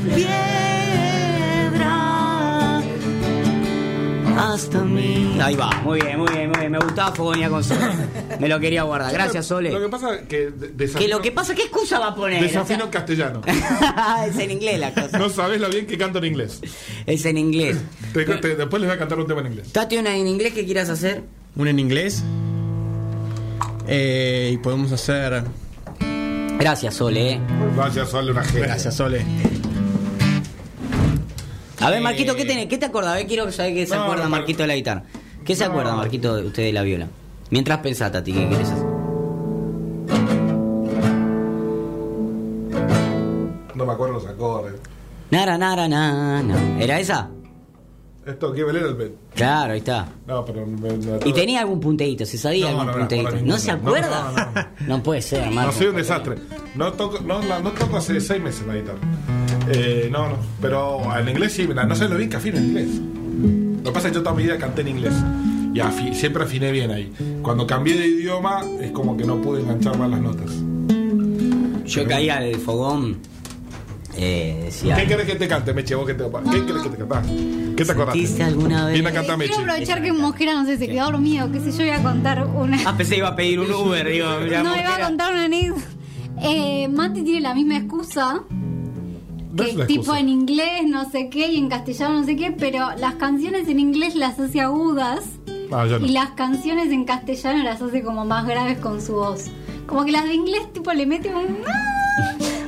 Hasta 4.54 4.82
mí. 4.82 5.36
Ahí 5.42 5.54
va, 5.56 5.70
muy 5.84 6.00
bien, 6.00 6.18
muy 6.18 6.30
bien, 6.32 6.48
muy 6.50 6.58
bien. 6.60 6.72
Me 6.72 6.78
gustaba 6.78 7.12
Fogonia 7.14 7.48
con 7.50 7.62
Sole. 7.62 7.80
Me 8.40 8.48
lo 8.48 8.58
quería 8.60 8.82
guardar. 8.84 9.12
Gracias, 9.12 9.46
Sole. 9.46 9.70
Lo 9.70 9.80
que 9.80 9.88
pasa 9.88 10.14
es 10.14 10.22
que 10.26 10.50
de- 10.50 10.68
desafino, 10.68 10.98
Que 10.98 11.08
lo 11.08 11.20
que 11.22 11.32
pasa, 11.32 11.54
¿qué 11.54 11.62
excusa 11.62 11.98
va 11.98 12.08
a 12.08 12.14
poner? 12.14 12.42
desafino 12.42 12.84
O 12.84 12.86
en 12.86 12.90
castellano. 12.90 13.42
es 14.26 14.38
en 14.38 14.50
inglés 14.50 14.78
la 14.80 14.94
cosa. 14.94 15.18
No 15.18 15.28
sabes 15.28 15.60
lo 15.60 15.68
bien 15.68 15.86
que 15.86 15.98
canto 15.98 16.18
en 16.18 16.24
inglés. 16.26 16.60
Es 17.06 17.24
en 17.26 17.36
inglés. 17.38 17.76
Te- 18.12 18.24
te- 18.24 18.56
después 18.56 18.80
les 18.80 18.88
voy 18.88 18.96
a 18.96 18.98
cantar 18.98 19.18
un 19.18 19.26
tema 19.26 19.40
en 19.40 19.48
inglés. 19.48 19.72
Tati, 19.72 19.96
una 19.98 20.16
en 20.16 20.26
inglés 20.26 20.52
que 20.54 20.64
quieras 20.64 20.88
hacer. 20.88 21.22
Una 21.56 21.70
en 21.70 21.78
inglés. 21.78 22.22
Eh, 23.86 24.50
y 24.54 24.56
podemos 24.58 24.92
hacer. 24.92 25.44
Gracias, 26.58 26.94
Sole. 26.94 27.32
eh. 27.34 27.40
Gracias, 27.76 28.10
Sole, 28.10 28.32
una 28.32 28.42
genia. 28.44 28.66
Gracias, 28.66 28.96
Sole. 28.96 29.24
A 31.80 31.90
ver, 31.90 31.98
Eh, 31.98 32.02
Marquito, 32.02 32.34
¿qué, 32.34 32.44
tenés? 32.44 32.66
¿qué 32.66 32.78
te 32.78 32.86
acuerdas? 32.86 33.12
A 33.12 33.16
ver, 33.16 33.26
quiero 33.26 33.50
saber 33.52 33.74
qué 33.74 33.86
se 33.86 33.94
No, 33.94 34.02
acuerda 34.04 34.24
no, 34.24 34.30
Marquito 34.30 34.62
de 34.62 34.66
la 34.66 34.74
guitarra. 34.74 35.04
¿Qué 35.44 35.54
se 35.54 35.64
No. 35.64 35.70
acuerda, 35.70 35.94
Marquito, 35.94 36.36
de 36.36 36.46
usted 36.46 36.64
de 36.64 36.72
la 36.72 36.82
viola? 36.82 37.06
Mientras 37.50 37.78
pensá, 37.78 38.10
Tati, 38.10 38.32
¿qué 38.32 38.48
querés 38.48 38.68
hacer? 38.68 38.86
No 43.74 43.86
me 43.86 43.92
acuerdo 43.92 44.14
los 44.14 44.26
acordes. 44.26 44.74
Nara, 45.30 45.56
nara, 45.56 45.88
na, 45.88 46.42
na. 46.42 46.80
¿Era 46.82 46.98
esa? 46.98 47.28
Esto, 48.26 48.52
¿qué 48.52 48.60
era 48.62 48.70
el 48.72 48.94
bet? 48.94 49.12
Claro, 49.34 49.72
ahí 49.72 49.78
está. 49.78 50.08
No, 50.26 50.44
pero 50.44 50.66
me, 50.66 50.90
me- 50.92 51.18
Y 51.24 51.32
tenía 51.32 51.60
algún 51.60 51.80
punteíto, 51.80 52.26
se 52.26 52.36
sabía 52.36 52.64
No, 52.70 52.80
algún 52.80 52.86
no 52.86 52.92
punteíto. 52.98 53.36
¿No 53.42 53.56
se 53.56 53.70
acuerda? 53.70 54.66
no, 54.80 54.96
No 54.96 55.02
puede 55.02 55.22
ser, 55.22 55.50
Marco. 55.50 55.70
No, 55.72 55.78
soy 55.78 55.86
un 55.86 55.96
desastre. 55.96 56.36
No 56.74 56.92
toco, 56.92 57.20
no, 57.20 57.40
la- 57.42 57.60
no 57.60 57.70
toco 57.70 57.96
hace 57.96 58.20
seis 58.20 58.42
meses 58.42 58.66
la 58.66 58.74
guitarra. 58.74 58.98
Eh, 59.70 60.08
no, 60.10 60.28
no. 60.30 60.36
Pero 60.60 61.00
en 61.18 61.28
inglés 61.28 61.52
sí, 61.52 61.68
no 61.68 61.94
sé 61.94 62.08
lo 62.08 62.16
bien 62.16 62.30
que 62.30 62.36
afino 62.36 62.58
en 62.58 62.64
inglés. 62.64 62.88
Lo 63.78 63.84
que 63.84 63.92
pasa 63.92 64.08
es 64.08 64.12
que 64.12 64.18
yo 64.18 64.22
toda 64.22 64.34
mi 64.36 64.42
vida 64.42 64.56
canté 64.58 64.80
en 64.82 64.88
inglés. 64.88 65.14
Y 65.74 65.78
afi- 65.80 66.14
siempre 66.14 66.44
afiné 66.44 66.72
bien 66.72 66.90
ahí. 66.90 67.12
Cuando 67.42 67.66
cambié 67.66 67.96
de 67.96 68.06
idioma, 68.06 68.62
es 68.80 68.90
como 68.90 69.16
que 69.16 69.24
no 69.24 69.40
pude 69.40 69.60
enganchar 69.60 69.96
más 69.98 70.10
las 70.10 70.20
notas. 70.20 70.50
Yo 71.86 72.06
caía 72.06 72.38
al 72.38 72.54
fogón, 72.56 73.16
eh, 74.16 74.62
decía... 74.66 74.96
¿Qué 74.96 75.06
querés 75.06 75.26
que 75.26 75.36
te 75.36 75.48
cante, 75.48 75.72
Meche? 75.72 75.94
¿Vos 75.94 76.06
qué, 76.06 76.14
te, 76.14 76.24
¿Qué 76.24 76.66
querés 76.66 76.82
que 76.82 76.88
te 76.90 76.96
cantás? 76.98 77.26
¿Qué 77.26 77.84
te 77.84 77.92
acordaste? 77.92 78.20
¿Sentiste 78.20 78.42
alguna 78.42 78.84
vez? 78.86 78.94
Viene 78.94 79.08
a 79.08 79.12
cantar 79.12 79.38
Quiero 79.38 79.52
Meche. 79.54 79.62
aprovechar 79.70 80.02
que 80.02 80.12
Mosquera, 80.12 80.54
no 80.54 80.66
sé, 80.66 80.76
se 80.76 80.86
quedó 80.88 81.04
dormido, 81.12 81.50
qué 81.50 81.60
sé 81.60 81.72
yo, 81.72 81.84
iba 81.84 81.96
a 81.96 82.02
contar 82.02 82.44
una... 82.46 82.78
Ah, 82.84 82.94
pensé 82.96 83.12
que 83.14 83.18
iba 83.20 83.28
a 83.28 83.36
pedir 83.36 83.60
un 83.60 83.72
Uber, 83.72 84.06
digo. 84.10 84.26
no, 84.40 84.46
iba 84.46 84.60
a 84.60 84.64
Mosquera. 84.64 85.06
contar 85.06 85.32
una 85.32 85.44
anécdota. 85.44 85.82
Eh, 86.42 86.88
Mati 86.88 87.22
tiene 87.22 87.40
la 87.40 87.54
misma 87.54 87.78
excusa, 87.78 88.34
No 88.50 88.57
que 89.64 89.86
tipo 89.86 90.14
en 90.14 90.28
inglés, 90.28 90.82
no 90.86 91.08
sé 91.10 91.28
qué, 91.28 91.48
y 91.52 91.56
en 91.58 91.68
castellano, 91.68 92.20
no 92.20 92.24
sé 92.24 92.36
qué, 92.36 92.50
pero 92.52 92.88
las 92.98 93.14
canciones 93.16 93.68
en 93.68 93.78
inglés 93.80 94.14
las 94.14 94.38
hace 94.38 94.60
agudas 94.60 95.24
Ah, 95.70 95.84
no. 95.84 95.98
y 96.06 96.10
las 96.10 96.30
canciones 96.30 96.90
en 96.92 97.04
castellano 97.04 97.62
las 97.62 97.80
hace 97.82 98.02
como 98.02 98.24
más 98.24 98.46
graves 98.46 98.78
con 98.78 99.00
su 99.02 99.14
voz. 99.14 99.46
Como 99.86 100.04
que 100.04 100.12
las 100.12 100.24
de 100.24 100.34
inglés, 100.34 100.72
tipo, 100.72 100.92
le 100.92 101.06
mete 101.06 101.34
un... 101.34 101.58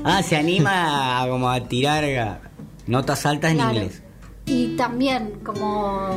Ah, 0.04 0.22
se 0.22 0.36
anima 0.36 1.22
a, 1.22 1.28
como 1.28 1.48
a 1.50 1.60
tirar 1.60 2.40
notas 2.86 3.26
altas 3.26 3.50
en 3.52 3.56
Claro. 3.58 3.74
inglés. 3.74 4.02
Y 4.46 4.76
también 4.76 5.32
como 5.44 6.08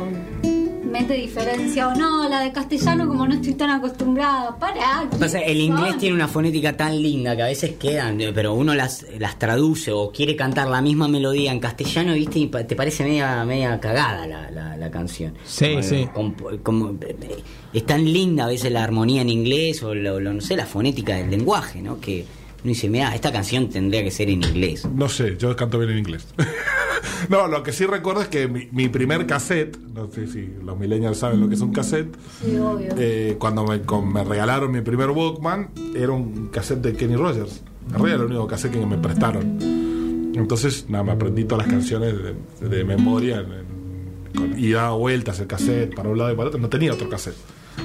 mete 0.90 1.14
diferencia 1.14 1.88
o 1.88 1.94
no, 1.94 2.28
la 2.28 2.40
de 2.40 2.52
castellano 2.52 3.06
como 3.08 3.26
no 3.26 3.34
estoy 3.34 3.54
tan 3.54 3.70
acostumbrada. 3.70 4.56
Para. 4.58 5.08
O 5.20 5.28
sea, 5.28 5.40
el 5.40 5.60
inglés 5.60 5.98
tiene 5.98 6.14
una 6.14 6.28
fonética 6.28 6.76
tan 6.76 7.00
linda 7.00 7.34
que 7.36 7.42
a 7.42 7.46
veces 7.46 7.72
quedan, 7.78 8.20
eh, 8.20 8.32
pero 8.34 8.54
uno 8.54 8.74
las, 8.74 9.04
las 9.18 9.38
traduce 9.38 9.90
o 9.92 10.10
quiere 10.12 10.36
cantar 10.36 10.68
la 10.68 10.80
misma 10.82 11.08
melodía 11.08 11.52
en 11.52 11.60
castellano, 11.60 12.14
¿viste? 12.14 12.38
Y 12.38 12.46
te 12.48 12.76
parece 12.76 13.04
media, 13.04 13.44
media 13.44 13.78
cagada 13.80 14.26
la, 14.26 14.50
la, 14.50 14.76
la 14.76 14.90
canción. 14.90 15.34
Sí, 15.44 15.70
Como- 15.70 15.82
sí. 15.82 16.08
como- 16.12 16.34
como- 16.62 16.90
eh, 17.02 17.42
es 17.72 17.86
tan 17.86 18.04
linda 18.04 18.44
a 18.44 18.48
veces 18.48 18.70
la 18.70 18.84
armonía 18.84 19.22
en 19.22 19.28
inglés 19.30 19.82
o 19.82 19.94
lo, 19.94 20.20
lo- 20.20 20.32
no 20.32 20.40
sé, 20.40 20.56
la 20.56 20.66
fonética 20.66 21.16
del 21.16 21.30
lenguaje, 21.30 21.82
¿no? 21.82 22.00
Que 22.00 22.20
uno 22.62 22.68
dice, 22.70 22.88
mira, 22.88 23.14
esta 23.14 23.30
canción 23.32 23.68
tendría 23.68 24.02
que 24.02 24.10
ser 24.10 24.30
en 24.30 24.42
inglés. 24.42 24.86
No 24.94 25.08
sé, 25.08 25.36
yo 25.38 25.54
canto 25.56 25.78
bien 25.78 25.90
en 25.90 25.98
inglés. 25.98 26.26
no, 27.28 27.48
lo 27.48 27.62
que 27.62 27.72
sí 27.72 27.86
recuerdo 27.86 28.22
es 28.22 28.28
que 28.28 28.48
mi, 28.48 28.68
mi 28.72 28.88
primer 28.88 29.26
cassette, 29.26 29.76
no 29.94 30.10
sé 30.10 30.26
si 30.26 30.48
los 30.64 30.78
millennials 30.78 31.18
saben 31.18 31.40
lo 31.40 31.48
que 31.48 31.54
es 31.54 31.60
un 31.60 31.72
cassette, 31.72 32.14
Sí, 32.42 32.56
obvio. 32.56 32.88
eh, 32.98 33.36
cuando 33.38 33.64
me, 33.64 33.82
con- 33.82 34.12
me 34.12 34.24
regalaron 34.24 34.70
mi 34.72 34.80
primer 34.80 35.10
Walkman, 35.10 35.70
era 35.94 36.12
un 36.12 36.48
cassette 36.48 36.80
de 36.82 36.92
Kenny 36.94 37.16
Rogers. 37.16 37.62
En 37.86 37.92
realidad 37.94 38.14
era 38.14 38.24
el 38.24 38.30
único 38.30 38.46
cassette 38.46 38.72
que 38.72 38.86
me 38.86 38.98
prestaron. 38.98 39.58
Entonces, 40.34 40.86
nada, 40.88 41.04
me 41.04 41.12
aprendí 41.12 41.44
todas 41.44 41.66
las 41.66 41.74
canciones 41.74 42.14
de, 42.60 42.68
de 42.68 42.84
memoria 42.84 43.40
en- 43.40 43.52
en- 43.52 43.64
con- 44.52 44.58
y 44.58 44.70
daba 44.72 44.96
vueltas 44.96 45.38
el 45.40 45.46
cassette 45.46 45.94
para 45.94 46.08
un 46.08 46.18
lado 46.18 46.32
y 46.32 46.36
para 46.36 46.48
otro. 46.48 46.60
No 46.60 46.68
tenía 46.68 46.92
otro 46.92 47.08
cassette. 47.08 47.36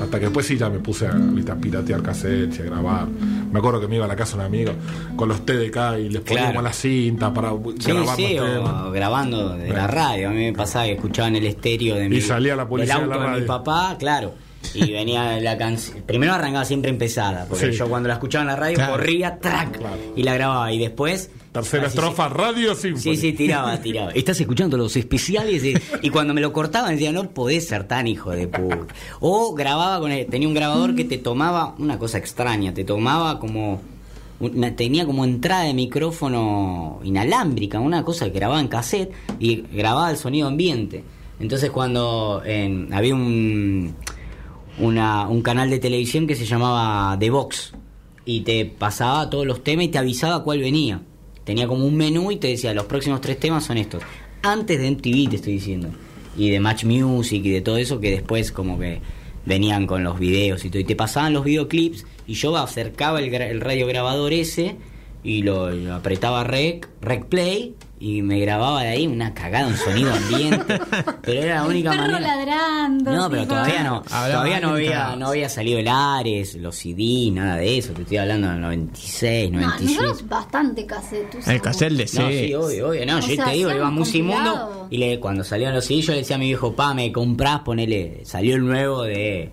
Hasta 0.01 0.20
que 0.20 0.26
después 0.26 0.45
sí 0.45 0.55
ya 0.57 0.70
me 0.70 0.80
puse 0.80 1.07
a, 1.07 1.12
a 1.12 1.55
piratear 1.55 2.01
cassettes 2.03 2.60
y 2.60 2.62
a 2.62 2.66
grabar. 2.66 3.07
Me 3.52 3.60
acuerdo 3.60 3.80
que 3.82 3.88
me 3.88 3.95
iba 3.95 4.06
a 4.06 4.08
la 4.08 4.16
casa 4.16 4.34
de 4.38 4.39
un 4.41 4.45
amigo 4.45 4.72
con 5.16 5.28
los 5.30 5.45
TDK 5.45 5.97
y 6.00 6.10
les 6.10 6.22
poníamos 6.22 6.52
Claro. 6.52 6.62
la 6.62 6.74
cinta 6.74 7.34
para 7.34 7.50
Sí, 7.80 7.91
grabar 7.91 8.16
sí, 8.16 8.36
los 8.36 8.45
temas. 8.45 8.84
o 8.86 8.91
grabando 8.91 9.50
de 9.58 9.70
la 9.70 9.88
radio. 9.88 10.30
A 10.30 10.32
mí 10.32 10.45
me 10.45 10.54
pasaba 10.54 10.86
que 10.86 10.93
escuchaban 10.93 11.36
el 11.36 11.45
estéreo 11.45 11.95
de 11.95 12.10
mi, 12.10 12.18
Y 12.18 12.22
salía 12.22 12.56
la 12.56 12.68
policía 12.68 12.95
del 13.00 13.04
de 13.04 13.10
la 13.10 13.16
auto 13.16 13.24
de 13.26 13.30
mi 13.32 13.36
radio. 13.36 13.47
papá, 13.47 13.95
claro. 13.97 14.34
Y 14.74 14.91
venía 14.91 15.39
la 15.39 15.57
canción. 15.57 16.03
Primero 16.05 16.34
arrancaba 16.34 16.64
siempre 16.66 16.91
empezada, 16.91 17.45
porque 17.49 17.72
Sí. 17.72 17.78
yo 17.78 17.89
cuando 17.89 18.07
la 18.07 18.16
escuchaba 18.16 18.43
en 18.43 18.47
la 18.47 18.55
radio 18.55 18.76
Claro. 18.76 18.91
corría, 18.93 19.39
track, 19.39 19.78
Claro. 19.80 19.97
y 20.16 20.24
la 20.24 20.34
grababa. 20.36 20.72
Y 20.72 20.78
después. 20.80 21.32
Tercera 21.51 21.88
así, 21.88 21.97
estrofa, 21.97 22.30
Radio 22.30 22.76
Sí, 22.76 22.89
Symphony. 22.93 23.18
sí, 23.18 23.34
tiraba, 23.34 23.82
tiraba. 23.82 24.12
Estás 24.12 24.39
escuchando 24.39 24.78
los 24.78 24.95
especiales 24.95 25.64
y, 25.64 25.74
y 26.03 26.10
cuando 26.12 26.36
me 26.36 26.41
lo 26.41 26.53
cortaban 26.53 26.91
decía, 26.91 27.12
no 27.12 27.32
podés 27.32 27.68
ser 27.68 27.86
tan 27.86 28.05
hijo 28.05 28.30
de 28.30 28.47
puta. 28.47 28.93
O 29.20 29.55
grababa 29.55 29.99
con 29.99 30.12
el, 30.12 30.28
tenía 30.28 30.47
un 30.47 30.53
grabador 30.53 30.93
que 30.95 31.05
te 31.05 31.18
tomaba 31.18 31.74
una 31.80 31.97
cosa 31.97 32.20
extraña, 32.20 32.72
te 32.72 32.84
tomaba 32.84 33.39
como 33.39 33.82
una- 34.39 34.76
tenía 34.76 35.07
como 35.07 35.26
entrada 35.26 35.64
de 35.64 35.74
micrófono 35.74 36.99
inalámbrica, 37.03 37.80
una 37.80 38.03
cosa 38.05 38.26
que 38.26 38.32
grababa 38.32 38.60
en 38.62 38.68
cassette 38.68 39.12
y 39.39 39.64
grababa 39.74 40.12
el 40.12 40.18
sonido 40.18 40.47
ambiente. 40.47 41.03
Entonces 41.39 41.72
cuando 41.72 42.43
en- 42.45 42.93
había 42.93 43.16
un 43.16 43.95
una- 44.80 45.28
un 45.28 45.42
canal 45.42 45.70
de 45.70 45.80
televisión 45.80 46.28
que 46.28 46.36
se 46.36 46.46
llamaba 46.46 47.18
The 47.20 47.30
Box 47.30 47.74
y 48.26 48.42
te 48.42 48.66
pasaba 48.66 49.30
todos 49.30 49.46
los 49.46 49.64
temas 49.64 49.86
y 49.86 49.88
te 49.90 49.98
avisaba 49.98 50.44
cuál 50.44 50.60
venía. 50.60 51.02
Tenía 51.44 51.68
como 51.68 51.86
un 51.86 51.96
menú 51.96 52.32
y 52.32 52.38
te 52.38 52.48
decía, 52.48 52.74
los 52.74 52.86
próximos 52.86 53.22
tres 53.22 53.40
temas 53.40 53.66
son 53.66 53.78
estos. 53.78 54.04
Antes 54.44 54.80
de 54.80 54.88
MTV 54.92 55.30
te 55.30 55.36
estoy 55.38 55.54
diciendo. 55.54 55.90
Y 56.38 56.50
de 56.52 56.60
Match 56.60 56.86
Music 56.86 57.44
y 57.44 57.50
de 57.50 57.62
todo 57.62 57.78
eso 57.78 58.00
que 58.00 58.12
después 58.12 58.52
como 58.52 58.78
que 58.80 59.02
venían 59.46 59.88
con 59.88 60.04
los 60.04 60.20
videos 60.20 60.64
y 60.64 60.70
todo. 60.70 60.80
Y 60.80 60.86
te 60.86 60.96
pasaban 60.96 61.34
los 61.34 61.44
videoclips 61.44 62.06
y 62.28 62.34
yo 62.36 62.56
acercaba 62.56 63.20
el, 63.20 63.32
gra- 63.32 63.50
el 63.50 63.62
radio 63.62 63.88
grabador 63.88 64.32
ese 64.32 64.76
y 65.24 65.42
lo, 65.42 65.72
lo 65.72 65.96
apretaba 65.96 66.44
rec, 66.44 66.88
rec 67.02 67.26
play 67.26 67.74
y 68.02 68.22
me 68.22 68.39
grababa 68.39 68.84
de 68.84 68.88
ahí 68.89 69.08
una 69.08 69.34
cagada, 69.34 69.68
un 69.68 69.76
sonido 69.76 70.14
ambiente. 70.14 70.80
pero 71.22 71.41
era 71.41 71.56
la 71.56 71.66
única 71.66 71.91
perro 71.91 72.04
manera. 72.14 72.36
ladrando. 72.38 73.12
No, 73.12 73.30
pero 73.30 73.45
todavía 73.47 73.84
no. 73.84 74.04
Hablaba 74.10 74.32
todavía 74.32 74.60
no 74.62 74.70
había, 74.70 75.16
no 75.18 75.28
había 75.28 75.50
salido 75.50 75.80
el 75.80 75.88
Ares, 75.89 76.56
los 76.56 76.76
CD, 76.78 77.30
nada 77.34 77.58
de 77.58 77.78
eso. 77.78 77.91
Te 77.93 78.04
estoy 78.04 78.18
hablando 78.18 78.47
del 78.50 78.62
96, 78.62 79.52
No, 79.52 79.60
97. 79.62 80.02
nosotros 80.02 80.30
bastante 80.30 80.86
cassette 80.86 81.28
usamos. 81.36 81.47
El 81.47 81.62
cassette 81.62 81.91
de 81.93 82.04
No, 82.04 82.28
sí. 82.30 82.39
sí, 82.47 82.54
obvio, 82.54 82.88
obvio. 82.89 83.06
No, 83.06 83.18
O 83.18 83.20
yo 83.20 83.36
sea, 83.36 83.45
te 83.45 83.52
digo, 83.52 83.70
iba 83.70 83.72
a 83.72 83.74
hacíamos 83.74 83.93
Musimundo 84.00 84.52
compilado. 84.52 84.88
y 84.89 84.97
le, 84.97 85.20
cuando 85.20 85.43
salieron 85.43 85.76
los 85.76 85.86
CD 85.86 86.02
yo 86.02 86.12
le 86.14 86.20
decía 86.20 86.38
a 86.38 86.39
mi 86.39 86.45
viejo, 86.47 86.74
pa, 86.76 86.93
me 86.93 87.12
comprás, 87.12 87.60
ponele, 87.60 88.22
salió 88.24 88.56
el 88.56 88.66
nuevo 88.66 89.04
de 89.04 89.52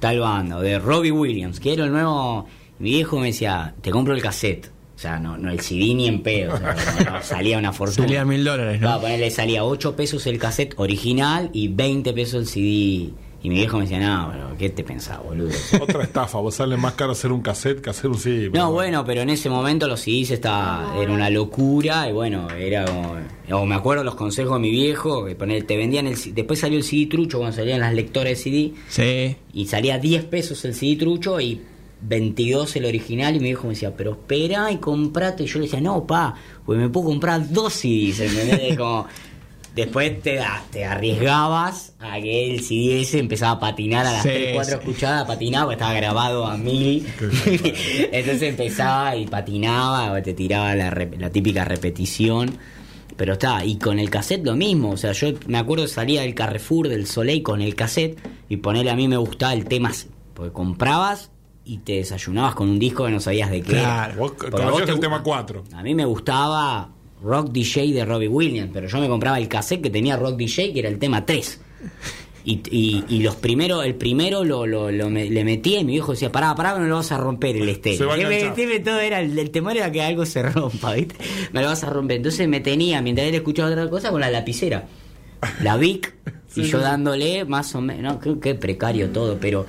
tal 0.00 0.18
banda, 0.18 0.56
o 0.56 0.60
de 0.62 0.78
Robbie 0.78 1.12
Williams, 1.12 1.60
quiero 1.60 1.84
el 1.84 1.92
nuevo. 1.92 2.46
Mi 2.78 2.90
viejo 2.90 3.18
me 3.20 3.26
decía, 3.26 3.74
te 3.80 3.90
compro 3.90 4.14
el 4.14 4.22
cassette. 4.22 4.71
O 4.94 4.98
sea, 5.02 5.18
no, 5.18 5.36
no 5.36 5.50
el 5.50 5.60
CD 5.60 5.94
ni 5.94 6.06
en 6.06 6.22
pedo. 6.22 6.54
o 6.54 6.58
sea, 6.58 6.76
no, 7.04 7.10
no, 7.12 7.22
salía 7.22 7.58
una 7.58 7.72
fortuna. 7.72 8.06
Salía 8.06 8.24
mil 8.24 8.44
dólares, 8.44 8.80
¿no? 8.80 9.00
ponerle 9.00 9.30
salía 9.30 9.64
8 9.64 9.96
pesos 9.96 10.26
el 10.26 10.38
cassette 10.38 10.74
original 10.76 11.50
y 11.52 11.68
20 11.68 12.12
pesos 12.12 12.34
el 12.42 12.46
CD. 12.46 13.10
Y 13.44 13.48
mi 13.48 13.56
viejo 13.56 13.76
me 13.78 13.82
decía, 13.82 13.98
no, 13.98 14.28
pero 14.30 14.56
¿qué 14.56 14.70
te 14.70 14.84
pensás, 14.84 15.20
boludo? 15.20 15.50
Otra 15.80 16.04
estafa, 16.04 16.38
vos 16.38 16.54
sale 16.54 16.76
más 16.76 16.92
caro 16.92 17.10
hacer 17.10 17.32
un 17.32 17.40
cassette 17.40 17.80
que 17.80 17.90
hacer 17.90 18.08
un 18.08 18.16
CD. 18.18 18.50
No, 18.50 18.70
bueno, 18.70 19.04
pero 19.04 19.22
en 19.22 19.30
ese 19.30 19.50
momento 19.50 19.88
los 19.88 19.98
CDs 19.98 20.30
estaba, 20.30 20.94
era 21.02 21.10
una 21.12 21.28
locura 21.28 22.08
y 22.08 22.12
bueno, 22.12 22.48
era 22.50 22.84
como... 22.84 23.16
O 23.50 23.66
me 23.66 23.74
acuerdo 23.74 24.04
los 24.04 24.14
consejos 24.14 24.54
de 24.54 24.60
mi 24.60 24.70
viejo, 24.70 25.24
que 25.24 25.34
poner, 25.34 25.64
te 25.64 25.76
vendían 25.76 26.06
el... 26.06 26.16
C- 26.16 26.30
Después 26.32 26.60
salió 26.60 26.78
el 26.78 26.84
CD 26.84 27.06
trucho 27.06 27.38
cuando 27.38 27.56
salían 27.56 27.80
las 27.80 27.92
lectoras 27.94 28.28
de 28.28 28.36
CD 28.36 28.72
Sí. 28.88 29.36
y 29.52 29.66
salía 29.66 29.98
10 29.98 30.22
pesos 30.26 30.64
el 30.64 30.74
CD 30.74 30.94
trucho 30.94 31.40
y 31.40 31.60
22 32.02 32.76
el 32.76 32.84
original 32.86 33.34
y 33.36 33.38
mi 33.38 33.44
viejo 33.46 33.64
me 33.68 33.74
decía, 33.74 33.94
pero 33.96 34.12
espera 34.12 34.70
y 34.72 34.76
comprate. 34.78 35.44
Y 35.44 35.46
yo 35.46 35.58
le 35.58 35.66
decía, 35.66 35.80
no, 35.80 36.06
pa, 36.06 36.34
pues 36.66 36.78
me 36.78 36.88
puedo 36.88 37.06
comprar 37.06 37.50
dos 37.52 37.72
CDs, 37.74 38.20
¿entendés? 38.20 38.76
Como... 38.76 39.06
Después 39.74 40.20
te, 40.20 40.34
da- 40.34 40.62
te 40.70 40.84
arriesgabas 40.84 41.94
a 41.98 42.20
que 42.20 42.50
el 42.52 42.60
CD 42.60 43.00
ese 43.00 43.18
empezaba 43.20 43.52
a 43.52 43.58
patinar 43.60 44.04
a 44.04 44.12
las 44.12 44.22
Sí, 44.22 44.28
3, 44.28 44.54
4 44.54 44.70
sí. 44.74 44.78
escuchadas, 44.82 45.26
patinaba, 45.26 45.64
porque 45.64 45.74
estaba 45.76 45.94
grabado 45.94 46.46
a 46.46 46.58
mil. 46.58 47.06
Entonces 48.12 48.42
empezaba 48.42 49.16
y 49.16 49.26
patinaba, 49.26 50.20
te 50.22 50.34
tiraba 50.34 50.74
la, 50.74 51.30
típica 51.30 51.64
repetición. 51.64 52.50
Pero 53.16 53.34
está, 53.34 53.64
y 53.64 53.76
con 53.76 53.98
el 53.98 54.10
cassette 54.10 54.44
lo 54.44 54.56
mismo. 54.56 54.90
O 54.90 54.96
sea, 54.98 55.12
yo 55.12 55.28
me 55.46 55.56
acuerdo 55.56 55.84
que 55.84 55.90
salía 55.90 56.20
del 56.22 56.34
Carrefour, 56.34 56.88
del 56.88 57.06
Soleil 57.06 57.42
con 57.42 57.60
el 57.62 57.74
cassette 57.74 58.18
y 58.48 58.56
ponerle 58.58 58.90
a 58.90 58.96
mí 58.96 59.06
me 59.08 59.16
gustaba 59.16 59.54
el 59.54 59.64
tema. 59.66 59.90
Porque 60.34 60.52
comprabas 60.52 61.30
y 61.64 61.78
te 61.78 61.92
desayunabas 61.94 62.54
con 62.54 62.68
un 62.68 62.78
disco 62.78 63.04
que 63.06 63.10
no 63.12 63.20
sabías 63.20 63.50
de 63.50 63.62
qué. 63.62 63.72
Claro. 63.72 64.14
Vos 64.16 64.32
conocías 64.32 64.88
el 64.88 65.00
tema 65.00 65.22
4. 65.22 65.64
A 65.74 65.82
mí 65.82 65.94
me 65.94 66.04
gustaba 66.04 66.90
Rock 67.22 67.50
DJ 67.52 67.92
de 67.92 68.04
Robbie 68.04 68.28
Williams, 68.28 68.70
pero 68.72 68.88
yo 68.88 68.98
me 68.98 69.08
compraba 69.08 69.38
el 69.38 69.48
cassette 69.48 69.82
que 69.82 69.90
tenía 69.90 70.16
Rock 70.16 70.36
DJ, 70.36 70.72
que 70.72 70.80
era 70.80 70.88
el 70.88 70.98
tema 70.98 71.24
3. 71.24 71.60
Y, 72.44 72.60
y, 72.72 73.04
y 73.08 73.22
los 73.22 73.36
primeros, 73.36 73.84
el 73.84 73.94
primero 73.94 74.42
lo, 74.42 74.66
lo, 74.66 74.90
lo 74.90 75.08
me- 75.08 75.30
le 75.30 75.44
metía 75.44 75.78
y 75.78 75.84
mi 75.84 75.92
viejo 75.92 76.10
decía, 76.10 76.32
pará, 76.32 76.52
pará, 76.56 76.76
no 76.76 76.84
lo 76.86 76.96
vas 76.96 77.12
a 77.12 77.16
romper 77.16 77.56
el 77.56 77.68
estéreo. 77.68 78.08
todo 78.82 78.98
era, 78.98 79.20
el, 79.20 79.38
el 79.38 79.50
temor 79.52 79.76
era 79.76 79.92
que 79.92 80.02
algo 80.02 80.26
se 80.26 80.42
rompa, 80.42 80.94
¿viste? 80.94 81.14
Me 81.52 81.62
lo 81.62 81.68
vas 81.68 81.84
a 81.84 81.90
romper. 81.90 82.16
Entonces 82.16 82.48
me 82.48 82.58
tenía, 82.58 83.00
mientras 83.00 83.28
él 83.28 83.36
escuchaba 83.36 83.70
otra 83.70 83.88
cosa, 83.88 84.10
con 84.10 84.20
la 84.20 84.28
lapicera. 84.28 84.88
La 85.62 85.76
Vic, 85.76 86.14
y 86.56 86.62
yo 86.64 86.80
dándole 86.80 87.44
más 87.44 87.72
o 87.76 87.80
menos, 87.80 88.14
no, 88.14 88.18
qué, 88.20 88.40
qué 88.40 88.54
precario 88.56 89.10
todo, 89.10 89.38
pero 89.40 89.64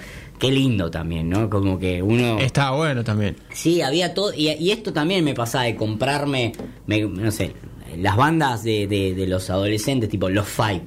qué 0.47 0.51
lindo 0.51 0.91
también, 0.91 1.29
¿no? 1.29 1.49
Como 1.49 1.79
que 1.79 2.01
uno... 2.03 2.37
Estaba 2.39 2.75
bueno 2.75 3.03
también. 3.03 3.37
Sí, 3.53 3.81
había 3.81 4.13
todo. 4.13 4.33
Y, 4.33 4.49
y 4.49 4.71
esto 4.71 4.91
también 4.91 5.23
me 5.23 5.33
pasaba 5.33 5.63
de 5.63 5.75
comprarme, 5.77 6.51
me- 6.85 7.01
no 7.01 7.31
sé, 7.31 7.53
las 7.97 8.17
bandas 8.17 8.63
de, 8.63 8.87
de- 8.87 9.13
de 9.15 9.27
los 9.27 9.49
adolescentes, 9.49 10.09
tipo 10.09 10.27
los 10.29 10.47
Five, 10.47 10.81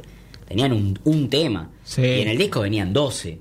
tenían 0.46 0.72
un, 0.74 0.98
un 1.04 1.30
tema. 1.30 1.70
Sí. 1.84 2.02
Y 2.02 2.20
en 2.20 2.28
el 2.28 2.36
disco 2.38 2.60
venían 2.60 2.92
12. 2.92 3.38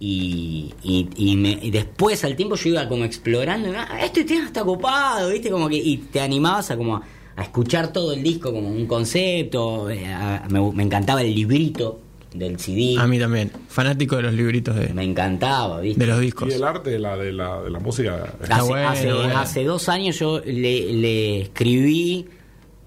Y, 0.00 0.72
y, 0.82 1.08
y 1.16 1.36
me- 1.36 1.58
y 1.62 1.70
después 1.70 2.22
al 2.24 2.36
tiempo 2.36 2.54
yo 2.56 2.68
iba 2.70 2.88
como 2.88 3.04
explorando, 3.04 3.70
ah, 3.76 4.00
este 4.04 4.24
tema 4.24 4.46
está 4.46 4.62
copado, 4.64 5.30
¿viste? 5.30 5.50
Como 5.50 5.68
que, 5.68 5.76
y 5.76 5.96
te 5.96 6.20
animabas 6.20 6.70
a 6.70 6.76
como 6.76 6.96
a, 6.96 7.02
escuchar 7.42 7.92
todo 7.92 8.12
el 8.12 8.22
disco 8.22 8.52
como 8.52 8.68
un 8.68 8.86
concepto. 8.86 9.88
eh, 9.90 10.06
a- 10.06 10.46
me, 10.50 10.60
me 10.72 10.82
encantaba 10.82 11.22
el 11.22 11.34
librito 11.34 12.00
del 12.34 12.58
CD. 12.58 12.96
A 12.98 13.06
mí 13.06 13.18
también. 13.18 13.50
Fanático 13.68 14.16
de 14.16 14.22
los 14.22 14.34
libritos 14.34 14.76
de, 14.76 14.92
Me 14.94 15.02
encantaba, 15.04 15.80
¿viste? 15.80 16.00
de 16.04 16.06
los 16.10 16.20
discos. 16.20 16.48
Y 16.48 16.52
el 16.52 16.62
arte 16.64 16.90
de 16.90 16.98
la, 16.98 17.16
de 17.16 17.32
la, 17.32 17.62
de 17.62 17.70
la 17.70 17.78
música. 17.80 18.34
Hace, 18.48 18.62
bueno, 18.68 18.88
hace- 18.88 19.12
bueno. 19.12 19.38
hace 19.38 19.64
dos 19.64 19.88
años 19.88 20.18
yo 20.18 20.40
le, 20.44 20.92
le 20.92 21.40
escribí 21.42 22.26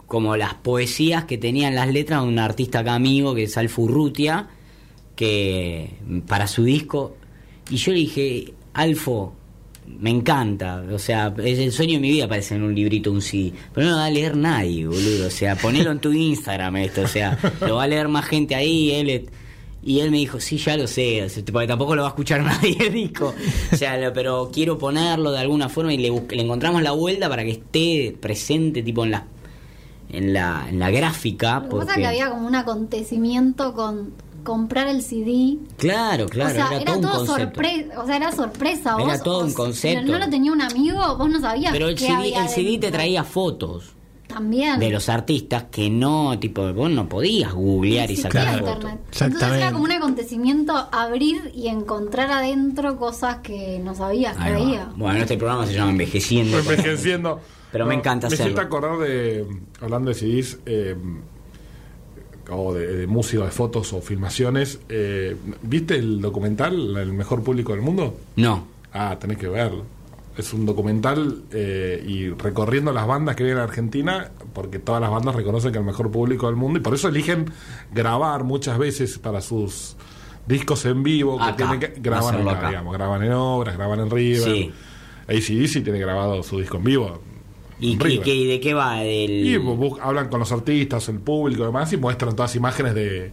como 0.07 0.35
las 0.37 0.53
poesías 0.55 1.23
que 1.25 1.37
tenían 1.37 1.73
las 1.75 1.87
letras 1.91 2.21
de 2.21 2.27
un 2.27 2.37
artista 2.39 2.79
acá 2.79 2.95
amigo 2.95 3.33
que 3.33 3.43
es 3.43 3.57
Alfu 3.57 3.83
Urrutia, 3.83 4.49
que 5.15 5.91
para 6.27 6.47
su 6.47 6.63
disco 6.63 7.15
y 7.69 7.77
yo 7.77 7.91
le 7.93 7.99
dije 7.99 8.53
Alfo 8.73 9.35
me 9.99 10.09
encanta 10.09 10.83
o 10.91 10.99
sea 10.99 11.33
es 11.43 11.59
el 11.59 11.71
sueño 11.71 11.93
de 11.95 11.99
mi 11.99 12.09
vida 12.11 12.25
aparecer 12.25 12.57
en 12.57 12.63
un 12.63 12.73
librito 12.75 13.11
un 13.11 13.21
CD 13.21 13.51
pero 13.73 13.85
no 13.87 13.91
lo 13.93 13.97
va 13.99 14.05
a 14.05 14.09
leer 14.09 14.35
nadie 14.35 14.85
boludo 14.87 15.27
o 15.27 15.31
sea 15.31 15.55
ponelo 15.55 15.91
en 15.91 15.99
tu 15.99 16.11
Instagram 16.11 16.75
esto 16.77 17.01
o 17.03 17.07
sea 17.07 17.37
lo 17.61 17.75
va 17.75 17.83
a 17.83 17.87
leer 17.87 18.07
más 18.07 18.25
gente 18.25 18.55
ahí 18.55 18.91
él 18.91 19.29
y 19.83 19.99
él 20.01 20.11
me 20.11 20.17
dijo, 20.17 20.39
sí, 20.39 20.57
ya 20.59 20.77
lo 20.77 20.85
sé, 20.85 21.25
porque 21.51 21.65
tampoco 21.65 21.95
lo 21.95 22.03
va 22.03 22.09
a 22.09 22.11
escuchar 22.11 22.43
nadie 22.43 22.77
el 22.85 22.93
disco. 22.93 23.33
O 23.73 23.75
sea, 23.75 24.13
pero 24.13 24.51
quiero 24.53 24.77
ponerlo 24.77 25.31
de 25.31 25.39
alguna 25.39 25.69
forma 25.69 25.91
y 25.91 25.97
le, 25.97 26.11
le 26.11 26.41
encontramos 26.43 26.83
la 26.83 26.91
vuelta 26.91 27.27
para 27.27 27.43
que 27.43 27.49
esté 27.49 28.15
presente, 28.21 28.83
tipo 28.83 29.03
en 29.05 29.09
la 29.09 29.25
en 30.11 30.33
la, 30.33 30.67
en 30.69 30.77
la 30.77 30.91
gráfica. 30.91 31.61
Lo 31.61 31.61
que 31.63 31.67
pasa 31.69 31.81
es 31.81 31.85
porque- 31.87 32.01
que 32.01 32.07
había 32.09 32.29
como 32.29 32.45
un 32.45 32.53
acontecimiento 32.53 33.73
con 33.73 34.13
comprar 34.43 34.87
el 34.87 35.01
CD. 35.01 35.57
Claro, 35.77 36.27
claro, 36.27 36.51
o 36.51 36.53
sea, 36.53 36.67
era, 36.67 36.75
era, 36.77 36.85
todo 36.85 36.95
un 36.95 37.01
todo 37.01 37.17
concepto. 37.25 37.43
sorpresa. 37.43 38.01
O 38.01 38.05
sea, 38.05 38.15
era 38.17 38.31
sorpresa. 38.31 38.95
Era 38.99 39.13
vos, 39.13 39.23
todo 39.23 39.43
un 39.43 39.49
si 39.49 39.55
concepto. 39.55 40.11
no 40.11 40.19
lo 40.19 40.29
tenía 40.29 40.51
un 40.51 40.61
amigo, 40.61 41.15
vos 41.17 41.29
no 41.29 41.39
sabías. 41.39 41.71
Pero 41.71 41.87
el 41.87 41.95
qué 41.95 42.05
CD, 42.05 42.13
había 42.15 42.43
el 42.43 42.49
CD 42.49 42.77
te 42.77 42.91
traía 42.91 43.23
fotos 43.23 43.93
También. 44.27 44.79
de 44.79 44.89
los 44.89 45.09
artistas 45.09 45.65
que 45.71 45.89
no, 45.89 46.37
tipo, 46.39 46.71
vos 46.73 46.89
no 46.89 47.07
podías 47.09 47.53
googlear 47.53 48.09
y 48.11 48.17
sacar 48.17 48.59
fotos. 48.59 48.73
internet. 48.75 48.99
Entonces 49.19 49.51
era 49.53 49.71
como 49.71 49.83
un 49.83 49.91
acontecimiento 49.91 50.73
abrir 50.91 51.51
y 51.53 51.67
encontrar 51.67 52.31
adentro 52.31 52.97
cosas 52.97 53.37
que 53.37 53.79
no 53.83 53.93
sabías 53.95 54.37
que 54.37 54.43
había. 54.43 54.89
Bueno, 54.95 55.19
este 55.19 55.37
programa 55.37 55.65
se 55.67 55.73
llama 55.73 55.91
Envejeciendo. 55.91 56.59
Envejeciendo. 56.59 57.39
Pero 57.71 57.85
me 57.85 57.95
encanta 57.95 58.27
Me 58.27 58.33
hacerlo. 58.33 58.53
siento 58.55 58.61
acordar 58.61 58.97
de, 58.99 59.45
hablando 59.79 60.09
de 60.09 60.15
CDs, 60.15 60.59
eh, 60.65 60.93
o 62.51 62.73
de, 62.73 62.87
de 62.97 63.07
música, 63.07 63.43
de 63.45 63.51
fotos 63.51 63.93
o 63.93 64.01
filmaciones, 64.01 64.79
eh, 64.89 65.35
¿viste 65.61 65.95
el 65.95 66.21
documental 66.21 66.97
El 66.97 67.13
mejor 67.13 67.43
público 67.43 67.73
del 67.73 67.81
mundo? 67.81 68.17
No. 68.35 68.67
Ah, 68.93 69.17
tenés 69.19 69.37
que 69.37 69.47
verlo. 69.47 69.85
Es 70.37 70.53
un 70.53 70.65
documental 70.65 71.43
eh, 71.51 72.03
y 72.07 72.29
recorriendo 72.29 72.93
las 72.93 73.05
bandas 73.05 73.35
que 73.35 73.43
vienen 73.43 73.61
a 73.61 73.65
Argentina, 73.65 74.31
porque 74.53 74.79
todas 74.79 75.01
las 75.01 75.11
bandas 75.11 75.35
reconocen 75.35 75.71
que 75.71 75.77
el 75.77 75.83
mejor 75.83 76.09
público 76.09 76.47
del 76.47 76.55
mundo 76.55 76.79
y 76.79 76.81
por 76.81 76.93
eso 76.93 77.09
eligen 77.09 77.45
grabar 77.93 78.43
muchas 78.43 78.77
veces 78.77 79.19
para 79.19 79.41
sus 79.41 79.97
discos 80.47 80.85
en 80.85 81.03
vivo, 81.03 81.37
que 81.37 81.43
Acá, 81.43 81.55
tienen 81.55 81.79
que 81.79 81.93
graban 81.99 82.47
acá. 82.47 82.69
digamos, 82.69 82.93
graban 82.93 83.23
en 83.23 83.33
obras, 83.33 83.75
graban 83.77 83.99
en 83.99 84.09
River. 84.09 84.41
Sí. 84.43 84.71
ACDC 85.27 85.83
tiene 85.83 85.99
grabado 85.99 86.41
su 86.43 86.59
disco 86.59 86.77
en 86.77 86.83
vivo. 86.83 87.19
¿Y, 87.81 87.97
River. 87.97 88.27
y 88.27 88.45
de 88.47 88.59
qué 88.61 88.73
va? 88.73 88.97
Del... 88.99 89.31
Y 89.45 89.59
hablan 90.01 90.29
con 90.29 90.39
los 90.39 90.51
artistas, 90.51 91.09
el 91.09 91.19
público 91.19 91.63
y 91.63 91.65
demás, 91.65 91.91
y 91.91 91.97
muestran 91.97 92.35
todas 92.35 92.55
imágenes 92.55 92.93
de, 92.95 93.31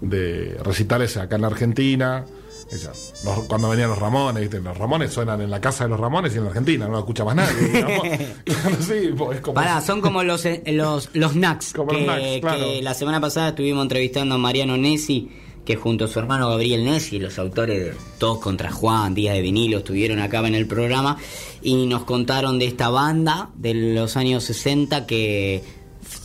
de 0.00 0.56
recitales 0.64 1.16
acá 1.16 1.36
en 1.36 1.42
la 1.42 1.48
Argentina. 1.48 2.24
Los- 2.72 3.44
cuando 3.48 3.68
venían 3.68 3.90
los 3.90 3.98
Ramones, 3.98 4.40
¿viste? 4.40 4.58
los 4.60 4.76
Ramones 4.78 5.12
suenan 5.12 5.42
en 5.42 5.50
la 5.50 5.60
casa 5.60 5.84
de 5.84 5.90
los 5.90 6.00
Ramones 6.00 6.34
y 6.34 6.38
en 6.38 6.44
la 6.44 6.48
Argentina, 6.50 6.86
no 6.86 6.92
lo 6.92 6.98
escucha 7.00 7.22
más 7.22 7.36
nadie. 7.36 7.52
sí, 8.80 9.10
es 9.34 9.40
como. 9.42 9.54
Pará, 9.54 9.80
son 9.86 10.00
como 10.00 10.22
los 10.22 10.46
eh, 10.46 10.62
los, 10.68 11.10
los 11.12 11.32
Knacks, 11.32 11.74
Como 11.74 11.90
que, 11.90 11.98
los 11.98 12.04
Knacks, 12.06 12.40
claro. 12.40 12.58
que 12.58 12.80
la 12.82 12.94
semana 12.94 13.20
pasada 13.20 13.50
estuvimos 13.50 13.82
entrevistando 13.82 14.36
a 14.36 14.38
Mariano 14.38 14.78
Nessi, 14.78 15.30
que 15.64 15.76
junto 15.76 16.06
a 16.06 16.08
su 16.08 16.18
hermano 16.18 16.48
Gabriel 16.48 16.84
Nessi, 16.84 17.18
los 17.18 17.38
autores 17.38 17.84
de 17.84 17.92
Todos 18.18 18.38
contra 18.38 18.72
Juan, 18.72 19.14
Días 19.14 19.34
de 19.34 19.42
vinilo, 19.42 19.78
estuvieron 19.78 20.18
acá 20.18 20.46
en 20.46 20.54
el 20.54 20.66
programa 20.66 21.18
y 21.62 21.86
nos 21.86 22.04
contaron 22.04 22.58
de 22.58 22.66
esta 22.66 22.88
banda 22.88 23.50
de 23.54 23.74
los 23.94 24.16
años 24.16 24.44
60 24.44 25.06
que 25.06 25.62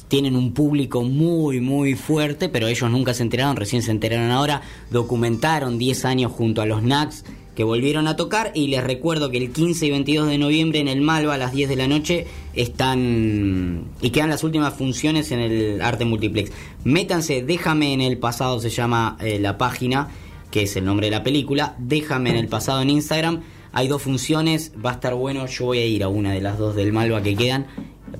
tienen 0.07 0.35
un 0.35 0.53
público 0.53 1.03
muy, 1.03 1.59
muy 1.59 1.95
fuerte, 1.95 2.49
pero 2.49 2.67
ellos 2.67 2.89
nunca 2.89 3.13
se 3.13 3.23
enteraron, 3.23 3.55
recién 3.55 3.81
se 3.81 3.91
enteraron 3.91 4.31
ahora, 4.31 4.61
documentaron 4.89 5.77
10 5.77 6.05
años 6.05 6.31
junto 6.31 6.61
a 6.61 6.65
los 6.65 6.81
Knacks 6.81 7.23
que 7.57 7.63
volvieron 7.63 8.07
a 8.07 8.15
tocar 8.15 8.51
y 8.53 8.67
les 8.67 8.83
recuerdo 8.83 9.31
que 9.31 9.39
el 9.39 9.51
15 9.51 9.87
y 9.87 9.89
22 9.89 10.27
de 10.27 10.37
noviembre 10.37 10.79
en 10.79 10.87
el 10.87 11.01
Malva 11.01 11.33
a 11.33 11.37
las 11.39 11.51
10 11.53 11.67
de 11.69 11.75
la 11.75 11.87
noche 11.87 12.27
están 12.53 13.85
y 13.99 14.11
quedan 14.11 14.29
las 14.29 14.43
últimas 14.43 14.75
funciones 14.75 15.31
en 15.31 15.39
el 15.39 15.81
Arte 15.81 16.05
Multiplex. 16.05 16.51
Métanse, 16.83 17.41
déjame 17.41 17.93
en 17.93 18.01
el 18.01 18.19
pasado 18.19 18.59
se 18.59 18.69
llama 18.69 19.17
eh, 19.19 19.39
la 19.39 19.57
página, 19.57 20.09
que 20.51 20.63
es 20.63 20.75
el 20.75 20.85
nombre 20.85 21.07
de 21.07 21.11
la 21.11 21.23
película, 21.23 21.75
déjame 21.79 22.29
en 22.29 22.35
el 22.37 22.47
pasado 22.47 22.81
en 22.81 22.91
Instagram. 22.91 23.41
Hay 23.73 23.87
dos 23.87 24.03
funciones, 24.03 24.71
va 24.83 24.91
a 24.91 24.93
estar 24.93 25.15
bueno, 25.15 25.45
yo 25.47 25.65
voy 25.65 25.79
a 25.79 25.85
ir 25.85 26.03
a 26.03 26.07
una 26.07 26.31
de 26.33 26.41
las 26.41 26.57
dos 26.59 26.75
del 26.75 26.93
Malva 26.93 27.21
que 27.23 27.35
quedan. 27.35 27.65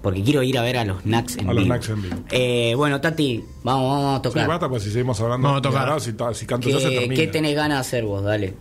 Porque 0.01 0.21
quiero 0.21 0.43
ir 0.43 0.57
a 0.57 0.61
ver 0.63 0.77
a 0.77 0.85
los 0.85 1.03
Knacks 1.03 1.37
en 1.37 1.49
A 1.49 1.53
los 1.53 1.63
vivo. 1.63 1.73
Knacks 1.75 1.89
en 1.89 2.01
vivo. 2.01 2.15
Eh, 2.31 2.73
bueno, 2.75 2.99
Tati, 3.01 3.43
vamos, 3.63 3.89
vamos 3.89 4.13
a 4.13 4.17
Sí, 4.17 4.21
tocar. 4.23 4.47
basta, 4.47 4.67
pues 4.69 4.83
si 4.83 4.91
seguimos 4.91 5.19
hablando. 5.21 5.47
Vamos 5.47 5.59
a 5.59 5.61
tocar. 5.61 6.01
si, 6.01 6.11
si 6.39 6.45
canto 6.45 6.69
yo 6.69 6.79
se 6.79 6.89
¿Qué, 6.89 6.95
termina. 6.99 7.15
qué 7.15 7.27
tenés 7.27 7.55
ganas 7.55 7.77
de 7.77 7.81
hacer 7.81 8.03
vos? 8.03 8.23
Dale. 8.23 8.53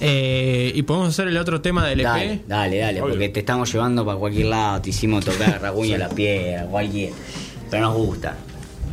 Eh, 0.00 0.72
y 0.74 0.82
podemos 0.82 1.08
hacer 1.08 1.28
el 1.28 1.36
otro 1.38 1.60
tema 1.60 1.86
del 1.86 2.00
EP. 2.00 2.46
Dale, 2.46 2.78
dale, 2.78 3.00
porque 3.00 3.28
te 3.28 3.40
estamos 3.40 3.72
llevando 3.72 4.04
para 4.04 4.18
cualquier 4.18 4.46
lado, 4.46 4.82
te 4.82 4.90
hicimos 4.90 5.24
tocar 5.24 5.60
Raguña 5.60 5.98
la 5.98 6.08
piedra, 6.08 6.66
cualquier. 6.66 7.12
Pero 7.70 7.86
nos 7.86 7.96
gusta, 7.96 8.36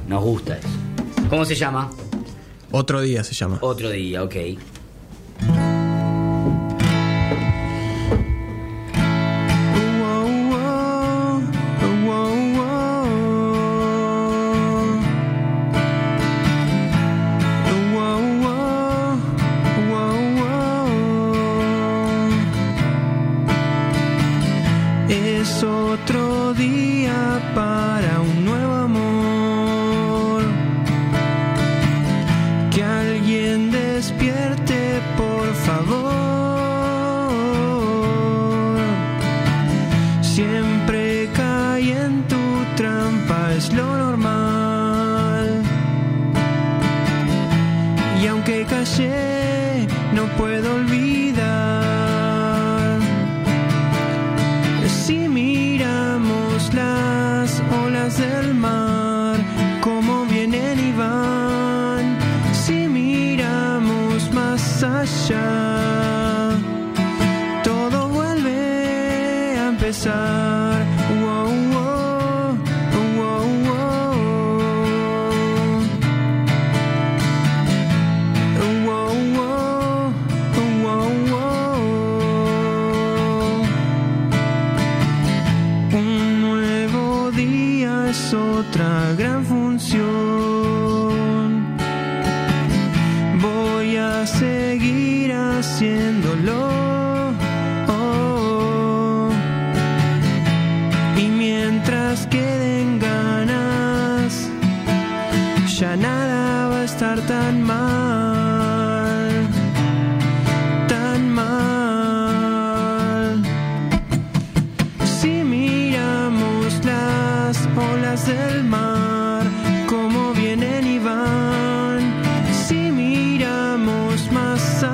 nos 0.08 0.24
gusta 0.24 0.58
eso. 0.58 0.68
¿Cómo 1.30 1.46
se 1.46 1.56
llama? 1.56 1.90
Otro 2.72 3.02
día 3.02 3.24
se 3.24 3.34
llama. 3.34 3.60
Otro 3.62 3.90
día, 3.90 4.24
ok. 4.24 4.36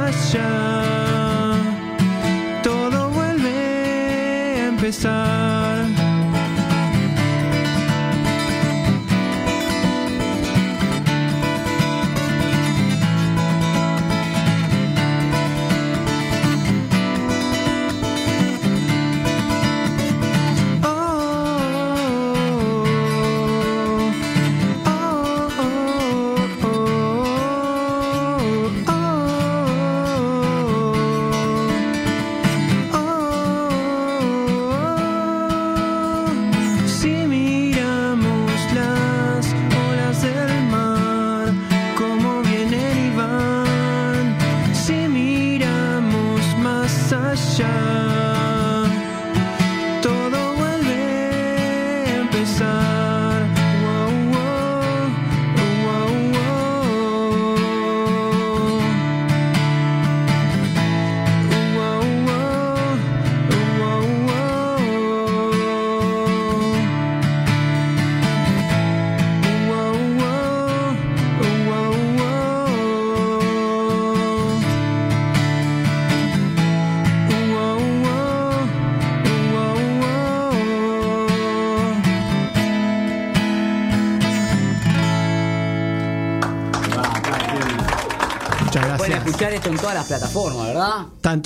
Allá, 0.10 1.54
todo 2.64 3.10
vuelve 3.10 4.62
a 4.62 4.68
empezar. 4.68 5.49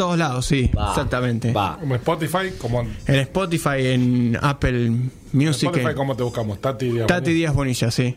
Todos 0.04 0.18
lados, 0.18 0.46
sí, 0.46 0.70
Va, 0.78 0.90
exactamente. 0.90 1.52
Va. 1.54 1.78
Como 1.80 1.96
Spotify, 1.96 2.52
como 2.58 2.82
en 2.82 2.94
En 3.08 3.16
Spotify, 3.16 3.70
en 3.88 4.38
Apple 4.42 4.90
Music. 5.32 5.64
Spotify, 5.70 5.88
en- 5.92 5.96
¿cómo 5.96 6.16
te 6.16 6.24
buscamos? 6.24 6.60
Tati 6.62 6.90
Díaz 6.92 7.08
Tati 7.08 7.22
Bonilla. 7.22 7.36
Díaz 7.40 7.54
Bonilla, 7.56 7.92
sí. 7.92 8.16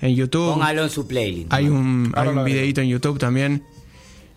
En 0.00 0.14
YouTube. 0.14 0.52
Póngalo 0.52 0.82
en 0.82 0.90
su 0.90 1.06
playlist. 1.06 1.52
Hay 1.52 1.68
un, 1.68 2.12
hay 2.14 2.26
Ahora 2.26 2.38
un 2.40 2.44
videito 2.44 2.80
en 2.80 2.88
YouTube 2.88 3.18
también. 3.18 3.62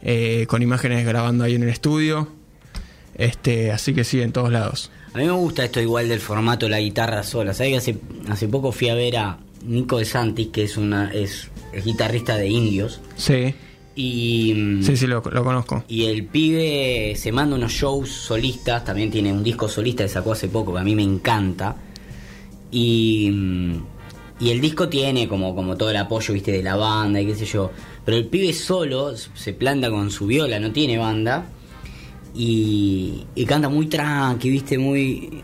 eh, 0.01 0.45
con 0.47 0.61
imágenes 0.61 1.05
grabando 1.05 1.43
ahí 1.43 1.55
en 1.55 1.63
el 1.63 1.69
estudio. 1.69 2.29
Este, 3.15 3.71
así 3.71 3.93
que 3.93 4.03
sí, 4.03 4.21
en 4.21 4.31
todos 4.31 4.51
lados. 4.51 4.91
A 5.13 5.17
mí 5.17 5.25
me 5.25 5.31
gusta 5.31 5.63
esto 5.65 5.81
igual 5.81 6.07
del 6.07 6.19
formato 6.19 6.67
de 6.67 6.69
la 6.69 6.79
guitarra 6.79 7.23
sola. 7.23 7.53
¿Sabes 7.53 7.71
que 7.71 7.77
hace, 7.77 7.97
hace 8.29 8.47
poco 8.47 8.71
fui 8.71 8.89
a 8.89 8.95
ver 8.95 9.17
a 9.17 9.39
Nico 9.65 9.97
de 9.97 10.05
Santis, 10.05 10.49
que 10.49 10.63
es 10.63 10.77
una 10.77 11.11
es, 11.11 11.49
es 11.73 11.83
guitarrista 11.83 12.37
de 12.37 12.47
indios? 12.47 13.01
Sí, 13.15 13.55
Y, 13.99 14.77
sí, 14.83 14.95
sí, 14.95 15.07
lo, 15.07 15.23
lo 15.23 15.43
conozco. 15.43 15.83
y 15.87 16.05
el 16.05 16.25
pibe 16.25 17.15
se 17.15 17.31
manda 17.31 17.55
unos 17.55 17.71
shows 17.71 18.07
solistas, 18.07 18.85
también 18.85 19.09
tiene 19.09 19.33
un 19.33 19.43
disco 19.43 19.67
solista 19.67 20.03
que 20.03 20.09
sacó 20.09 20.33
hace 20.33 20.49
poco, 20.49 20.71
que 20.71 20.79
a 20.79 20.83
mí 20.83 20.93
me 20.93 21.01
encanta. 21.01 21.75
Y, 22.69 23.31
y 24.39 24.49
el 24.51 24.61
disco 24.61 24.87
tiene 24.87 25.27
como, 25.27 25.55
como 25.55 25.75
todo 25.75 25.89
el 25.89 25.97
apoyo, 25.97 26.31
viste, 26.35 26.51
de 26.51 26.61
la 26.61 26.75
banda 26.75 27.19
y 27.19 27.25
qué 27.25 27.33
sé 27.33 27.45
yo. 27.45 27.71
Pero 28.05 28.17
el 28.17 28.27
pibe 28.27 28.53
solo 28.53 29.17
se 29.17 29.53
planta 29.53 29.89
con 29.89 30.11
su 30.11 30.27
viola, 30.27 30.59
no 30.59 30.71
tiene 30.71 30.99
banda. 30.99 31.49
Y, 32.35 33.25
y 33.33 33.45
canta 33.45 33.67
muy 33.67 33.87
tranqui, 33.87 34.51
viste, 34.51 34.77
muy... 34.77 35.43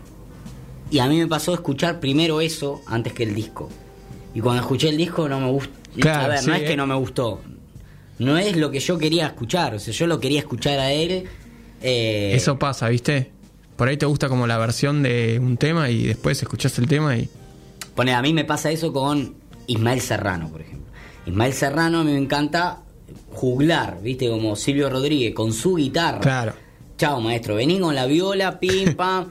Y 0.92 1.00
a 1.00 1.08
mí 1.08 1.18
me 1.18 1.26
pasó 1.26 1.54
escuchar 1.54 1.98
primero 1.98 2.40
eso 2.40 2.82
antes 2.86 3.14
que 3.14 3.24
el 3.24 3.34
disco. 3.34 3.68
Y 4.32 4.38
cuando 4.38 4.62
escuché 4.62 4.90
el 4.90 4.96
disco 4.96 5.28
no 5.28 5.40
me 5.40 5.50
gustó. 5.50 5.72
Claro, 5.98 6.24
a 6.24 6.28
ver, 6.28 6.38
sí, 6.38 6.50
no 6.50 6.54
es 6.54 6.62
eh. 6.62 6.66
que 6.66 6.76
no 6.76 6.86
me 6.86 6.94
gustó. 6.94 7.40
No 8.18 8.38
es 8.38 8.56
lo 8.56 8.70
que 8.70 8.80
yo 8.80 8.98
quería 8.98 9.26
escuchar. 9.26 9.74
O 9.74 9.78
sea, 9.78 9.92
yo 9.92 10.06
lo 10.06 10.20
quería 10.20 10.38
escuchar 10.40 10.78
a 10.78 10.92
él. 10.92 11.24
eh, 11.82 12.32
Eso 12.34 12.58
pasa, 12.58 12.88
¿viste? 12.88 13.30
Por 13.76 13.88
ahí 13.88 13.96
te 13.96 14.06
gusta 14.06 14.28
como 14.28 14.46
la 14.46 14.56
versión 14.58 15.02
de 15.02 15.38
un 15.42 15.56
tema 15.56 15.90
y 15.90 16.04
después 16.04 16.40
escuchás 16.40 16.78
el 16.78 16.86
tema 16.86 17.16
y... 17.16 17.28
Pone, 17.96 18.12
a 18.14 18.22
mí 18.22 18.32
me 18.32 18.44
pasa 18.44 18.70
eso 18.70 18.92
con 18.92 19.34
Ismael 19.66 20.00
Serrano, 20.00 20.48
por 20.48 20.60
ejemplo. 20.60 20.86
Ismael 21.26 21.52
Serrano 21.52 22.00
a 22.00 22.04
mí 22.04 22.12
me 22.12 22.18
encanta 22.18 22.80
juglar, 23.32 23.98
¿viste? 24.02 24.28
Como 24.28 24.54
Silvio 24.56 24.88
Rodríguez, 24.90 25.34
con 25.34 25.52
su 25.52 25.74
guitarra. 25.76 26.20
Claro. 26.20 26.52
Chao, 26.96 27.20
maestro, 27.20 27.56
vení 27.56 27.80
con 27.80 27.94
la 27.94 28.06
viola, 28.06 28.58
pim, 28.60 28.94
pam. 28.96 29.30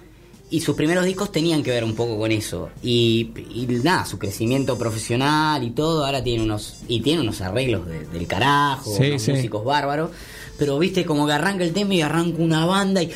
Y 0.53 0.59
sus 0.61 0.75
primeros 0.75 1.03
discos 1.05 1.31
tenían 1.31 1.63
que 1.63 1.71
ver 1.71 1.83
un 1.83 1.95
poco 1.95 2.15
con 2.19 2.31
eso. 2.31 2.69
Y, 2.83 3.31
y 3.55 3.65
nada, 3.83 4.05
su 4.05 4.19
crecimiento 4.19 4.77
profesional 4.77 5.63
y 5.63 5.71
todo, 5.71 6.05
ahora 6.05 6.23
tiene 6.23 6.43
unos. 6.43 6.75
Y 6.87 7.01
tiene 7.01 7.21
unos 7.21 7.41
arreglos 7.41 7.87
de- 7.87 8.05
del 8.05 8.27
carajo, 8.27 8.95
Sí, 8.95 9.07
unos 9.09 9.21
sí. 9.23 9.31
músicos 9.31 9.65
bárbaros. 9.65 10.11
Pero 10.59 10.77
viste, 10.77 11.05
como 11.05 11.25
que 11.25 11.33
arranca 11.33 11.63
el 11.63 11.73
tema 11.73 11.95
y 11.95 12.01
arranca 12.01 12.37
una 12.41 12.67
banda 12.67 13.01
y 13.01 13.09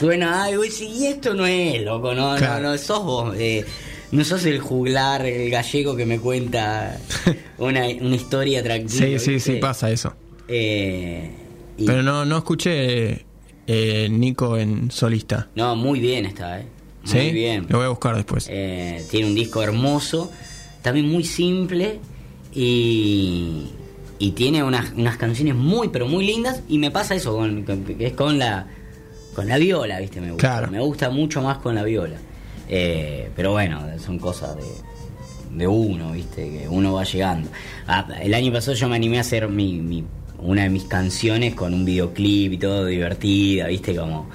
suena 0.00 0.44
algo 0.44 0.64
y 0.64 0.68
y 0.82 1.06
esto 1.06 1.34
no 1.34 1.46
es, 1.46 1.82
loco, 1.82 2.14
no, 2.14 2.34
Claro. 2.36 2.62
no, 2.62 2.70
no, 2.72 2.78
sos 2.78 3.04
vos. 3.04 3.34
eh, 3.36 3.64
no 4.10 4.24
sos 4.24 4.46
el 4.46 4.58
juglar, 4.58 5.26
el 5.26 5.50
gallego 5.50 5.94
que 5.96 6.06
me 6.06 6.18
cuenta 6.18 6.98
una, 7.58 7.82
una 8.00 8.16
historia 8.16 8.62
tranquila. 8.62 9.06
Sí, 9.06 9.18
sí, 9.18 9.38
sí, 9.40 9.52
pasa 9.56 9.90
eso. 9.90 10.14
Eh, 10.48 11.30
y- 11.76 11.84
Pero 11.84 12.02
no, 12.02 12.24
no 12.24 12.38
escuché 12.38 13.26
eh, 13.68 14.08
Nico 14.10 14.56
en 14.56 14.90
solista. 14.90 15.48
No, 15.54 15.76
muy 15.76 16.00
bien 16.00 16.26
está, 16.26 16.58
¿eh? 16.60 16.66
Muy 17.04 17.12
¿Sí? 17.12 17.30
bien. 17.30 17.66
Lo 17.68 17.78
voy 17.78 17.86
a 17.86 17.90
buscar 17.90 18.16
después. 18.16 18.48
Eh, 18.50 19.04
tiene 19.10 19.26
un 19.28 19.34
disco 19.36 19.62
hermoso, 19.62 20.30
también 20.82 21.08
muy 21.08 21.22
simple 21.22 22.00
y, 22.52 23.68
y 24.18 24.30
tiene 24.32 24.62
unas, 24.64 24.92
unas 24.92 25.16
canciones 25.16 25.54
muy, 25.54 25.88
pero 25.88 26.06
muy 26.08 26.26
lindas. 26.26 26.62
Y 26.68 26.78
me 26.78 26.90
pasa 26.90 27.14
eso, 27.14 27.36
con, 27.36 27.62
con- 27.62 27.84
que 27.84 28.06
es 28.06 28.12
con 28.14 28.38
la, 28.38 28.66
con 29.34 29.46
la 29.48 29.58
viola, 29.58 30.00
¿viste? 30.00 30.20
Me 30.20 30.32
gusta, 30.32 30.48
Claro. 30.48 30.70
me 30.72 30.80
gusta 30.80 31.10
mucho 31.10 31.40
más 31.42 31.58
con 31.58 31.74
la 31.74 31.84
viola. 31.84 32.16
Eh, 32.68 33.30
pero 33.36 33.52
bueno, 33.52 33.80
son 34.04 34.18
cosas 34.18 34.56
de, 34.56 35.56
de 35.56 35.66
uno, 35.66 36.12
¿viste? 36.12 36.50
Que 36.50 36.68
uno 36.68 36.94
va 36.94 37.04
llegando. 37.04 37.48
Ah, 37.86 38.06
el 38.20 38.34
año 38.34 38.52
pasado 38.52 38.76
yo 38.76 38.88
me 38.88 38.96
animé 38.96 39.18
a 39.18 39.20
hacer 39.22 39.48
mi, 39.48 39.74
mi- 39.80 40.04
una 40.40 40.62
de 40.62 40.70
mis 40.70 40.84
canciones 40.84 41.54
con 41.54 41.74
un 41.74 41.84
videoclip 41.84 42.52
y 42.52 42.58
todo 42.58 42.86
divertida, 42.86 43.66
¿viste? 43.68 43.94
Como 43.96 44.28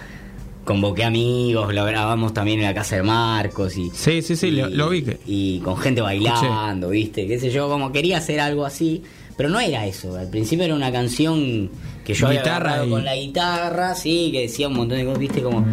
convoqué 0.66 1.04
amigos, 1.04 1.74
lo 1.74 1.84
grabamos 1.86 2.34
también 2.34 2.60
en 2.60 2.66
la 2.66 2.74
casa 2.74 2.95
de 2.95 3.04
Marcos 3.04 3.76
y... 3.78 3.89
Sí, 3.93 4.22
sí, 4.22 4.36
sí, 4.36 4.47
y- 4.47 4.51
lo, 4.51 4.70
lo 4.70 4.89
vi 4.89 5.01
que. 5.01 5.20
y 5.26 5.60
con 5.60 5.78
gente 5.78 6.01
bailando, 6.01 6.89
¿viste? 6.89 7.28
Qué 7.28 7.38
sé 7.39 7.49
yo, 7.51 7.68
como 7.70 7.91
quería 7.91 8.18
hacer 8.18 8.39
algo 8.39 8.66
así, 8.66 9.01
pero 9.36 9.49
no 9.49 9.60
era 9.60 9.86
eso. 9.86 10.16
Al 10.16 10.30
principio 10.30 10.64
era 10.66 10.76
una 10.76 10.91
canción 10.91 11.70
que 12.06 12.14
yo 12.14 12.28
había 12.28 12.39
Guitarra 12.41 12.70
agarrado 12.70 12.88
y- 12.88 12.91
con 12.91 13.04
la 13.06 13.16
guitarra, 13.16 13.95
sí, 13.95 14.30
que 14.32 14.41
decía 14.41 14.68
un 14.70 14.76
montón 14.76 14.97
de 14.99 15.06
cosas, 15.06 15.20
¿viste? 15.20 15.41
Como 15.41 15.66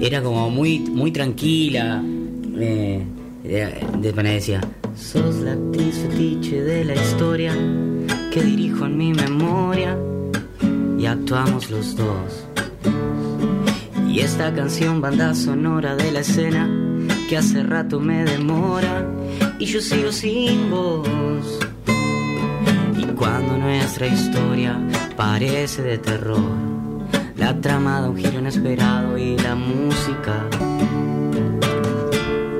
era 0.00 0.22
como 0.22 0.50
muy 0.50 0.78
muy 0.80 1.10
tranquila. 1.12 2.02
Eh, 2.58 3.02
después 4.00 4.24
me 4.24 4.32
decía, 4.32 4.60
sos 4.96 5.36
la 5.36 5.52
actriz 5.52 5.94
fetiche 6.08 6.62
de 6.62 6.84
la 6.84 6.94
historia 6.94 7.54
que 8.36 8.42
dirijo 8.42 8.84
en 8.84 8.98
mi 8.98 9.14
memoria 9.14 9.96
y 10.98 11.06
actuamos 11.06 11.70
los 11.70 11.96
dos. 11.96 12.44
Y 14.06 14.20
esta 14.20 14.52
canción, 14.52 15.00
banda 15.00 15.34
sonora 15.34 15.96
de 15.96 16.12
la 16.12 16.20
escena, 16.20 16.68
que 17.30 17.38
hace 17.38 17.62
rato 17.62 17.98
me 17.98 18.24
demora 18.24 19.06
y 19.58 19.64
yo 19.64 19.80
sigo 19.80 20.12
sin 20.12 20.68
voz. 20.68 21.60
Y 22.98 23.06
cuando 23.14 23.56
nuestra 23.56 24.06
historia 24.06 24.78
parece 25.16 25.80
de 25.80 25.96
terror, 25.96 26.58
la 27.38 27.58
trama 27.58 28.02
da 28.02 28.10
un 28.10 28.18
giro 28.18 28.38
inesperado 28.38 29.16
y 29.16 29.38
la 29.38 29.54
música 29.54 30.46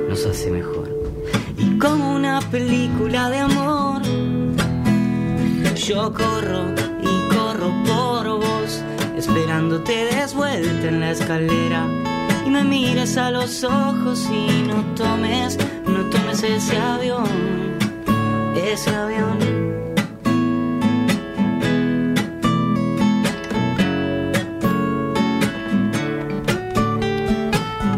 nos 0.09 0.25
hace 0.25 0.51
mejor. 0.51 0.89
Y 1.59 1.77
como 1.77 2.15
una 2.15 2.41
película 2.51 3.29
de 3.29 3.41
amor, 3.41 3.66
yo 5.87 6.13
corro 6.13 6.75
y 7.01 7.33
corro 7.33 7.71
por 7.87 8.41
vos, 8.41 8.83
esperándote 9.17 10.07
desvuelta 10.07 10.89
en 10.89 10.99
la 10.99 11.13
escalera. 11.13 11.87
Y 12.45 12.51
me 12.51 12.65
mires 12.65 13.17
a 13.17 13.31
los 13.31 13.63
ojos 13.63 14.27
y 14.29 14.63
no 14.67 14.83
tomes, 14.97 15.57
no 15.87 16.03
tomes 16.07 16.43
ese 16.43 16.77
avión, 16.77 17.29
ese 18.57 18.91
avión. 18.91 19.39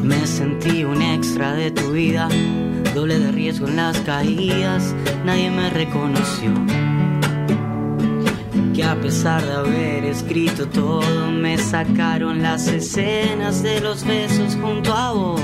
Me 0.02 0.26
sentí 0.26 0.84
un 0.84 1.00
extra 1.00 1.54
de 1.54 1.70
tu 1.70 1.92
vida, 1.92 2.28
doble 2.94 3.18
de 3.18 3.32
riesgo 3.32 3.66
en 3.66 3.76
las 3.76 3.98
caídas, 4.00 4.94
nadie 5.24 5.50
me 5.50 5.70
reconoció. 5.70 6.52
Que 8.78 8.84
a 8.84 8.94
pesar 8.94 9.44
de 9.44 9.52
haber 9.54 10.04
escrito 10.04 10.68
todo, 10.68 11.32
me 11.32 11.58
sacaron 11.58 12.40
las 12.42 12.68
escenas 12.68 13.60
de 13.60 13.80
los 13.80 14.04
besos 14.04 14.56
junto 14.62 14.94
a 14.94 15.10
vos. 15.10 15.40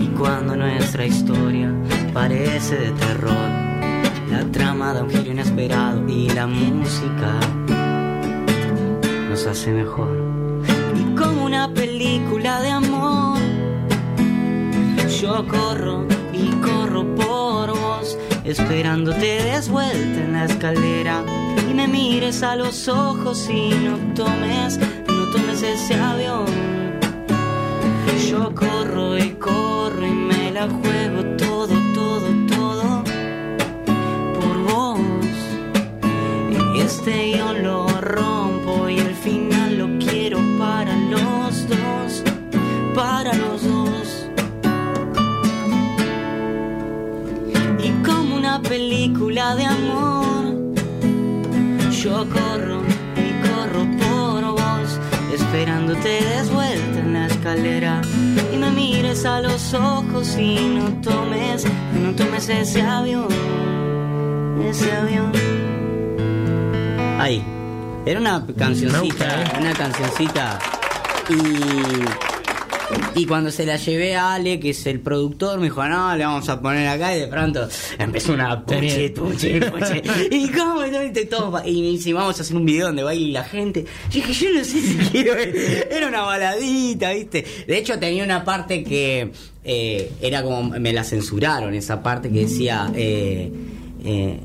Y 0.00 0.08
cuando 0.18 0.56
nuestra 0.56 1.06
historia 1.06 1.72
parece 2.12 2.74
de 2.74 2.90
terror, 2.90 3.48
la 4.32 4.44
trama 4.50 4.94
da 4.94 5.04
un 5.04 5.10
giro 5.10 5.30
inesperado 5.30 6.08
y 6.08 6.28
la 6.30 6.48
música 6.48 7.38
nos 9.30 9.46
hace 9.46 9.70
mejor. 9.70 10.10
Y 10.98 11.14
como 11.14 11.44
una 11.44 11.72
película 11.72 12.60
de 12.62 12.70
amor, 12.70 13.38
yo 15.20 15.46
corro 15.46 16.04
y 16.32 16.48
corro 16.56 17.14
por 17.14 17.83
esperándote 18.44 19.42
desvuelta 19.42 20.20
en 20.20 20.32
la 20.32 20.44
escalera. 20.44 21.24
Y 21.70 21.74
me 21.74 21.88
mires 21.88 22.42
a 22.42 22.56
los 22.56 22.88
ojos 22.88 23.48
y 23.50 23.70
no 23.70 23.96
tomes, 24.14 24.78
no 24.78 25.30
tomes 25.32 25.62
ese 25.62 25.94
avión. 25.94 26.46
Yo 28.28 28.54
corro 28.54 29.16
y 29.18 29.30
corro 29.30 30.06
y 30.06 30.10
me 30.10 30.50
la 30.50 30.68
juego 30.68 31.22
todo, 31.36 31.74
todo, 31.94 32.26
todo 32.48 33.04
por 34.34 34.58
vos. 34.64 35.00
Este 36.76 37.32
guion 37.32 37.62
lo 37.62 37.86
rompo 38.00 38.88
y 38.88 38.98
el 38.98 39.14
final 39.14 39.78
lo 39.78 39.98
quiero 39.98 40.38
para 40.58 40.96
los 40.96 41.68
dos, 41.68 42.22
para 42.94 43.34
los 43.34 43.53
película 49.34 49.56
de 49.56 49.64
amor, 49.64 50.44
yo 51.90 52.26
corro 52.28 52.82
y 53.16 53.32
corro 53.48 53.84
por 53.98 54.52
vos, 54.52 55.00
esperándote 55.32 56.24
desvuelta 56.24 56.98
en 57.00 57.12
la 57.14 57.26
escalera. 57.26 58.00
Y 58.52 58.56
me 58.56 58.70
mires 58.70 59.24
a 59.24 59.40
los 59.40 59.74
ojos 59.74 60.36
y 60.38 60.54
no 60.68 61.00
tomes, 61.00 61.64
no 62.00 62.14
tomes 62.14 62.48
ese 62.48 62.82
avión, 62.82 63.28
ese 64.68 64.92
avión. 64.92 65.32
Ahí. 67.18 67.44
Era 68.06 68.20
una 68.20 68.44
cancioncita, 68.56 69.44
una 69.58 69.72
cancioncita. 69.72 70.58
Y, 71.30 72.33
y 73.14 73.26
cuando 73.26 73.50
se 73.50 73.64
la 73.66 73.76
llevé 73.76 74.16
a 74.16 74.34
Ale, 74.34 74.60
que 74.60 74.70
es 74.70 74.86
el 74.86 75.00
productor, 75.00 75.58
me 75.58 75.64
dijo, 75.64 75.84
no, 75.86 76.16
le 76.16 76.24
vamos 76.24 76.48
a 76.48 76.60
poner 76.60 76.86
acá. 76.88 77.16
Y 77.16 77.20
de 77.20 77.26
pronto 77.28 77.68
empezó 77.98 78.32
una 78.32 78.64
puche, 78.64 79.10
puche, 79.10 79.60
puche. 79.60 80.02
Y 80.30 80.48
cómo, 80.48 80.84
no, 80.86 81.02
y 81.02 81.12
toma. 81.26 81.66
Y 81.66 81.82
me 81.82 81.88
dice, 81.88 82.12
vamos 82.12 82.38
a 82.38 82.42
hacer 82.42 82.56
un 82.56 82.64
video 82.64 82.86
donde 82.86 83.02
baile 83.02 83.32
la 83.32 83.44
gente. 83.44 83.84
Y 84.10 84.14
dije, 84.14 84.32
yo 84.32 84.58
no 84.58 84.64
sé 84.64 84.80
si 84.80 84.96
quiero. 85.12 85.34
Era 85.34 86.08
una 86.08 86.22
baladita, 86.22 87.12
¿viste? 87.12 87.44
De 87.66 87.78
hecho, 87.78 87.98
tenía 87.98 88.24
una 88.24 88.44
parte 88.44 88.82
que 88.82 89.30
eh, 89.64 90.12
era 90.20 90.42
como, 90.42 90.70
me 90.78 90.92
la 90.92 91.04
censuraron, 91.04 91.74
esa 91.74 92.02
parte 92.02 92.30
que 92.30 92.40
decía, 92.40 92.90
eh, 92.94 93.50
eh, 94.04 94.40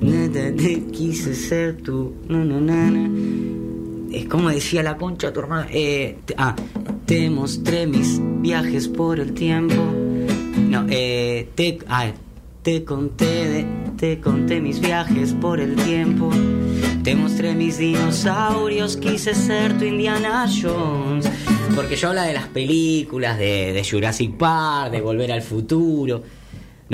Nada 0.00 0.52
te 0.56 0.82
quise 0.92 1.34
ser 1.34 1.76
tú. 1.78 2.14
No, 2.28 2.44
no, 2.44 2.60
na. 2.60 3.08
Es 4.12 4.26
como 4.26 4.50
decía 4.50 4.82
la 4.82 4.96
concha 4.96 5.32
tu 5.32 5.40
hermana. 5.40 5.66
Eh, 5.70 6.18
ah, 6.36 6.54
te 7.06 7.28
mostré 7.30 7.86
mis 7.86 8.20
viajes 8.40 8.88
por 8.88 9.20
el 9.20 9.32
tiempo. 9.34 9.74
No, 10.68 10.86
eh, 10.88 11.48
te, 11.54 11.78
ah, 11.88 12.06
te 12.62 12.84
conté, 12.84 13.48
de- 13.48 13.66
te 13.96 14.20
conté 14.20 14.60
mis 14.60 14.80
viajes 14.80 15.32
por 15.34 15.60
el 15.60 15.76
tiempo. 15.76 16.30
Te 17.02 17.14
mostré 17.14 17.54
mis 17.54 17.78
dinosaurios, 17.78 18.96
quise 18.96 19.34
ser 19.34 19.76
tu 19.78 19.84
Indiana 19.84 20.46
Jones. 20.48 21.28
Porque 21.74 21.96
yo 21.96 22.08
habla 22.08 22.22
de 22.24 22.32
las 22.32 22.48
películas, 22.48 23.38
de, 23.38 23.72
de 23.72 23.84
Jurassic 23.88 24.36
Park, 24.36 24.90
de 24.92 25.00
Volver 25.02 25.32
al 25.32 25.42
Futuro. 25.42 26.22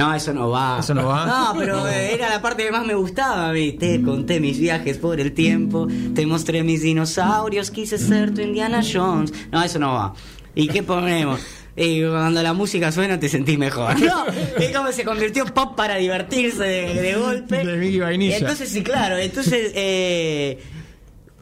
No, 0.01 0.14
eso 0.14 0.32
no 0.32 0.48
va. 0.48 0.78
¿Eso 0.80 0.94
no 0.94 1.07
va? 1.07 1.26
No, 1.26 1.59
pero 1.59 1.86
eh, 1.86 2.14
era 2.14 2.30
la 2.30 2.40
parte 2.40 2.64
que 2.64 2.72
más 2.72 2.86
me 2.86 2.94
gustaba 2.94 3.53
mí. 3.53 3.72
Te 3.72 4.01
conté 4.01 4.40
mis 4.40 4.59
viajes 4.59 4.96
por 4.96 5.20
el 5.20 5.32
tiempo, 5.32 5.86
te 6.14 6.24
mostré 6.24 6.62
mis 6.62 6.80
dinosaurios, 6.80 7.70
quise 7.70 7.98
ser 7.98 8.32
tu 8.32 8.40
Indiana 8.40 8.80
Jones. 8.80 9.30
No, 9.53 9.62
eso 9.62 9.78
no 9.78 9.92
va. 9.92 10.14
¿Y 10.55 10.68
qué 10.68 10.82
ponemos? 10.82 11.40
Y 11.76 12.03
cuando 12.03 12.42
la 12.42 12.53
música 12.53 12.90
suena 12.90 13.18
te 13.18 13.28
sentís 13.28 13.57
mejor. 13.57 13.98
No, 14.01 14.26
es 14.59 14.76
como 14.76 14.90
se 14.90 15.05
convirtió 15.05 15.44
en 15.46 15.51
pop 15.51 15.76
para 15.76 15.96
divertirse 15.96 16.64
de, 16.64 16.94
de 17.01 17.14
golpe. 17.14 17.64
De 17.64 17.76
Mickey 17.76 18.01
Vainilla. 18.01 18.38
Entonces, 18.38 18.68
sí, 18.70 18.82
claro, 18.82 19.16
entonces... 19.16 19.72
Eh, 19.74 20.59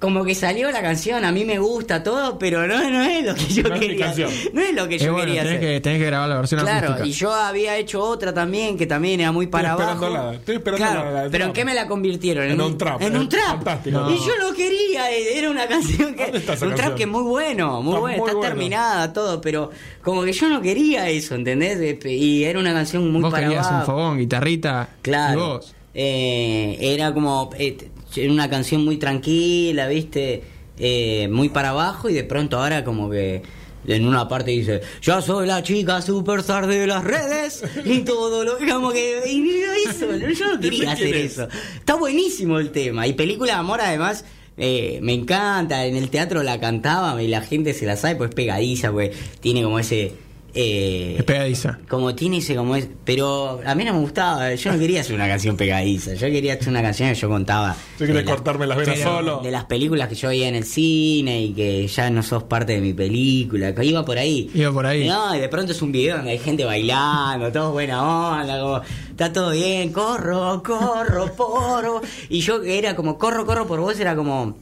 como 0.01 0.25
que 0.25 0.35
salió 0.35 0.71
la 0.71 0.81
canción, 0.81 1.25
a 1.25 1.33
mí 1.33 1.45
me 1.45 1.59
gusta 1.59 2.05
todo, 2.05 2.39
pero 2.39 2.67
no, 2.69 2.89
no 2.89 3.03
es 3.03 3.25
lo 3.27 3.35
que 3.35 3.45
yo 3.53 3.63
No 3.65 3.81
quería. 3.81 4.15
No 4.53 4.61
es 4.61 4.75
lo 4.75 4.87
que 4.87 4.95
Eh, 4.95 4.99
yo 4.99 5.13
bueno, 5.13 5.27
quería 5.27 5.43
tenés 5.43 5.59
hacer. 5.59 5.61
que, 5.75 5.81
tenés 5.81 5.99
que 5.99 6.07
grabar 6.07 6.29
la 6.29 6.37
versión 6.37 6.61
Claro, 6.61 6.87
acústica. 6.91 7.07
y 7.09 7.13
yo 7.13 7.33
había 7.35 7.77
hecho 7.77 8.01
otra 8.03 8.33
también 8.33 8.77
que 8.79 8.87
también 8.87 9.21
era 9.21 9.33
muy 9.33 9.49
para 9.49 9.71
Estoy 9.71 9.85
abajo. 9.87 10.05
esperando 10.05 10.31
la- 10.31 10.35
estoy 10.39 10.55
esperando 10.57 10.87
Claro, 10.87 11.05
la- 11.13 11.25
la 11.25 11.31
pero 11.31 11.45
¿en 11.47 11.51
trap. 11.51 11.55
qué 11.57 11.65
me 11.65 11.75
la 11.75 11.87
convirtieron? 11.89 12.45
En 12.49 12.61
un 12.61 12.79
trap, 12.79 13.03
En 13.03 13.17
un 13.17 13.29
trap. 13.29 13.47
fantástico. 13.49 14.11
Y 14.11 14.19
yo 14.19 14.37
lo 14.37 14.55
quería, 14.55 15.11
eh, 15.11 15.39
era 15.39 15.51
una 15.51 15.67
canción 15.67 16.15
que 16.15 16.23
¿Dónde 16.25 16.39
está 16.39 16.53
esa 16.53 16.67
un 16.67 16.75
trap 16.77 16.95
que 16.95 17.03
es 17.03 17.09
muy 17.09 17.23
bueno, 17.25 17.83
muy 17.83 17.95
Está 17.95 18.01
bueno, 18.01 18.19
muy 18.19 18.27
está 18.29 18.37
bueno. 18.39 18.41
terminada 18.55 19.13
todo, 19.13 19.41
pero 19.41 19.71
como 20.03 20.23
que 20.23 20.33
yo 20.33 20.49
no 20.49 20.63
quería 20.63 21.09
eso, 21.09 21.35
¿entendés? 21.35 21.99
Y 22.05 22.45
era 22.45 22.61
una 22.61 22.73
canción 22.73 23.11
muy 23.11 23.23
Vos 23.23 23.33
para 23.33 23.49
querías 23.49 23.67
un 23.67 23.75
abajo. 23.75 23.93
fogón, 23.93 24.19
guitarrita. 24.19 24.91
Claro. 25.03 25.39
Y 25.39 25.43
vos. 25.43 25.75
Eh, 25.95 26.77
era 26.81 27.13
como 27.13 27.51
eh, 27.59 27.77
era 28.19 28.33
una 28.33 28.51
canción 28.51 28.85
muy 28.85 28.97
tranquila, 28.97 29.89
¿viste? 29.89 30.43
Eh, 30.79 31.29
muy 31.31 31.49
para 31.49 31.71
abajo 31.71 32.09
y 32.09 32.15
de 32.15 32.25
pronto 32.25 32.59
ahora 32.59 32.85
como 32.85 33.11
que 33.11 33.43
en 33.87 34.07
una 34.07 34.29
parte 34.29 34.51
dice, 34.51 34.81
yo 35.01 35.21
soy 35.23 35.47
la 35.47 35.63
chica 35.63 36.03
superstar 36.03 36.67
de 36.67 36.87
las 36.87 37.03
redes 37.03 37.65
y 37.85 38.01
todo 38.01 38.45
lo 38.45 38.59
como 38.71 38.93
que 38.93 39.23
y 39.27 39.41
lo 39.41 39.91
hizo, 39.91 40.17
yo 40.35 40.55
no 40.55 40.61
quería 40.61 40.93
hacer 40.93 41.17
eso. 41.17 41.49
Está 41.77 41.95
buenísimo 41.95 42.59
el 42.59 42.71
tema 42.71 43.07
y 43.07 43.15
película 43.15 43.55
de 43.55 43.59
amor 43.59 43.81
además 43.81 44.25
eh, 44.57 44.99
me 45.03 45.15
encanta, 45.15 45.87
en 45.87 45.97
el 45.97 46.11
teatro 46.11 46.43
la 46.43 46.59
cantaba 46.59 47.23
y 47.23 47.29
la 47.29 47.41
gente 47.41 47.75
se 47.75 47.87
la 47.87 47.97
sabe 47.97 48.17
pues 48.17 48.35
pegadiza, 48.35 48.91
pues 48.91 49.17
tiene 49.41 49.63
como 49.63 49.79
ese 49.79 50.13
Eh, 50.61 51.15
Es 51.19 51.25
pegadiza. 51.25 51.79
como 51.89 52.17
tiene 52.17 52.39
ese 52.39 52.57
como 52.57 52.75
es 52.75 52.89
pero 53.05 53.61
a 53.65 53.77
mí 53.77 53.85
no 53.85 53.93
me 53.95 54.01
gustaba 54.01 54.53
yo 54.57 54.73
no 54.73 54.79
quería 54.79 55.03
hacer 55.03 55.15
una 55.15 55.29
canción 55.29 55.57
pegadiza 55.57 56.15
yo 56.15 56.27
quería 56.27 56.55
hacer 56.55 56.69
una 56.71 56.83
canción 56.83 57.11
que 57.11 57.15
yo 57.15 57.29
contaba 57.29 57.77
Yo 57.99 58.07
quería 58.07 58.15
de 58.23 58.25
la- 58.25 58.31
cortarme 58.33 58.67
las 58.67 58.77
venas 58.77 58.99
solo. 58.99 59.39
de 59.41 59.53
las 59.53 59.67
películas 59.67 60.09
que 60.09 60.17
yo 60.17 60.29
veía 60.31 60.49
en 60.49 60.57
el 60.57 60.65
cine 60.65 61.43
y 61.43 61.53
que 61.53 61.87
ya 61.87 62.11
no 62.11 62.25
sos 62.25 62.43
parte 62.43 62.73
de 62.73 62.81
mi 62.81 62.93
película 62.93 63.73
que 63.73 63.85
iba 63.85 64.05
por 64.05 64.19
ahí 64.19 64.51
Iba 64.53 64.73
por 64.73 64.85
ahí. 64.85 65.07
no 65.07 65.33
y 65.37 65.39
de 65.39 65.49
pronto 65.49 65.71
es 65.71 65.81
un 65.81 65.93
video 65.93 66.17
donde 66.17 66.33
hay 66.33 66.39
gente 66.39 66.65
bailando 66.65 67.53
todos 67.53 67.73
buena 67.73 68.03
onda 68.43 68.61
como 68.61 68.81
está 69.11 69.33
todo 69.33 69.53
bien 69.53 69.93
corro 69.93 70.61
corro 70.65 71.33
porro 71.37 72.01
y 72.29 72.41
yo 72.41 72.61
que 72.63 72.79
era 72.79 72.97
como 72.97 73.17
corro 73.17 73.47
corro 73.47 73.67
por 73.69 73.79
vos 73.79 73.99
era 74.01 74.17
como 74.17 74.57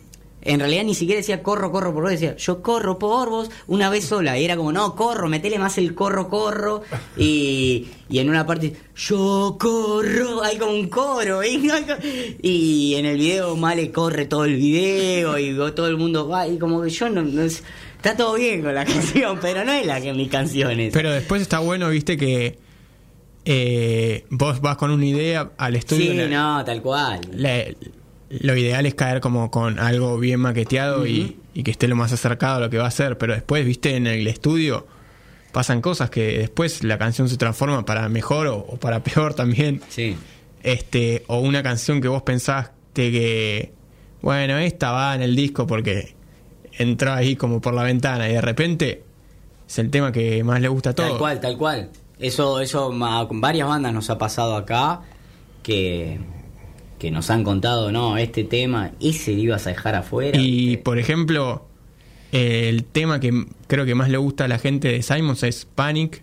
en 0.46 0.60
realidad 0.60 0.84
ni 0.84 0.94
siquiera 0.94 1.18
decía 1.20 1.42
corro, 1.42 1.70
corro 1.72 1.92
por 1.92 2.02
vos, 2.04 2.10
decía 2.12 2.36
yo 2.36 2.62
corro 2.62 2.98
por 2.98 3.28
vos 3.30 3.50
una 3.66 3.90
vez 3.90 4.04
sola. 4.04 4.38
Y 4.38 4.44
era 4.44 4.56
como, 4.56 4.72
no, 4.72 4.94
corro, 4.94 5.28
metele 5.28 5.58
más 5.58 5.78
el 5.78 5.94
corro, 5.94 6.28
corro. 6.28 6.82
Y, 7.16 7.88
y 8.08 8.18
en 8.18 8.28
una 8.30 8.46
parte, 8.46 8.74
yo 8.96 9.56
corro, 9.58 10.42
hay 10.42 10.56
como 10.58 10.72
un 10.72 10.88
coro. 10.88 11.40
Y, 11.44 11.70
y 12.42 12.94
en 12.96 13.06
el 13.06 13.18
video 13.18 13.56
Male 13.56 13.90
corre 13.92 14.26
todo 14.26 14.44
el 14.44 14.56
video 14.56 15.38
y 15.38 15.54
todo 15.74 15.88
el 15.88 15.96
mundo 15.96 16.28
va. 16.28 16.46
Y 16.48 16.58
como 16.58 16.82
que 16.82 16.90
yo 16.90 17.08
no, 17.10 17.22
no 17.22 17.42
es- 17.42 17.62
Está 17.96 18.16
todo 18.16 18.34
bien 18.34 18.62
con 18.62 18.74
la 18.74 18.84
canción, 18.86 19.38
pero 19.40 19.64
no 19.64 19.72
es 19.72 19.84
la 19.84 20.00
que 20.00 20.12
mis 20.12 20.28
canciones. 20.28 20.92
Pero 20.92 21.10
después 21.10 21.42
está 21.42 21.58
bueno, 21.58 21.88
viste, 21.88 22.16
que 22.16 22.58
eh, 23.44 24.24
vos 24.30 24.60
vas 24.60 24.76
con 24.76 24.90
una 24.90 25.06
idea 25.06 25.50
al 25.56 25.76
estudio. 25.76 26.12
sí, 26.12 26.16
la- 26.16 26.28
no, 26.58 26.64
tal 26.64 26.82
cual. 26.82 27.20
la- 27.32 27.64
lo 28.28 28.56
ideal 28.56 28.86
es 28.86 28.94
caer 28.94 29.20
como 29.20 29.50
con 29.50 29.78
algo 29.78 30.18
bien 30.18 30.40
maqueteado 30.40 31.06
y, 31.06 31.38
y 31.54 31.62
que 31.62 31.70
esté 31.70 31.88
lo 31.88 31.96
más 31.96 32.12
acercado 32.12 32.56
a 32.56 32.60
lo 32.60 32.70
que 32.70 32.78
va 32.78 32.86
a 32.86 32.90
ser. 32.90 33.18
Pero 33.18 33.34
después, 33.34 33.64
viste, 33.64 33.96
en 33.96 34.06
el 34.06 34.26
estudio 34.26 34.86
pasan 35.52 35.80
cosas 35.80 36.10
que 36.10 36.38
después 36.38 36.84
la 36.84 36.98
canción 36.98 37.28
se 37.28 37.36
transforma 37.36 37.84
para 37.84 38.08
mejor 38.08 38.46
o, 38.48 38.58
o 38.58 38.76
para 38.76 39.02
peor 39.02 39.34
también. 39.34 39.80
Sí. 39.88 40.16
Este, 40.62 41.24
o 41.28 41.38
una 41.38 41.62
canción 41.62 42.00
que 42.00 42.08
vos 42.08 42.22
pensaste 42.22 42.72
que, 42.94 43.72
bueno, 44.20 44.58
esta 44.58 44.90
va 44.90 45.14
en 45.14 45.22
el 45.22 45.36
disco 45.36 45.66
porque 45.66 46.14
entró 46.72 47.12
ahí 47.12 47.36
como 47.36 47.60
por 47.60 47.74
la 47.74 47.84
ventana 47.84 48.28
y 48.28 48.32
de 48.32 48.40
repente 48.40 49.04
es 49.68 49.78
el 49.78 49.90
tema 49.90 50.12
que 50.12 50.42
más 50.44 50.60
le 50.60 50.68
gusta 50.68 50.90
a 50.90 50.94
todos. 50.94 51.10
Tal 51.10 51.18
cual, 51.18 51.40
tal 51.40 51.56
cual. 51.56 51.90
Eso, 52.18 52.60
eso 52.60 52.92
con 53.28 53.40
varias 53.40 53.68
bandas 53.68 53.92
nos 53.92 54.10
ha 54.10 54.18
pasado 54.18 54.56
acá 54.56 55.02
que, 55.62 56.18
que 56.98 57.10
nos 57.10 57.30
han 57.30 57.44
contado, 57.44 57.92
no, 57.92 58.16
este 58.16 58.44
tema, 58.44 58.92
ese 59.00 59.32
lo 59.32 59.38
ibas 59.38 59.66
a 59.66 59.70
dejar 59.70 59.94
afuera. 59.94 60.38
Y 60.40 60.78
por 60.78 60.98
ejemplo, 60.98 61.66
eh, 62.32 62.68
el 62.68 62.84
tema 62.84 63.20
que 63.20 63.46
creo 63.66 63.84
que 63.84 63.94
más 63.94 64.08
le 64.08 64.18
gusta 64.18 64.44
a 64.44 64.48
la 64.48 64.58
gente 64.58 64.88
de 64.88 65.02
Simons 65.02 65.42
es 65.42 65.66
Panic. 65.74 66.22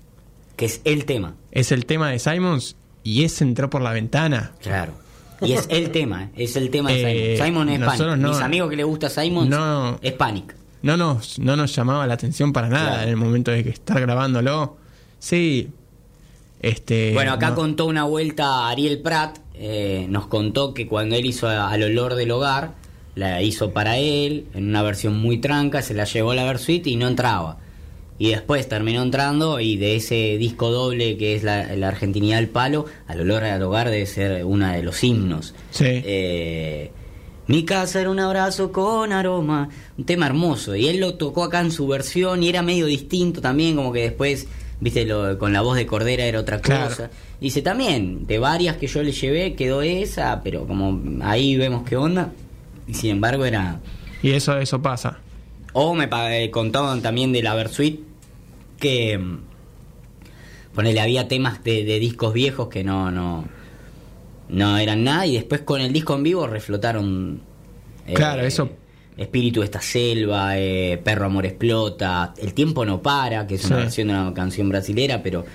que 0.55 0.65
es 0.65 0.81
el 0.83 1.05
tema, 1.05 1.35
Es 1.51 1.71
el 1.71 1.85
tema 1.87 2.09
de 2.11 2.19
Simons 2.19 2.75
y 3.03 3.23
ese 3.23 3.43
entró 3.43 3.69
por 3.69 3.81
la 3.81 3.91
ventana. 3.91 4.51
claro. 4.61 4.93
Y 5.41 5.53
es 5.53 5.67
el 5.69 5.89
tema, 5.91 6.29
es 6.37 6.55
el 6.55 6.69
tema 6.69 6.89
de 6.91 7.33
Eh, 7.33 7.35
Simon. 7.35 7.67
Simon 7.67 7.69
es 7.69 7.79
Panic. 7.81 8.17
no- 8.17 8.29
Mis 8.29 8.37
amigos 8.39 8.69
que 8.69 8.75
le 8.77 8.83
gusta 8.85 9.09
Simon 9.09 9.49
No. 9.49 9.99
es 10.01 10.13
Panic. 10.13 10.55
No 10.83 10.95
nos, 10.95 11.37
no 11.39 11.55
nos 11.57 11.75
llamaba 11.75 12.07
la 12.07 12.13
atención 12.13 12.53
para 12.53 12.69
nada 12.69 12.87
Claro. 12.91 13.03
en 13.03 13.09
el 13.09 13.15
momento 13.17 13.51
de 13.51 13.63
que 13.63 13.69
estar 13.71 13.99
grabándolo. 13.99 14.77
Sí. 15.19 15.69
Este, 16.63 17.11
Bueno, 17.13 17.33
acá 17.33 17.49
no- 17.49 17.55
contó 17.55 17.85
una 17.85 18.05
vuelta 18.05 18.67
Ariel 18.69 18.99
Pratt, 19.01 19.37
eh, 19.53 20.07
nos 20.09 20.25
contó 20.27 20.73
que 20.73 20.87
cuando 20.87 21.15
él 21.15 21.25
hizo 21.25 21.47
a- 21.47 21.69
Al 21.69 21.83
olor 21.83 22.15
del 22.15 22.31
hogar, 22.31 22.71
la 23.15 23.41
hizo 23.43 23.71
para 23.71 23.97
él, 23.99 24.45
en 24.55 24.69
una 24.69 24.81
versión 24.81 25.19
muy 25.19 25.37
tranca, 25.37 25.81
se 25.83 25.93
la 25.93 26.05
llevó 26.05 26.31
a 26.31 26.35
la 26.35 26.45
Versuit 26.45 26.87
y 26.87 26.95
no 26.95 27.07
entraba. 27.07 27.59
Y 28.17 28.29
después 28.29 28.67
terminó 28.69 29.01
entrando 29.03 29.59
y 29.59 29.75
de 29.75 29.95
ese 29.97 30.37
disco 30.37 30.71
doble 30.71 31.17
que 31.17 31.35
es 31.35 31.43
la, 31.43 31.75
la 31.75 31.89
Argentinidad 31.89 32.37
del 32.37 32.47
Palo, 32.47 32.85
Al 33.07 33.19
olor 33.21 33.43
al 33.43 33.61
hogar 33.61 33.89
debe 33.89 34.05
ser 34.05 34.45
uno 34.45 34.71
de 34.71 34.81
los 34.83 35.03
himnos. 35.03 35.53
Sí. 35.71 35.83
Eh, 35.87 36.91
mi 37.47 37.65
casa 37.65 37.99
era 37.99 38.09
un 38.09 38.19
abrazo 38.19 38.71
con 38.71 39.11
aroma, 39.11 39.67
un 39.97 40.05
tema 40.05 40.27
hermoso. 40.27 40.75
Y 40.75 40.87
él 40.87 40.99
lo 41.01 41.15
tocó 41.15 41.43
acá 41.43 41.59
en 41.59 41.71
su 41.71 41.87
versión 41.87 42.41
y 42.41 42.47
era 42.49 42.61
medio 42.61 42.85
distinto 42.85 43.41
también, 43.41 43.75
como 43.75 43.91
que 43.91 44.01
después, 44.03 44.47
viste, 44.83 45.05
lo, 45.05 45.37
con 45.39 45.53
la 45.53 45.61
voz 45.61 45.75
de 45.77 45.85
Cordera 45.85 46.25
era 46.25 46.39
otra 46.39 46.59
Claro. 46.59 46.89
cosa. 46.89 47.09
Dice 47.39 47.61
también, 47.61 48.27
de 48.27 48.37
varias 48.39 48.77
que 48.77 48.87
yo 48.87 49.01
le 49.01 49.11
llevé, 49.11 49.55
quedó 49.55 49.81
esa, 49.81 50.41
pero 50.43 50.67
como 50.67 51.01
ahí 51.23 51.55
vemos 51.57 51.83
qué 51.87 51.95
onda. 51.97 52.31
Y 52.87 52.93
sin 52.93 53.11
embargo 53.11 53.45
era... 53.45 53.79
Y 54.21 54.31
eso, 54.31 54.57
eso 54.57 54.81
pasa. 54.81 55.19
O 55.73 55.93
me 55.95 56.07
eh, 56.11 56.51
contaban 56.51 57.01
también 57.01 57.31
de 57.31 57.41
la 57.41 57.55
Versuit 57.55 57.99
que... 58.79 59.17
mm, 59.17 59.37
Ponele, 60.75 60.99
había 61.01 61.27
temas 61.27 61.63
de, 61.63 61.83
de 61.83 61.99
discos 61.99 62.33
viejos 62.33 62.67
que 62.67 62.83
no, 62.83 63.11
no, 63.11 63.45
no 64.49 64.77
eran 64.77 65.03
nada 65.03 65.25
y 65.27 65.33
después 65.35 65.61
con 65.61 65.81
el 65.81 65.93
disco 65.93 66.15
en 66.15 66.23
vivo 66.23 66.47
reflotaron... 66.47 67.41
eh, 68.07 68.13
Claro, 68.15 68.41
eso- 68.43 68.69
Espíritu 69.17 69.59
de 69.59 69.65
esta 69.65 69.81
selva, 69.81 70.57
eh, 70.57 70.99
Perro 71.03 71.25
Amor 71.25 71.45
Explota, 71.45 72.33
El 72.37 72.53
Tiempo 72.53 72.83
No 72.85 73.01
Para, 73.01 73.45
que 73.47 73.55
es 73.55 73.65
una 73.65 73.75
Sí. 73.77 73.81
versión 73.83 74.07
de 74.07 74.13
una 74.15 74.33
canción 74.33 74.69
brasilera, 74.69 75.21
pero... 75.21 75.45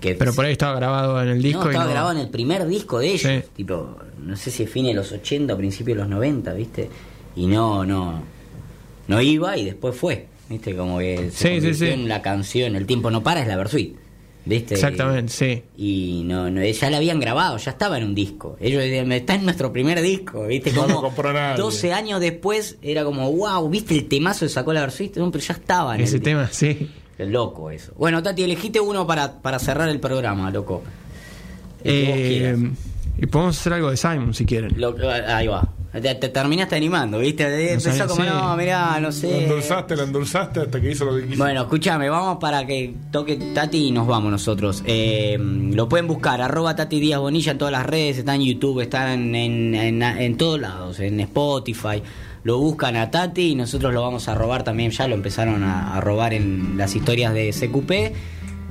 Que 0.00 0.14
Pero 0.14 0.32
por 0.32 0.44
ahí 0.44 0.52
estaba 0.52 0.76
grabado 0.76 1.20
en 1.20 1.28
el 1.28 1.42
disco 1.42 1.64
no, 1.64 1.66
y 1.66 1.70
estaba 1.70 1.84
no- 1.86 1.90
grabado 1.90 2.12
en 2.12 2.18
el 2.24 2.28
primer 2.30 2.66
disco 2.68 3.00
de 3.00 3.08
ellos. 3.14 3.20
Sí. 3.44 3.48
Tipo, 3.56 3.96
no 4.24 4.36
sé 4.36 4.50
si 4.52 4.62
es 4.62 4.70
fin 4.70 4.86
de 4.86 4.94
los 4.94 5.10
80 5.10 5.54
o 5.54 5.56
principios 5.56 5.96
de 5.96 6.02
los 6.04 6.08
90, 6.10 6.52
¿viste? 6.54 6.88
Y 7.34 7.46
no, 7.46 7.84
no. 7.84 8.22
No 9.08 9.20
iba 9.20 9.56
y 9.56 9.64
después 9.64 9.96
fue. 9.96 10.26
¿Viste? 10.48 10.76
Como 10.76 10.98
que 10.98 11.30
se 11.30 11.30
Sí, 11.30 11.36
sí, 11.48 11.54
convirtió 11.56 11.86
sí. 11.88 11.92
en 11.92 12.08
la 12.08 12.22
canción. 12.22 12.76
El 12.76 12.86
tiempo 12.86 13.10
no 13.10 13.22
para 13.24 13.42
es 13.42 13.48
la 13.48 13.56
Versuit. 13.56 13.96
¿Viste? 14.44 14.74
Exactamente, 14.74 15.30
sí. 15.32 15.62
Y 15.76 16.22
no, 16.24 16.50
no, 16.50 16.64
ya 16.64 16.88
la 16.90 16.96
habían 16.96 17.20
grabado, 17.20 17.58
ya 17.58 17.70
estaba 17.72 17.98
en 17.98 18.04
un 18.04 18.14
disco. 18.14 18.56
Ellos 18.60 18.82
decían, 18.82 19.12
está 19.12 19.34
en 19.34 19.44
nuestro 19.44 19.72
primer 19.72 20.00
disco, 20.00 20.46
¿viste? 20.46 20.72
No 20.72 20.82
Como 20.82 20.94
lo 20.94 21.00
compró 21.02 21.32
nadie. 21.34 21.58
12 21.62 21.92
años 21.92 22.18
después 22.20 22.78
era 22.80 23.04
como, 23.04 23.30
wow, 23.30 23.68
¿viste 23.68 23.94
el 23.94 24.08
temazo 24.08 24.46
que 24.46 24.50
sacó 24.50 24.72
la 24.72 24.80
Versuit? 24.80 25.16
No, 25.18 25.30
pero 25.30 25.44
ya 25.44 25.52
estaba 25.54 25.94
en 25.96 26.00
Ese 26.00 26.16
el 26.16 26.22
tema, 26.22 26.48
sí. 26.50 26.90
Loco 27.18 27.70
eso. 27.70 27.92
Bueno, 27.98 28.22
Tati, 28.22 28.42
elegiste 28.44 28.80
uno 28.80 29.06
para, 29.06 29.42
para 29.42 29.58
cerrar 29.58 29.88
el 29.90 30.00
programa, 30.00 30.50
loco. 30.50 30.76
Vos 30.76 30.84
Eh, 31.84 32.56
y 33.20 33.26
podemos 33.26 33.58
hacer 33.58 33.72
algo 33.74 33.90
de 33.90 33.96
Simon 33.96 34.32
si 34.32 34.46
quieren. 34.46 34.72
Lo- 34.80 34.94
ahí 35.26 35.46
va. 35.48 35.68
Te, 36.00 36.14
te 36.14 36.28
terminaste 36.28 36.76
animando, 36.76 37.18
¿viste? 37.18 37.72
Empezó 37.72 37.90
sabía, 37.90 38.06
como, 38.06 38.22
sí. 38.24 38.28
no, 38.30 38.56
mirá, 38.56 38.94
no 39.00 39.06
La 39.08 39.12
sé. 39.12 39.44
endulzaste, 39.44 39.96
la 39.96 40.02
endulzaste 40.04 40.60
hasta 40.60 40.80
que 40.80 40.90
hizo 40.90 41.04
lo 41.04 41.16
que 41.16 41.26
quiso. 41.26 41.38
Bueno, 41.42 41.62
escúchame, 41.62 42.08
vamos 42.08 42.38
para 42.40 42.66
que 42.66 42.94
toque 43.10 43.36
Tati 43.36 43.88
y 43.88 43.90
nos 43.92 44.06
vamos 44.06 44.30
nosotros. 44.30 44.82
Eh, 44.86 45.36
lo 45.38 45.88
pueden 45.88 46.06
buscar, 46.06 46.40
arroba 46.42 46.74
Tati 46.76 47.00
Díaz 47.00 47.20
Bonilla 47.20 47.52
en 47.52 47.58
todas 47.58 47.72
las 47.72 47.86
redes, 47.86 48.18
está 48.18 48.34
en 48.34 48.42
YouTube, 48.42 48.80
está 48.80 49.14
en, 49.14 49.34
en, 49.34 49.74
en- 49.74 50.02
en 50.02 50.36
todos 50.36 50.60
lados, 50.60 51.00
en 51.00 51.20
Spotify. 51.20 52.02
Lo 52.44 52.58
buscan 52.58 52.96
a 52.96 53.10
Tati 53.10 53.50
y 53.50 53.54
nosotros 53.54 53.92
lo 53.92 54.00
vamos 54.02 54.28
a 54.28 54.34
robar 54.34 54.62
también, 54.64 54.90
ya 54.90 55.08
lo 55.08 55.14
empezaron 55.14 55.64
a, 55.64 55.96
a 55.96 56.00
robar 56.00 56.32
en 56.34 56.76
las 56.78 56.94
historias 56.94 57.34
de 57.34 57.50
CQP. 57.50 57.92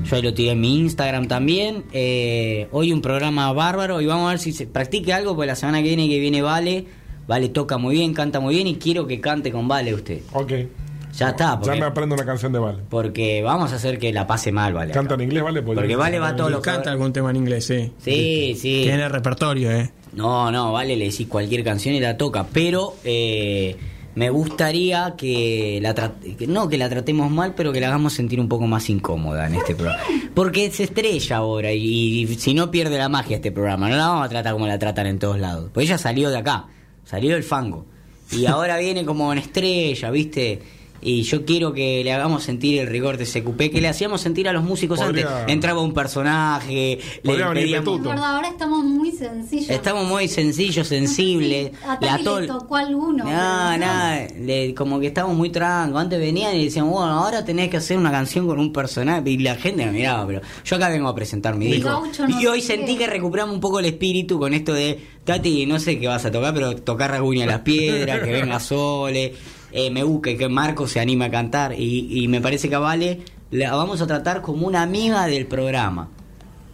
Yo 0.05 0.15
ahí 0.15 0.21
lo 0.21 0.31
tiré 0.33 0.51
en 0.51 0.61
mi 0.61 0.77
Instagram 0.79 1.27
también. 1.27 1.83
Eh, 1.91 2.67
hoy 2.71 2.93
un 2.93 3.01
programa 3.01 3.51
bárbaro 3.51 3.99
y 3.99 4.05
vamos 4.05 4.27
a 4.27 4.29
ver 4.29 4.39
si 4.39 4.53
se 4.53 4.67
practique 4.67 5.11
algo, 5.11 5.35
porque 5.35 5.47
la 5.47 5.55
semana 5.55 5.79
que 5.79 5.87
viene 5.87 6.07
que 6.07 6.19
viene 6.19 6.41
Vale. 6.43 6.85
Vale 7.27 7.49
toca 7.49 7.77
muy 7.77 7.95
bien, 7.95 8.13
canta 8.13 8.39
muy 8.39 8.55
bien 8.55 8.67
y 8.67 8.75
quiero 8.75 9.05
que 9.05 9.19
cante 9.19 9.51
con 9.51 9.67
Vale 9.67 9.93
usted. 9.93 10.21
Ok. 10.33 10.53
Ya 11.13 11.29
está, 11.29 11.45
Ya 11.55 11.59
porque, 11.59 11.79
me 11.79 11.85
aprendo 11.85 12.13
una 12.15 12.25
canción 12.25 12.51
de 12.53 12.59
Vale. 12.59 12.77
porque 12.89 13.41
vamos 13.41 13.73
a 13.73 13.77
hacer 13.77 13.97
que 13.97 14.13
la 14.13 14.27
pase 14.27 14.51
mal, 14.51 14.73
Vale. 14.73 14.93
Canta 14.93 15.15
acá. 15.15 15.23
en 15.23 15.29
inglés, 15.29 15.43
Vale. 15.43 15.61
Porque 15.63 15.95
Vale 15.95 16.19
va 16.19 16.29
a 16.29 16.35
todos 16.35 16.51
los 16.51 16.59
encanta 16.59 16.91
algún 16.91 17.11
tema 17.11 17.31
en 17.31 17.37
inglés, 17.37 17.65
sí. 17.65 17.91
Sí, 17.97 18.55
sí. 18.59 18.81
Tiene 18.83 19.09
repertorio, 19.09 19.71
eh. 19.71 19.91
No, 20.13 20.51
no, 20.51 20.71
Vale 20.73 20.95
le 20.95 21.05
decís 21.05 21.27
cualquier 21.27 21.63
canción 21.63 21.95
y 21.95 21.99
la 21.99 22.17
toca, 22.17 22.45
pero 22.51 22.95
eh, 23.03 23.75
me 24.15 24.29
gustaría 24.29 25.15
que 25.17 25.79
la 25.81 25.93
que 26.37 26.45
no 26.47 26.69
que 26.69 26.77
la 26.77 26.87
tratemos 26.89 27.31
mal, 27.31 27.53
pero 27.55 27.71
que 27.73 27.79
la 27.81 27.87
hagamos 27.87 28.13
sentir 28.13 28.39
un 28.39 28.47
poco 28.47 28.67
más 28.67 28.87
incómoda 28.89 29.47
en 29.47 29.55
este 29.55 29.73
programa. 29.75 30.01
Porque 30.35 30.69
se 30.71 30.83
estrella 30.83 31.37
ahora 31.37 31.71
y, 31.73 32.23
y 32.23 32.27
si 32.35 32.53
no 32.53 32.69
pierde 32.69 32.97
la 32.97 33.09
magia 33.09 33.37
este 33.37 33.51
programa, 33.51 33.89
no 33.89 33.95
la 33.97 34.07
vamos 34.07 34.25
a 34.25 34.29
tratar 34.29 34.53
como 34.53 34.67
la 34.67 34.77
tratan 34.77 35.07
en 35.07 35.17
todos 35.19 35.39
lados. 35.39 35.71
Pues 35.73 35.87
ella 35.87 35.97
salió 35.97 36.29
de 36.29 36.37
acá, 36.37 36.67
salió 37.07 37.33
del 37.33 37.43
fango. 37.43 37.85
Y 38.31 38.45
ahora 38.45 38.77
viene 38.77 39.05
como 39.05 39.31
en 39.31 39.39
estrella, 39.39 40.11
¿viste? 40.11 40.61
Y 41.07 41.23
yo 41.23 41.45
quiero 41.45 41.71
que 41.71 42.03
le 42.03 42.11
hagamos 42.11 42.43
sentir 42.43 42.81
el 42.81 42.87
rigor 42.87 43.15
de 43.15 43.25
CQP, 43.25 43.71
que 43.71 43.79
le 43.79 43.87
hacíamos 43.87 44.19
sentir 44.19 44.49
a 44.49 44.51
los 44.53 44.63
músicos 44.63 44.99
Podría- 44.99 45.39
antes. 45.41 45.53
Entraba 45.53 45.81
un 45.81 45.93
personaje, 45.93 46.99
le 47.23 47.33
pedíamos... 47.53 48.01
Verdad, 48.03 48.35
ahora 48.35 48.49
estamos 48.49 48.83
muy 48.83 49.11
sencillos. 49.11 49.69
Estamos 49.69 50.05
muy 50.05 50.27
sencillos, 50.27 50.85
sensibles. 50.87 51.71
A 51.85 51.93
La 51.93 51.99
Tati 51.99 52.23
tol- 52.25 52.41
le 52.41 52.47
tocó 52.47 52.75
alguno. 52.75 53.23
No, 53.23 53.31
nada, 53.31 54.27
le- 54.37 54.73
como 54.75 54.99
que 54.99 55.07
estábamos 55.07 55.37
muy 55.37 55.49
trancos. 55.49 56.01
Antes 56.01 56.19
venían 56.19 56.55
y 56.57 56.65
decían, 56.65 56.89
bueno, 56.89 57.07
ahora 57.13 57.45
tenés 57.45 57.69
que 57.69 57.77
hacer 57.77 57.97
una 57.97 58.11
canción 58.11 58.45
con 58.45 58.59
un 58.59 58.73
personaje. 58.73 59.29
Y 59.29 59.37
la 59.37 59.55
gente 59.55 59.85
me 59.85 59.91
miraba, 59.93 60.27
pero 60.27 60.41
yo 60.65 60.75
acá 60.75 60.89
vengo 60.89 61.07
a 61.07 61.15
presentar 61.15 61.55
mi 61.55 61.67
disco. 61.67 62.03
no 62.27 62.41
Y 62.41 62.45
hoy 62.47 62.59
sé 62.61 62.75
sentí 62.75 62.97
que 62.97 63.07
recuperamos 63.07 63.55
un 63.55 63.61
poco 63.61 63.79
el 63.79 63.85
espíritu 63.85 64.37
con 64.39 64.53
esto 64.53 64.73
de, 64.73 64.99
Tati, 65.23 65.65
no 65.65 65.79
sé 65.79 65.99
qué 65.99 66.07
vas 66.07 66.25
a 66.25 66.31
tocar, 66.31 66.53
pero 66.53 66.75
tocar 66.75 67.11
Raguña 67.11 67.45
las 67.45 67.59
Piedras, 67.61 68.19
que 68.23 68.31
venga 68.31 68.59
Sole. 68.59 69.33
Eh, 69.77 69.91
me 69.91 70.03
busque 70.03 70.35
que 70.37 70.49
Marco 70.49 70.87
se 70.87 70.99
anime 70.99 71.25
a 71.25 71.31
cantar. 71.31 71.73
Y, 71.77 72.23
y 72.23 72.27
me 72.27 72.41
parece 72.41 72.67
que 72.67 72.75
a 72.75 72.79
Vale 72.79 73.21
la 73.51 73.75
vamos 73.75 74.01
a 74.01 74.07
tratar 74.07 74.41
como 74.41 74.65
una 74.67 74.81
amiga 74.81 75.27
del 75.27 75.45
programa. 75.45 76.09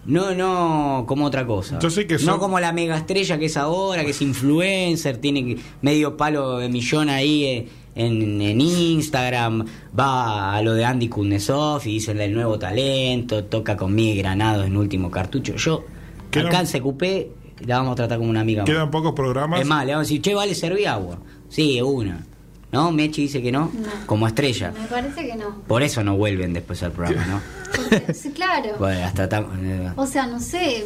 No, 0.05 0.33
no 0.35 1.05
como 1.07 1.25
otra 1.25 1.45
cosa. 1.45 1.79
Yo 1.79 1.89
sé 1.89 2.05
que 2.07 2.15
No 2.15 2.19
son- 2.19 2.39
como 2.39 2.59
la 2.59 2.73
mega 2.73 2.97
estrella 2.97 3.37
que 3.37 3.45
es 3.45 3.55
ahora, 3.57 4.03
que 4.03 4.11
es 4.11 4.21
influencer, 4.21 5.17
tiene 5.17 5.57
medio 5.81 6.17
palo 6.17 6.57
de 6.59 6.67
millón 6.69 7.09
ahí 7.09 7.43
eh, 7.45 7.67
en, 7.95 8.41
en 8.41 8.59
Instagram, 8.59 9.65
va 9.97 10.55
a 10.55 10.61
lo 10.61 10.73
de 10.73 10.83
Andy 10.83 11.07
Kuznetsov 11.09 11.81
y 11.85 11.91
dicen 11.93 12.17
del 12.17 12.33
nuevo 12.33 12.57
talento, 12.59 13.43
toca 13.45 13.77
con 13.77 13.93
Miguel 13.95 14.17
Granados 14.17 14.65
en 14.65 14.75
último 14.75 15.09
cartucho. 15.11 15.55
Yo, 15.55 15.85
Quedan- 16.31 16.53
en 16.53 16.67
CQP, 16.67 17.65
la 17.67 17.77
vamos 17.77 17.93
a 17.93 17.95
tratar 17.95 18.17
como 18.17 18.29
una 18.29 18.41
amiga. 18.41 18.63
más. 18.63 18.69
Quedan 18.69 18.91
pocos 18.91 19.13
programas. 19.13 19.61
Es 19.61 19.67
más, 19.67 19.85
le 19.85 19.93
vamos 19.93 20.07
a 20.07 20.09
decir, 20.09 20.21
che, 20.21 20.33
vale, 20.33 20.53
serví 20.55 20.85
agua. 20.85 21.19
Sí, 21.49 21.79
una. 21.81 22.25
¿No? 22.73 22.91
Mechi 22.91 23.21
dice 23.23 23.41
que 23.41 23.51
no, 23.51 23.71
No. 23.73 24.05
como 24.07 24.27
estrella. 24.27 24.71
Me 24.77 24.87
parece 24.87 25.27
que 25.27 25.35
no. 25.35 25.51
Por 25.67 25.83
eso 25.83 26.03
no 26.03 26.17
vuelven 26.17 26.51
después 26.53 26.81
al 26.83 26.91
programa, 26.91 27.25
¿no? 27.27 27.41
Porque- 27.75 28.13
sí, 28.13 28.31
claro. 28.31 28.71
Bueno, 28.79 29.05
hasta 29.05 29.29
tam- 29.29 29.47
eh, 29.61 29.93
O 29.95 30.05
sea, 30.07 30.25
no 30.27 30.39
sé. 30.39 30.83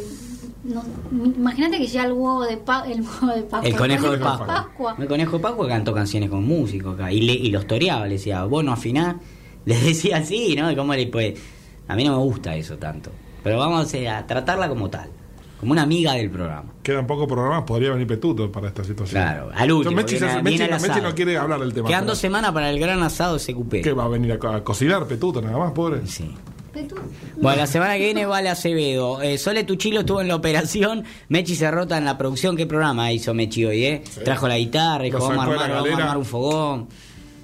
no- 0.64 0.84
Imagínate 1.10 1.78
que 1.78 1.86
ya 1.86 2.04
el 2.04 2.12
huevo 2.12 2.44
de 2.44 2.58
pa 2.58 2.84
el 2.86 3.00
huevo 3.00 3.34
de 3.34 3.42
Pascua. 3.42 3.68
El 3.68 3.74
conejo 3.76 4.10
de 4.10 4.18
de 4.18 4.24
Pascua. 4.24 4.46
Pascua. 4.46 4.96
El 4.98 5.08
conejo 5.08 5.36
de 5.38 5.42
Pascua 5.42 5.66
cantó 5.68 5.94
canciones 5.94 6.28
con 6.28 6.44
músicos 6.46 6.94
acá. 6.94 7.10
Y, 7.10 7.22
le, 7.22 7.32
y 7.32 7.50
los 7.50 7.66
toreaba, 7.66 8.04
le 8.06 8.14
decía, 8.14 8.44
vos 8.44 8.62
no 8.62 8.72
afinás. 8.72 9.16
Les 9.64 9.82
decía 9.84 10.18
así, 10.18 10.54
¿no? 10.56 10.74
¿Cómo 10.76 10.94
le 10.94 11.06
puede? 11.08 11.34
A 11.88 11.96
mí 11.96 12.04
no 12.04 12.12
me 12.18 12.22
gusta 12.24 12.54
eso 12.54 12.76
tanto. 12.76 13.10
Pero 13.42 13.58
vamos 13.58 13.92
eh, 13.94 14.08
a 14.08 14.26
tratarla 14.26 14.68
como 14.68 14.90
tal. 14.90 15.08
Como 15.60 15.72
una 15.72 15.82
amiga 15.82 16.12
del 16.14 16.30
programa. 16.30 16.72
Quedan 16.82 17.06
pocos 17.06 17.26
programas, 17.26 17.64
podría 17.64 17.90
venir 17.90 18.06
Petuto 18.06 18.50
para 18.52 18.68
esta 18.68 18.84
situación. 18.84 19.20
Claro, 19.22 19.50
al 19.54 19.72
último. 19.72 19.96
Mechi, 19.96 20.14
viene- 20.16 20.32
se- 20.32 20.40
viene 20.42 20.50
Mechi- 20.50 20.62
al 20.74 20.80
Mechi 20.80 20.90
asado. 20.92 21.08
no 21.08 21.14
quiere 21.14 21.36
hablar 21.36 21.60
del 21.60 21.72
tema. 21.74 21.88
Quedan 21.88 22.06
dos 22.06 22.18
semanas 22.18 22.52
para 22.52 22.70
el 22.70 22.78
gran 22.78 23.02
asado 23.02 23.34
de 23.34 23.40
CQP. 23.40 23.82
¿Qué 23.82 23.92
va 23.92 24.04
a 24.04 24.08
venir 24.08 24.32
a, 24.32 24.38
co- 24.38 24.48
a 24.48 24.62
cocinar 24.62 25.06
Petuto 25.06 25.42
nada 25.42 25.58
más, 25.58 25.72
pobre? 25.72 26.06
Sí. 26.06 26.32
Petú. 26.72 26.94
Bueno, 27.40 27.58
la 27.62 27.66
semana 27.66 27.94
que 27.94 28.04
viene 28.04 28.26
vale 28.26 28.50
Acevedo. 28.50 29.20
Eh, 29.22 29.36
Sole 29.38 29.64
Tuchilo 29.64 30.00
estuvo 30.00 30.20
en 30.20 30.28
la 30.28 30.36
operación. 30.36 31.02
Mechi 31.28 31.56
se 31.56 31.68
rota 31.70 31.96
en 31.98 32.04
la 32.04 32.16
producción. 32.18 32.56
¿Qué 32.56 32.66
programa 32.66 33.10
hizo 33.10 33.32
Mechi 33.34 33.64
hoy, 33.64 33.84
eh? 33.84 34.04
Trajo 34.24 34.46
la 34.46 34.58
guitarra, 34.58 35.02
dijo, 35.04 35.18
vamos 35.18 35.38
a, 35.38 35.42
armar, 35.42 35.70
vamos 35.70 35.90
a 35.90 35.96
armar 36.02 36.16
un 36.18 36.24
fogón. 36.24 36.88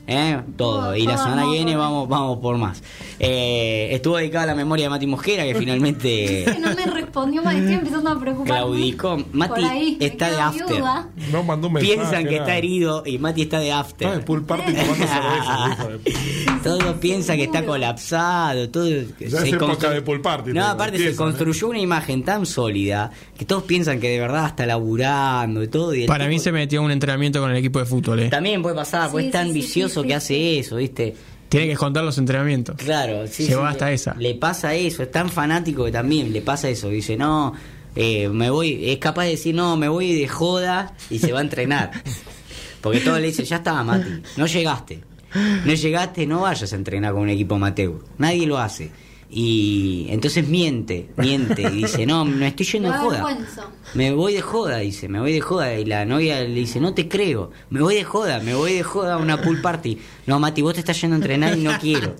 ¿Eh? 0.06 0.38
Todo. 0.56 0.94
Y 0.96 1.06
la 1.06 1.16
semana 1.16 1.44
que 1.44 1.52
viene 1.52 1.76
vamos, 1.76 2.08
vamos 2.08 2.38
por 2.38 2.58
más. 2.58 2.82
Eh, 3.18 3.88
estuvo 3.92 4.16
dedicada 4.18 4.44
a 4.44 4.46
la 4.48 4.54
memoria 4.54 4.84
de 4.86 4.90
Mati 4.90 5.06
Mosquera, 5.06 5.44
que 5.44 5.54
finalmente 5.58 6.44
Que 6.44 6.58
no 6.60 6.74
me 6.74 6.84
respondió 6.86 7.42
más, 7.42 7.54
estoy 7.54 7.74
empezando 7.74 8.10
a 8.10 8.20
preocuparme. 8.20 8.54
claudicó. 8.54 9.16
Por 9.16 9.34
Mati 9.34 9.64
ahí, 9.64 9.96
me 9.98 10.06
está 10.06 10.30
de 10.30 10.40
after. 10.40 10.66
viuda. 10.76 11.08
No 11.32 11.42
mandó 11.42 11.68
un 11.68 11.74
mensaje. 11.74 11.94
Piensan 11.94 12.24
que 12.24 12.30
nada. 12.32 12.42
está 12.44 12.56
herido 12.58 13.02
y 13.06 13.18
Mati 13.18 13.42
está 13.42 13.60
de 13.60 13.72
after. 13.72 14.08
Está 14.08 14.18
de 14.18 14.24
pool 14.24 14.44
party 14.44 14.72
tomando 14.74 14.94
cerveza. 14.94 15.76
Todo 16.62 16.98
piensa 16.98 17.36
que 17.36 17.44
está 17.44 17.64
colapsado, 17.64 18.70
todo 18.70 18.88
Ya 18.88 19.38
es 19.40 19.52
época 19.52 19.90
de 19.90 20.00
pool 20.00 20.22
party, 20.22 20.52
No, 20.54 20.64
aparte 20.64 20.96
se 20.96 21.10
¿eh? 21.10 21.14
construyó 21.16 21.68
una 21.68 21.78
imagen 21.78 22.24
tan 22.24 22.46
sólida 22.46 23.10
que 23.36 23.44
todos 23.44 23.64
piensan 23.64 24.00
que 24.00 24.08
de 24.08 24.18
verdad 24.20 24.46
está 24.46 24.64
laburando 24.64 25.62
y 25.62 25.68
todo. 25.68 25.94
y 25.94 26.06
Para 26.06 26.26
mí 26.26 26.38
se 26.38 26.52
metió 26.52 26.80
a 26.80 26.84
un 26.84 26.90
entrenamiento 26.90 27.40
con 27.40 27.50
el 27.50 27.56
equipo 27.58 27.80
de 27.80 27.84
fútbol. 27.84 28.20
¿eh? 28.20 28.28
También 28.30 28.62
puede 28.62 28.74
pasar, 28.76 29.10
porque 29.10 29.24
Sí, 29.24 29.26
es 29.26 29.32
tan 29.32 29.46
sí, 29.48 29.52
sí, 29.52 29.58
vicioso 29.60 29.93
sí, 30.02 30.08
que 30.08 30.14
hace 30.14 30.58
eso, 30.58 30.76
¿viste? 30.76 31.14
Tiene 31.48 31.68
que 31.68 31.76
contar 31.76 32.04
los 32.04 32.18
entrenamientos. 32.18 32.76
Claro, 32.76 33.26
sí, 33.26 33.48
hasta 33.52 33.86
le, 33.88 33.94
esa. 33.94 34.14
Le 34.14 34.34
pasa 34.34 34.74
eso, 34.74 35.02
es 35.02 35.10
tan 35.10 35.28
fanático 35.28 35.84
que 35.84 35.92
también 35.92 36.32
le 36.32 36.42
pasa 36.42 36.68
eso. 36.68 36.88
Dice, 36.88 37.16
no, 37.16 37.54
eh, 37.94 38.28
me 38.28 38.50
voy, 38.50 38.90
es 38.90 38.98
capaz 38.98 39.24
de 39.24 39.30
decir, 39.30 39.54
no, 39.54 39.76
me 39.76 39.88
voy 39.88 40.14
de 40.14 40.26
joda 40.26 40.94
y 41.10 41.18
se 41.18 41.32
va 41.32 41.38
a 41.38 41.42
entrenar. 41.42 41.90
Porque 42.80 43.00
todo 43.00 43.18
le 43.18 43.28
dice, 43.28 43.44
ya 43.44 43.56
estaba, 43.56 43.82
Mati, 43.84 44.22
no 44.36 44.46
llegaste. 44.46 45.00
No 45.64 45.74
llegaste, 45.74 46.26
no 46.26 46.42
vayas 46.42 46.72
a 46.72 46.76
entrenar 46.76 47.12
con 47.12 47.22
un 47.22 47.30
equipo 47.30 47.54
amateur. 47.56 47.94
Nadie 48.18 48.46
lo 48.46 48.58
hace. 48.58 48.90
Y 49.36 50.06
entonces 50.10 50.46
miente, 50.46 51.08
miente 51.16 51.62
y 51.62 51.70
dice, 51.82 52.06
no, 52.06 52.24
me 52.24 52.46
estoy 52.46 52.66
yendo 52.66 52.88
de 52.88 52.94
da 52.94 53.00
joda. 53.00 53.24
vergüenza. 53.24 53.66
Me 53.94 54.12
voy 54.12 54.32
de 54.34 54.40
joda, 54.42 54.78
dice, 54.78 55.08
me 55.08 55.18
voy 55.18 55.32
de 55.32 55.40
joda. 55.40 55.74
Y 55.76 55.84
la 55.86 56.04
novia 56.04 56.40
le 56.40 56.54
dice, 56.54 56.78
no 56.78 56.94
te 56.94 57.08
creo, 57.08 57.50
me 57.68 57.80
voy 57.80 57.96
de 57.96 58.04
joda, 58.04 58.38
me 58.38 58.54
voy 58.54 58.74
de 58.74 58.84
joda 58.84 59.14
a 59.14 59.16
una 59.16 59.42
pool 59.42 59.60
party. 59.60 59.98
No, 60.28 60.38
Mati, 60.38 60.62
vos 60.62 60.74
te 60.74 60.80
estás 60.80 61.00
yendo 61.00 61.16
a 61.16 61.18
entrenar 61.18 61.58
y 61.58 61.62
no 61.62 61.72
quiero. 61.80 62.14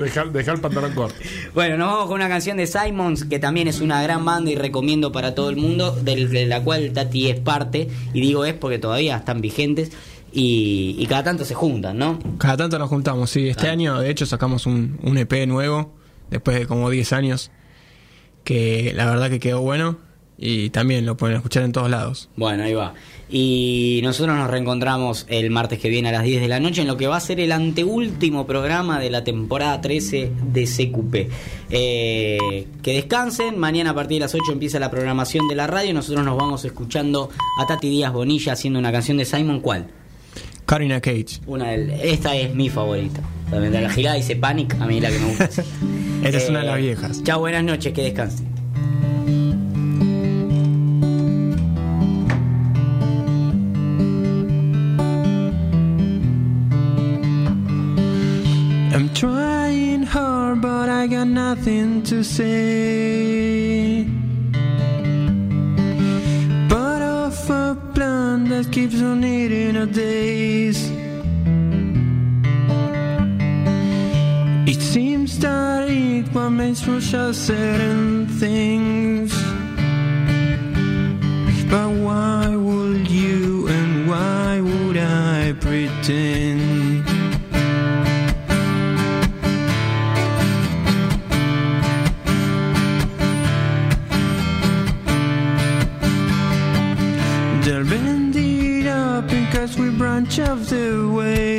Deja, 0.00 0.24
deja 0.24 0.52
el 0.52 0.60
pantalón 0.60 0.92
corto. 0.94 1.14
Bueno, 1.54 1.76
nos 1.78 1.86
vamos 1.92 2.06
con 2.06 2.14
una 2.16 2.28
canción 2.28 2.56
de 2.56 2.66
Simons, 2.66 3.24
que 3.24 3.38
también 3.38 3.68
es 3.68 3.80
una 3.80 4.02
gran 4.02 4.24
banda 4.24 4.50
y 4.50 4.56
recomiendo 4.56 5.12
para 5.12 5.36
todo 5.36 5.48
el 5.48 5.56
mundo, 5.56 5.92
de 5.92 6.46
la 6.46 6.60
cual 6.64 6.92
Tati 6.92 7.28
es 7.30 7.38
parte, 7.38 7.88
y 8.12 8.20
digo 8.20 8.44
es 8.44 8.54
porque 8.54 8.80
todavía 8.80 9.16
están 9.16 9.40
vigentes 9.40 9.92
y, 10.32 10.96
y 10.98 11.06
cada 11.06 11.22
tanto 11.22 11.44
se 11.44 11.54
juntan, 11.54 11.98
¿no? 11.98 12.18
Cada 12.38 12.56
tanto 12.56 12.78
nos 12.80 12.88
juntamos, 12.88 13.30
sí. 13.30 13.48
Este 13.48 13.60
Claro. 13.60 13.72
año, 13.72 14.00
de 14.00 14.10
hecho, 14.10 14.26
sacamos 14.26 14.66
un, 14.66 14.98
un 15.02 15.16
EP 15.16 15.46
nuevo, 15.46 15.94
después 16.32 16.58
de 16.58 16.66
como 16.66 16.90
10 16.90 17.12
años, 17.12 17.52
que 18.42 18.92
la 18.96 19.06
verdad 19.06 19.30
que 19.30 19.38
quedó 19.38 19.60
bueno 19.60 19.98
y 20.36 20.70
también 20.70 21.06
lo 21.06 21.16
pueden 21.16 21.36
escuchar 21.36 21.62
en 21.62 21.70
todos 21.70 21.88
lados. 21.88 22.28
Bueno, 22.36 22.64
ahí 22.64 22.72
va. 22.74 22.94
Y 23.30 24.00
nosotros 24.02 24.36
nos 24.36 24.50
reencontramos 24.50 25.24
el 25.28 25.50
martes 25.50 25.78
que 25.78 25.88
viene 25.88 26.08
a 26.08 26.12
las 26.12 26.24
10 26.24 26.42
de 26.42 26.48
la 26.48 26.58
noche 26.60 26.82
en 26.82 26.88
lo 26.88 26.96
que 26.96 27.06
va 27.06 27.16
a 27.16 27.20
ser 27.20 27.38
el 27.40 27.52
anteúltimo 27.52 28.46
programa 28.46 28.98
de 28.98 29.08
la 29.10 29.22
temporada 29.24 29.80
13 29.80 30.32
de 30.52 30.64
CQP. 30.64 31.30
Eh, 31.70 32.66
que 32.82 32.92
descansen, 32.94 33.56
mañana 33.58 33.90
a 33.90 33.94
partir 33.94 34.16
de 34.16 34.20
las 34.26 34.34
8 34.34 34.52
empieza 34.52 34.78
la 34.80 34.90
programación 34.90 35.46
de 35.48 35.54
la 35.54 35.66
radio. 35.68 35.94
Nosotros 35.94 36.24
nos 36.26 36.36
vamos 36.36 36.64
escuchando 36.64 37.30
a 37.58 37.66
Tati 37.66 37.88
Díaz 37.88 38.12
Bonilla 38.12 38.52
haciendo 38.54 38.78
una 38.80 38.90
canción 38.92 39.16
de 39.16 39.24
Simon. 39.24 39.60
¿Cuál? 39.60 39.86
Karina 40.66 41.00
Cage. 41.00 41.40
Una 41.46 41.70
del- 41.70 41.90
esta 41.90 42.34
es 42.36 42.54
mi 42.54 42.68
favorita. 42.68 43.20
También 43.50 43.72
de 43.72 43.80
la 43.80 43.90
gilada 43.90 44.16
dice 44.16 44.36
Panic, 44.36 44.74
a 44.80 44.86
mí 44.86 44.96
es 44.96 45.02
la 45.02 45.10
que 45.10 45.18
me 45.20 45.26
gusta. 45.26 45.48
Esta 46.22 46.38
es 46.38 46.48
una 46.48 46.60
de 46.60 46.66
las 46.66 46.78
viejas. 46.78 47.22
Chao, 47.24 47.40
buenas 47.40 47.64
noches, 47.64 47.92
que 47.92 48.02
descansen. 48.02 48.46
I'm 58.94 59.12
trying 59.14 60.04
hard, 60.04 60.60
but 60.60 60.88
I 60.88 61.08
got 61.08 61.26
nothing 61.26 62.04
to 62.04 62.22
say. 62.22 64.06
Part 66.68 67.02
of 67.02 67.50
a 67.50 67.76
plan 67.94 68.48
that 68.50 68.70
keeps 68.70 69.02
on 69.02 69.24
eating 69.24 69.76
our 69.76 69.86
days. 69.86 70.91
studied 75.42 76.32
what 76.32 76.50
makes 76.50 76.82
swooshar 76.82 77.34
certain 77.34 78.28
things. 78.42 79.32
But 81.68 81.90
why 82.06 82.54
would 82.54 83.10
you 83.10 83.66
and 83.66 84.06
why 84.08 84.60
would 84.60 84.98
I 84.98 85.52
pretend? 85.60 87.04
They're 97.64 97.84
bended 97.84 98.86
up 98.86 99.24
because 99.26 99.76
we 99.76 99.90
branch 99.90 100.38
off 100.38 100.68
the 100.68 101.10
way. 101.16 101.51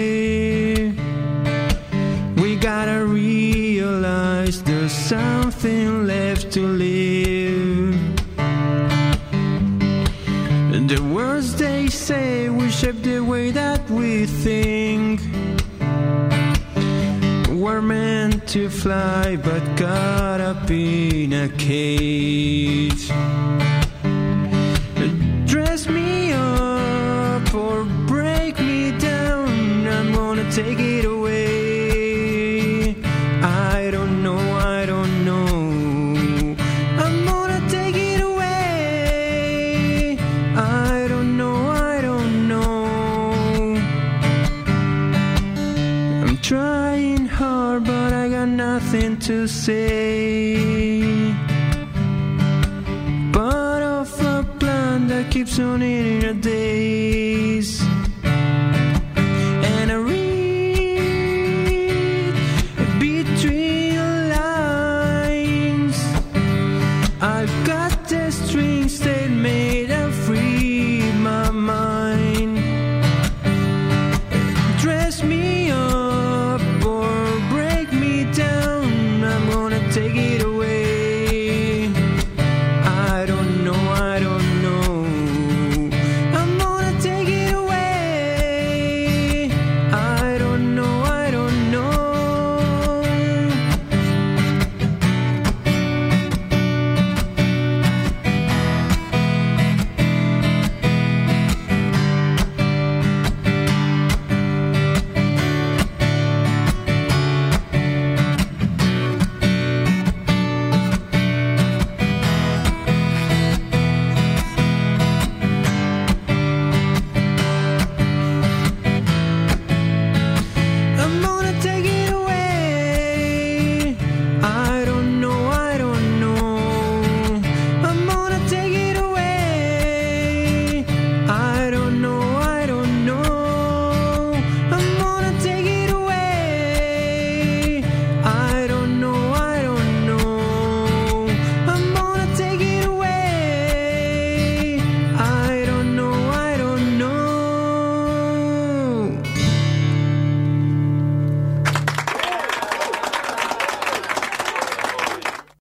Something 5.64 6.07
left 6.07 6.52
to 6.52 6.60
live. 6.60 7.95
And 10.76 10.90
the 10.90 11.02
words 11.14 11.56
they 11.56 11.88
say 11.88 12.49
will 12.49 12.69
shape 12.69 13.02
the 13.02 13.22
way 13.22 13.52
that 13.52 13.90
we 13.90 14.26
think. 14.26 15.22
We're 17.49 17.81
meant 17.81 18.45
to 18.49 18.69
fly, 18.69 19.38
but 19.38 19.64
caught 19.77 20.41
up 20.41 20.69
in 20.69 21.31
a 21.31 21.48
cage. 21.48 23.10